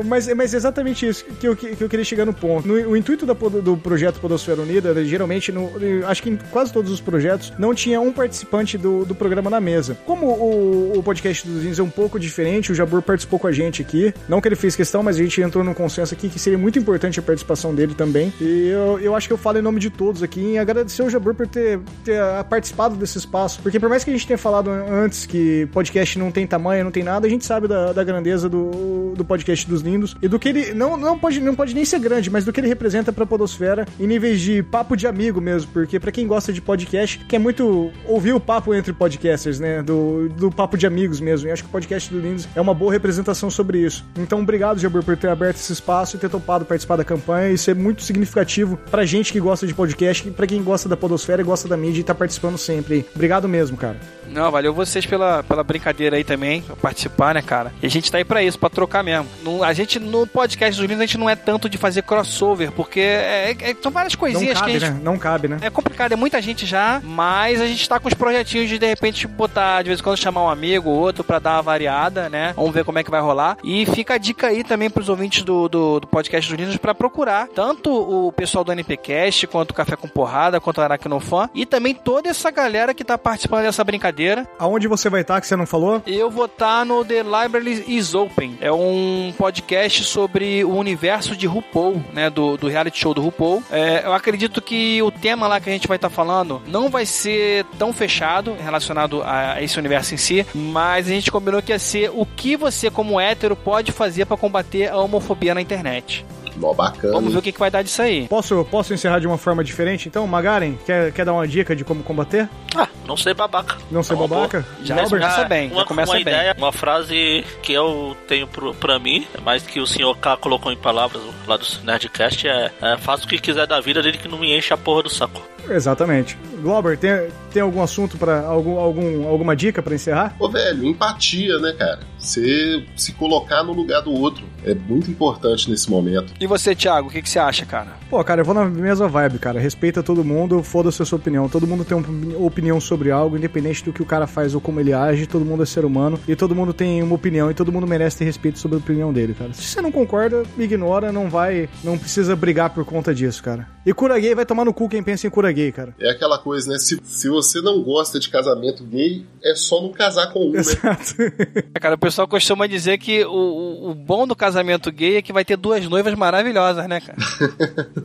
Mas, 0.04 0.32
mas 0.34 0.54
é 0.54 0.56
exatamente 0.56 1.06
isso 1.06 1.24
que 1.24 1.46
eu, 1.46 1.56
que 1.56 1.76
eu 1.80 1.88
queria 1.88 2.04
chegar 2.04 2.24
no 2.24 2.32
ponto. 2.32 2.66
No- 2.66 2.74
o 2.90 2.96
intuito 2.96 3.26
da 3.26 3.34
do 3.34 3.76
projeto 3.76 4.20
Podosfera 4.20 4.60
Unida, 4.60 4.90
era, 4.90 5.04
geralmente, 5.04 5.50
no, 5.52 5.70
acho 6.06 6.22
que 6.22 6.30
em 6.30 6.36
quase 6.50 6.72
todos 6.72 6.90
os 6.90 7.00
projetos, 7.00 7.52
não 7.58 7.74
tinha 7.74 8.00
um 8.00 8.12
participante 8.12 8.76
do, 8.76 9.04
do 9.04 9.14
programa 9.14 9.48
na 9.50 9.60
mesa. 9.60 9.96
Como 10.04 10.26
o, 10.26 10.98
o 10.98 11.02
podcast 11.02 11.46
dos 11.46 11.62
Vinhos 11.62 11.78
é 11.78 11.82
um 11.82 11.90
pouco 11.90 12.18
diferente, 12.18 12.72
o 12.72 12.74
Jabur 12.74 13.02
participou 13.02 13.38
com 13.38 13.46
a 13.46 13.52
gente 13.52 13.82
aqui. 13.82 14.12
Não 14.28 14.40
que 14.40 14.48
ele 14.48 14.56
fez 14.56 14.76
questão, 14.76 15.02
mas 15.02 15.16
a 15.16 15.22
gente 15.22 15.40
entrou 15.40 15.64
num 15.64 15.74
consenso 15.74 16.12
aqui 16.14 16.28
que 16.28 16.38
seria 16.38 16.58
muito 16.58 16.78
importante 16.78 17.18
a 17.18 17.22
participação 17.22 17.74
dele 17.74 17.94
também. 17.94 18.32
E 18.40 18.68
eu, 18.68 18.98
eu 19.00 19.14
acho 19.14 19.26
que 19.26 19.32
eu 19.32 19.38
falo 19.38 19.58
em 19.58 19.62
nome 19.62 19.80
de 19.80 19.90
todos 19.90 20.22
aqui 20.22 20.40
em 20.40 20.58
agradecer 20.58 21.02
o 21.02 21.10
Jabur 21.10 21.34
por 21.34 21.46
ter, 21.46 21.80
ter 22.04 22.20
participado 22.48 22.96
desse 22.96 23.18
espaço. 23.18 23.60
Porque 23.62 23.78
por 23.80 23.88
mais 23.88 24.04
que 24.04 24.10
a 24.10 24.12
gente 24.12 24.26
tenha 24.26 24.38
falado 24.38 24.70
antes 24.70 25.26
que 25.26 25.66
podcast 25.72 26.18
não 26.18 26.30
tem 26.30 26.46
tamanho, 26.46 26.84
não 26.84 26.90
tem 26.90 27.02
nada, 27.02 27.26
a 27.26 27.30
gente 27.30 27.44
sabe 27.44 27.68
da, 27.68 27.92
da 27.92 28.04
grandeza 28.04 28.48
do, 28.48 29.14
do 29.16 29.24
podcast 29.24 29.59
dos 29.66 29.82
lindos 29.82 30.16
e 30.20 30.28
do 30.28 30.38
que 30.38 30.48
ele 30.48 30.74
não, 30.74 30.96
não, 30.96 31.18
pode, 31.18 31.40
não 31.40 31.54
pode 31.54 31.74
nem 31.74 31.84
ser 31.84 31.98
grande, 31.98 32.30
mas 32.30 32.44
do 32.44 32.52
que 32.52 32.60
ele 32.60 32.68
representa 32.68 33.12
pra 33.12 33.26
Podosfera 33.26 33.86
em 33.98 34.06
níveis 34.06 34.40
de 34.40 34.62
papo 34.62 34.96
de 34.96 35.06
amigo 35.06 35.40
mesmo. 35.40 35.70
Porque 35.72 35.98
pra 35.98 36.12
quem 36.12 36.26
gosta 36.26 36.52
de 36.52 36.60
podcast, 36.60 37.18
quer 37.28 37.38
muito 37.38 37.92
ouvir 38.06 38.32
o 38.32 38.40
papo 38.40 38.74
entre 38.74 38.92
podcasters, 38.92 39.60
né? 39.60 39.82
Do, 39.82 40.28
do 40.28 40.50
papo 40.50 40.76
de 40.76 40.86
amigos 40.86 41.20
mesmo. 41.20 41.48
E 41.48 41.52
acho 41.52 41.62
que 41.62 41.68
o 41.68 41.72
podcast 41.72 42.12
do 42.12 42.20
Lindos 42.20 42.48
é 42.54 42.60
uma 42.60 42.74
boa 42.74 42.92
representação 42.92 43.50
sobre 43.50 43.78
isso. 43.78 44.04
Então, 44.16 44.40
obrigado, 44.40 44.78
Jabur, 44.78 45.02
por 45.02 45.16
ter 45.16 45.28
aberto 45.28 45.56
esse 45.56 45.72
espaço 45.72 46.16
e 46.16 46.18
ter 46.18 46.28
topado 46.28 46.64
participar 46.64 46.96
da 46.96 47.04
campanha. 47.04 47.52
Isso 47.52 47.70
é 47.70 47.74
muito 47.74 48.02
significativo 48.02 48.78
pra 48.90 49.04
gente 49.04 49.32
que 49.32 49.40
gosta 49.40 49.66
de 49.66 49.74
podcast, 49.74 50.30
pra 50.30 50.46
quem 50.46 50.62
gosta 50.62 50.88
da 50.88 50.96
Podosfera 50.96 51.42
e 51.42 51.44
gosta 51.44 51.68
da 51.68 51.76
mídia 51.76 52.00
e 52.00 52.04
tá 52.04 52.14
participando 52.14 52.58
sempre. 52.58 53.04
Obrigado 53.14 53.48
mesmo, 53.48 53.76
cara. 53.76 53.96
Não, 54.30 54.50
valeu 54.50 54.72
vocês 54.72 55.04
pela, 55.04 55.42
pela 55.42 55.64
brincadeira 55.64 56.16
aí 56.16 56.22
também, 56.22 56.62
participar, 56.80 57.34
né, 57.34 57.42
cara? 57.42 57.72
E 57.82 57.86
a 57.86 57.90
gente 57.90 58.10
tá 58.10 58.18
aí 58.18 58.24
pra 58.24 58.42
isso, 58.42 58.58
pra 58.58 58.70
trocar 58.70 59.02
mesmo. 59.02 59.26
Não- 59.58 59.62
a 59.64 59.72
gente, 59.72 59.98
no 59.98 60.26
podcast 60.26 60.76
dos 60.80 60.88
Lindos, 60.88 61.02
a 61.02 61.06
gente 61.06 61.18
não 61.18 61.28
é 61.28 61.36
tanto 61.36 61.68
de 61.68 61.76
fazer 61.78 62.02
crossover, 62.02 62.70
porque 62.72 63.00
é- 63.00 63.56
é- 63.60 63.76
são 63.82 63.90
várias 63.92 64.14
Não 64.14 64.20
coisinhas 64.20 64.58
cabe, 64.58 64.70
que 64.72 64.76
a 64.76 64.80
gente 64.80 64.92
né? 64.94 65.00
Não 65.02 65.18
cabe, 65.18 65.48
né? 65.48 65.58
É 65.62 65.70
complicado, 65.70 66.12
é 66.12 66.16
muita 66.16 66.40
gente 66.40 66.66
já, 66.66 67.00
mas 67.04 67.60
a 67.60 67.66
gente 67.66 67.88
tá 67.88 67.98
com 67.98 68.08
os 68.08 68.14
projetinhos 68.14 68.68
de 68.68 68.78
de 68.78 68.86
repente 68.86 69.26
botar, 69.26 69.82
de 69.82 69.88
vez 69.88 70.00
em 70.00 70.02
quando 70.02 70.16
chamar 70.16 70.44
um 70.44 70.48
amigo 70.48 70.88
ou 70.90 70.96
outro 70.98 71.22
pra 71.24 71.38
dar 71.38 71.54
uma 71.56 71.62
variada, 71.62 72.28
né? 72.28 72.52
Vamos 72.56 72.72
ver 72.72 72.84
como 72.84 72.98
é 72.98 73.04
que 73.04 73.10
vai 73.10 73.20
rolar. 73.20 73.56
E 73.64 73.84
fica 73.86 74.14
a 74.14 74.18
dica 74.18 74.48
aí 74.48 74.62
também 74.64 74.88
pros 74.90 75.08
ouvintes 75.08 75.42
do, 75.42 75.68
do, 75.68 76.00
do 76.00 76.06
podcast 76.06 76.50
dos 76.50 76.58
Lindos 76.58 76.76
pra 76.76 76.94
procurar 76.94 77.48
tanto 77.48 77.90
o 77.92 78.32
pessoal 78.32 78.64
do 78.64 78.72
NPcast, 78.72 79.46
quanto 79.46 79.70
o 79.70 79.74
Café 79.74 79.96
com 79.96 80.08
Porrada, 80.08 80.60
quanto 80.60 80.78
o 80.78 80.82
Aracnofan, 80.82 81.48
e 81.54 81.64
também 81.66 81.94
toda 81.94 82.28
essa 82.28 82.50
galera 82.50 82.94
que 82.94 83.04
tá 83.04 83.16
participando 83.18 83.62
dessa 83.62 83.84
brincadeira. 83.84 84.46
Aonde 84.58 84.88
você 84.88 85.08
vai 85.08 85.20
estar 85.22 85.40
que 85.40 85.46
você 85.46 85.56
não 85.56 85.66
falou? 85.66 86.02
Eu 86.06 86.30
vou 86.30 86.46
estar 86.46 86.84
no 86.84 87.04
The 87.04 87.22
Library 87.22 87.84
is 87.86 88.14
Open. 88.14 88.58
É 88.60 88.72
um 88.72 89.32
podcast 89.40 90.04
sobre 90.04 90.62
o 90.64 90.76
universo 90.76 91.34
de 91.34 91.46
RuPaul, 91.46 92.04
né? 92.12 92.28
Do, 92.28 92.58
do 92.58 92.68
reality 92.68 92.98
show 92.98 93.14
do 93.14 93.22
RuPaul. 93.22 93.62
É, 93.70 94.02
eu 94.04 94.12
acredito 94.12 94.60
que 94.60 95.00
o 95.00 95.10
tema 95.10 95.48
lá 95.48 95.58
que 95.58 95.70
a 95.70 95.72
gente 95.72 95.88
vai 95.88 95.96
estar 95.96 96.10
falando 96.10 96.60
não 96.66 96.90
vai 96.90 97.06
ser 97.06 97.64
tão 97.78 97.90
fechado 97.90 98.54
relacionado 98.62 99.22
a 99.24 99.62
esse 99.62 99.78
universo 99.78 100.12
em 100.12 100.18
si, 100.18 100.46
mas 100.54 101.06
a 101.06 101.10
gente 101.10 101.32
combinou 101.32 101.62
que 101.62 101.72
ia 101.72 101.78
ser 101.78 102.10
o 102.10 102.26
que 102.26 102.54
você, 102.54 102.90
como 102.90 103.18
hétero, 103.18 103.56
pode 103.56 103.92
fazer 103.92 104.26
para 104.26 104.36
combater 104.36 104.90
a 104.90 104.98
homofobia 104.98 105.54
na 105.54 105.62
internet. 105.62 106.22
Mó 106.60 106.74
bacana. 106.74 107.14
Vamos 107.14 107.32
ver 107.32 107.38
o 107.38 107.42
que, 107.42 107.52
que 107.52 107.58
vai 107.58 107.70
dar 107.70 107.82
disso 107.82 108.02
aí. 108.02 108.28
Posso, 108.28 108.64
posso 108.70 108.92
encerrar 108.92 109.18
de 109.18 109.26
uma 109.26 109.38
forma 109.38 109.64
diferente? 109.64 110.06
Então, 110.08 110.26
Magaren, 110.26 110.74
quer, 110.84 111.10
quer 111.12 111.24
dar 111.24 111.32
uma 111.32 111.48
dica 111.48 111.74
de 111.74 111.84
como 111.84 112.02
combater? 112.02 112.48
Ah, 112.76 112.86
não 113.06 113.16
ser 113.16 113.32
babaca. 113.34 113.78
Não 113.90 114.02
ser 114.02 114.12
É 114.12 114.16
boa. 114.16 114.28
babaca? 114.28 114.64
Já 114.84 114.94
Albert? 115.02 115.20
começa 115.20 115.44
bem, 115.44 115.68
já 115.70 115.74
uma, 115.74 115.84
começa 115.86 116.10
uma 116.12 116.14
bem. 116.16 116.22
ideia, 116.22 116.54
uma 116.58 116.70
frase 116.72 117.44
que 117.62 117.72
eu 117.72 118.14
tenho 118.28 118.46
pro, 118.46 118.74
pra 118.74 118.98
mim, 118.98 119.26
mas 119.44 119.62
que 119.66 119.80
o 119.80 119.86
senhor 119.86 120.14
K 120.18 120.36
colocou 120.36 120.70
em 120.70 120.76
palavras 120.76 121.22
lá 121.46 121.56
do 121.56 121.64
Nerdcast 121.82 122.46
é, 122.46 122.70
é 122.82 122.96
faça 122.98 123.24
o 123.24 123.28
que 123.28 123.38
quiser 123.38 123.66
da 123.66 123.80
vida, 123.80 124.02
desde 124.02 124.20
que 124.20 124.28
não 124.28 124.38
me 124.38 124.54
enche 124.56 124.72
a 124.74 124.76
porra 124.76 125.02
do 125.04 125.10
saco. 125.10 125.42
Exatamente. 125.68 126.36
Glauber, 126.62 126.98
tem, 126.98 127.10
tem 127.52 127.62
algum 127.62 127.82
assunto 127.82 128.18
para 128.18 128.40
algum, 128.46 128.78
algum 128.78 129.26
alguma 129.28 129.56
dica 129.56 129.82
para 129.82 129.94
encerrar? 129.94 130.34
Ô, 130.38 130.48
velho, 130.48 130.84
empatia, 130.84 131.58
né, 131.58 131.72
cara? 131.78 132.00
Você 132.20 132.84
se 132.96 133.12
colocar 133.12 133.62
no 133.62 133.72
lugar 133.72 134.02
do 134.02 134.12
outro 134.12 134.44
é 134.64 134.74
muito 134.74 135.10
importante 135.10 135.70
nesse 135.70 135.90
momento. 135.90 136.34
E 136.38 136.46
você, 136.46 136.74
Thiago, 136.74 137.08
o 137.08 137.10
que, 137.10 137.22
que 137.22 137.28
você 137.28 137.38
acha, 137.38 137.64
cara? 137.64 137.98
Pô, 138.10 138.22
cara, 138.22 138.42
eu 138.42 138.44
vou 138.44 138.54
na 138.54 138.64
mesma 138.64 139.08
vibe, 139.08 139.38
cara. 139.38 139.58
Respeita 139.58 140.02
todo 140.02 140.24
mundo, 140.24 140.62
foda-se 140.62 141.00
a 141.02 141.04
sua 141.04 141.18
opinião. 141.18 141.48
Todo 141.48 141.66
mundo 141.66 141.84
tem 141.84 141.96
uma 141.96 142.46
opinião 142.46 142.80
sobre 142.80 143.10
algo, 143.10 143.36
independente 143.36 143.84
do 143.84 143.92
que 143.92 144.02
o 144.02 144.06
cara 144.06 144.26
faz 144.26 144.54
ou 144.54 144.60
como 144.60 144.80
ele 144.80 144.92
age. 144.92 145.26
Todo 145.26 145.44
mundo 145.44 145.62
é 145.62 145.66
ser 145.66 145.84
humano 145.84 146.20
e 146.28 146.36
todo 146.36 146.54
mundo 146.54 146.74
tem 146.74 147.02
uma 147.02 147.14
opinião 147.14 147.50
e 147.50 147.54
todo 147.54 147.72
mundo 147.72 147.86
merece 147.86 148.18
ter 148.18 148.24
respeito 148.24 148.58
sobre 148.58 148.76
a 148.76 148.80
opinião 148.80 149.12
dele, 149.12 149.34
cara. 149.34 149.52
Se 149.54 149.62
você 149.62 149.80
não 149.80 149.90
concorda, 149.90 150.42
me 150.56 150.64
ignora, 150.64 151.10
não 151.10 151.30
vai, 151.30 151.68
não 151.82 151.96
precisa 151.96 152.36
brigar 152.36 152.70
por 152.70 152.84
conta 152.84 153.14
disso, 153.14 153.42
cara. 153.42 153.66
E 153.86 153.94
cura 153.94 154.18
gay 154.18 154.34
vai 154.34 154.44
tomar 154.44 154.64
no 154.64 154.74
cu 154.74 154.88
quem 154.88 155.02
pensa 155.02 155.26
em 155.26 155.30
cura 155.30 155.50
gay, 155.50 155.72
cara. 155.72 155.94
É 155.98 156.10
aquela 156.10 156.38
coisa, 156.38 156.70
né? 156.70 156.78
Se, 156.78 157.00
se 157.02 157.28
você 157.28 157.60
não 157.62 157.82
gosta 157.82 158.20
de 158.20 158.28
casamento 158.28 158.84
gay, 158.84 159.24
é 159.42 159.54
só 159.54 159.80
não 159.80 159.90
casar 159.90 160.32
com 160.32 160.48
um, 160.48 160.52
né? 160.52 160.60
Exato. 160.60 161.14
É, 161.74 161.80
Cara, 161.80 161.94
o 161.94 161.98
pessoal 162.10 162.26
costuma 162.28 162.66
dizer 162.66 162.98
que 162.98 163.24
o, 163.24 163.90
o, 163.90 163.94
bom 163.94 164.26
do 164.26 164.34
casamento 164.34 164.90
gay 164.90 165.16
é 165.16 165.22
que 165.22 165.32
vai 165.32 165.44
ter 165.44 165.56
duas 165.56 165.86
noivas 165.88 166.14
maravilhosas, 166.14 166.86
né, 166.88 167.00
cara? 167.00 167.16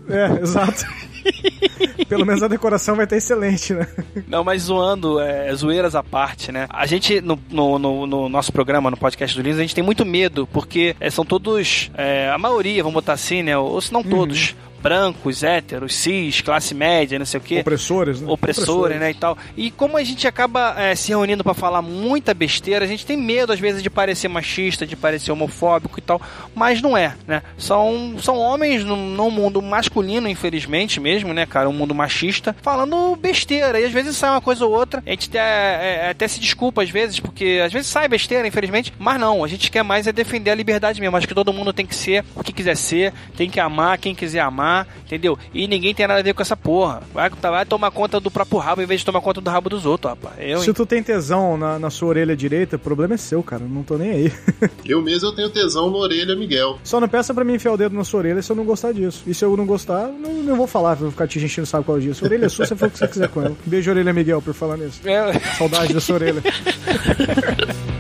é, 0.10 0.42
exato. 0.42 0.86
Pelo 2.08 2.24
menos 2.26 2.44
a 2.44 2.48
decoração 2.48 2.96
vai 2.96 3.06
estar 3.06 3.18
excelente, 3.18 3.74
né? 3.74 3.88
Não, 4.28 4.44
mas 4.44 4.64
zoando, 4.64 5.20
é, 5.20 5.54
zoeiras 5.56 5.96
à 5.96 6.04
parte, 6.04 6.52
né? 6.52 6.68
A 6.70 6.86
gente, 6.86 7.20
no, 7.20 7.40
no, 7.50 7.80
no- 7.80 8.06
no 8.08 8.30
nosso 8.30 8.54
programa, 8.54 8.92
no 8.92 8.98
podcast 8.98 9.36
do 9.36 9.42
Linus, 9.42 9.58
a 9.58 9.62
gente 9.64 9.74
tem 9.74 9.84
muito 9.84 10.06
medo, 10.06 10.48
porque 10.54 10.96
é, 11.00 11.10
são 11.10 11.26
todos, 11.26 11.90
é, 11.96 12.30
a 12.30 12.38
maioria, 12.38 12.84
vamos 12.84 12.94
botar 12.94 13.14
assim, 13.14 13.42
né? 13.42 13.58
Ou 13.58 13.82
se 13.82 13.92
não 13.92 14.04
todos, 14.04 14.56
brancos, 14.86 15.42
héteros, 15.42 15.96
cis, 15.96 16.42
classe 16.42 16.76
média, 16.76 17.18
não 17.18 17.26
sei 17.26 17.40
o 17.40 17.42
quê. 17.42 17.60
Opressores, 17.62 18.22
né? 18.22 18.32
opressores, 18.32 19.00
né, 19.00 19.10
e 19.10 19.14
tal. 19.16 19.36
E 19.58 19.72
como 19.72 19.98
a 19.98 20.04
gente 20.04 20.28
acaba 20.28 20.76
é, 20.78 20.94
se 20.94 21.10
reunindo 21.10 21.44
pra 21.44 21.56
falar 21.56 21.82
muita 21.82 22.36
besteira, 22.36 22.86
a 22.86 22.88
gente 22.88 23.04
tem 23.04 23.18
medo 23.18 23.52
às 23.52 23.60
vezes 23.60 23.82
de 23.82 23.90
parecer 23.90 24.28
machista, 24.28 24.86
de 24.86 24.96
parecer 24.96 25.32
homofóbico 25.32 25.98
e 25.98 26.04
tal, 26.04 26.22
mas 26.54 26.84
não 26.84 26.96
é, 26.96 27.16
né? 27.26 27.42
São, 27.58 28.16
são 28.20 28.38
homens 28.38 28.84
num, 28.84 29.10
num 29.10 29.32
mundo 29.32 29.60
masculino, 29.60 30.30
infelizmente 30.30 31.00
mesmo, 31.00 31.34
né, 31.34 31.48
cara, 31.48 31.68
um 31.68 31.74
mundo 31.74 31.96
machista, 31.96 32.56
falando 32.62 33.16
besteira. 33.16 33.80
E 33.80 33.86
às 33.86 33.92
vezes 33.92 34.16
sai 34.16 34.30
uma 34.30 34.42
coisa 34.42 34.68
ou 34.68 34.72
outra, 34.72 35.02
a 35.04 35.10
gente 35.10 35.30
até, 35.30 35.40
é, 35.40 36.10
até 36.12 36.28
se 36.28 36.40
desculpa 36.40 36.84
às 36.84 36.92
vezes, 36.92 37.20
porque 37.20 37.60
às 37.66 37.74
vezes 37.74 37.88
sai 37.88 38.08
besteira, 38.08 38.48
infelizmente, 38.48 38.94
mas 39.00 39.20
não, 39.20 39.44
a 39.44 39.48
gente 39.48 39.72
quer 39.72 39.84
mais 39.84 40.06
é 40.06 40.12
defender 40.12 40.52
a 40.52 40.56
liberdade 40.56 41.02
mesmo. 41.02 41.18
Acho 41.18 41.28
que 41.28 41.34
todo 41.34 41.52
mundo 41.52 41.74
tem 41.74 41.88
que 41.88 41.96
ser 41.96 42.24
o 42.36 42.44
que 42.44 42.54
quiser 42.54 42.78
ser, 42.78 43.12
tem 43.36 43.50
que 43.50 43.60
amar 43.60 43.98
quem 43.98 44.14
quiser 44.14 44.42
amar, 44.42 44.75
entendeu? 45.06 45.38
E 45.54 45.68
ninguém 45.68 45.94
tem 45.94 46.08
nada 46.08 46.20
a 46.20 46.24
ver 46.24 46.34
com 46.34 46.42
essa 46.42 46.58
porra. 46.58 47.02
Vai, 47.14 47.30
vai 47.30 47.66
tomar 47.66 47.92
conta 47.92 48.20
do 48.20 48.32
próprio 48.32 48.60
rabo 48.60 48.82
em 48.82 48.86
vez 48.86 49.02
de 49.02 49.06
tomar 49.06 49.22
conta 49.22 49.40
do 49.40 49.50
rabo 49.50 49.70
dos 49.70 49.86
outros, 49.86 50.12
rapaz. 50.12 50.36
Eu, 50.40 50.60
Se 50.60 50.74
tu 50.74 50.86
tem 50.86 51.04
tesão 51.04 51.58
na, 51.58 51.78
na 51.78 51.90
sua 51.90 52.10
orelha 52.10 52.36
direita, 52.36 52.76
o 52.76 52.80
problema 52.80 53.14
é 53.14 53.18
seu, 53.18 53.44
cara. 53.44 53.64
Não 53.64 53.84
tô 53.84 53.98
nem 53.98 54.12
aí. 54.12 54.34
Eu 54.86 55.02
mesmo 55.02 55.30
eu 55.30 55.36
tenho 55.36 55.50
tesão 55.50 55.90
na 55.90 55.98
orelha, 55.98 56.36
Miguel. 56.36 56.80
Só 56.84 57.00
não 57.00 57.08
peça 57.08 57.34
pra 57.34 57.44
mim 57.44 57.56
enfiar 57.56 57.74
o 57.74 57.78
dedo 57.78 57.96
na 57.96 58.04
sua 58.04 58.20
orelha 58.20 58.42
se 58.42 58.52
eu 58.52 58.56
não 58.56 58.64
gostar 58.64 58.92
disso. 58.92 59.24
E 59.26 59.34
se 59.34 59.44
eu 59.44 59.56
não 59.58 59.66
gostar, 59.66 60.08
não, 60.08 60.34
não 60.34 60.56
vou 60.56 60.68
falar, 60.68 60.96
vou 60.96 61.12
ficar 61.12 61.28
te 61.28 61.44
enchendo 61.44 61.66
sabe 61.66 61.84
qual 61.84 62.00
disso. 62.00 62.24
A 62.24 62.28
orelha 62.28 62.46
é 62.46 62.50
sua, 62.50 62.66
você 62.66 62.76
faz 62.76 62.92
o 62.92 62.94
que 62.94 63.00
você 63.00 63.08
quiser 63.08 63.30
com 63.30 63.42
ela. 63.42 63.56
Beijo, 63.66 63.92
orelha 63.92 64.14
Miguel, 64.14 64.42
por 64.42 64.54
falar 64.54 64.78
nisso. 64.78 65.02
É, 65.08 65.34
Saudade 65.58 65.94
da 65.94 66.00
sua 66.00 66.16
orelha. 66.16 66.42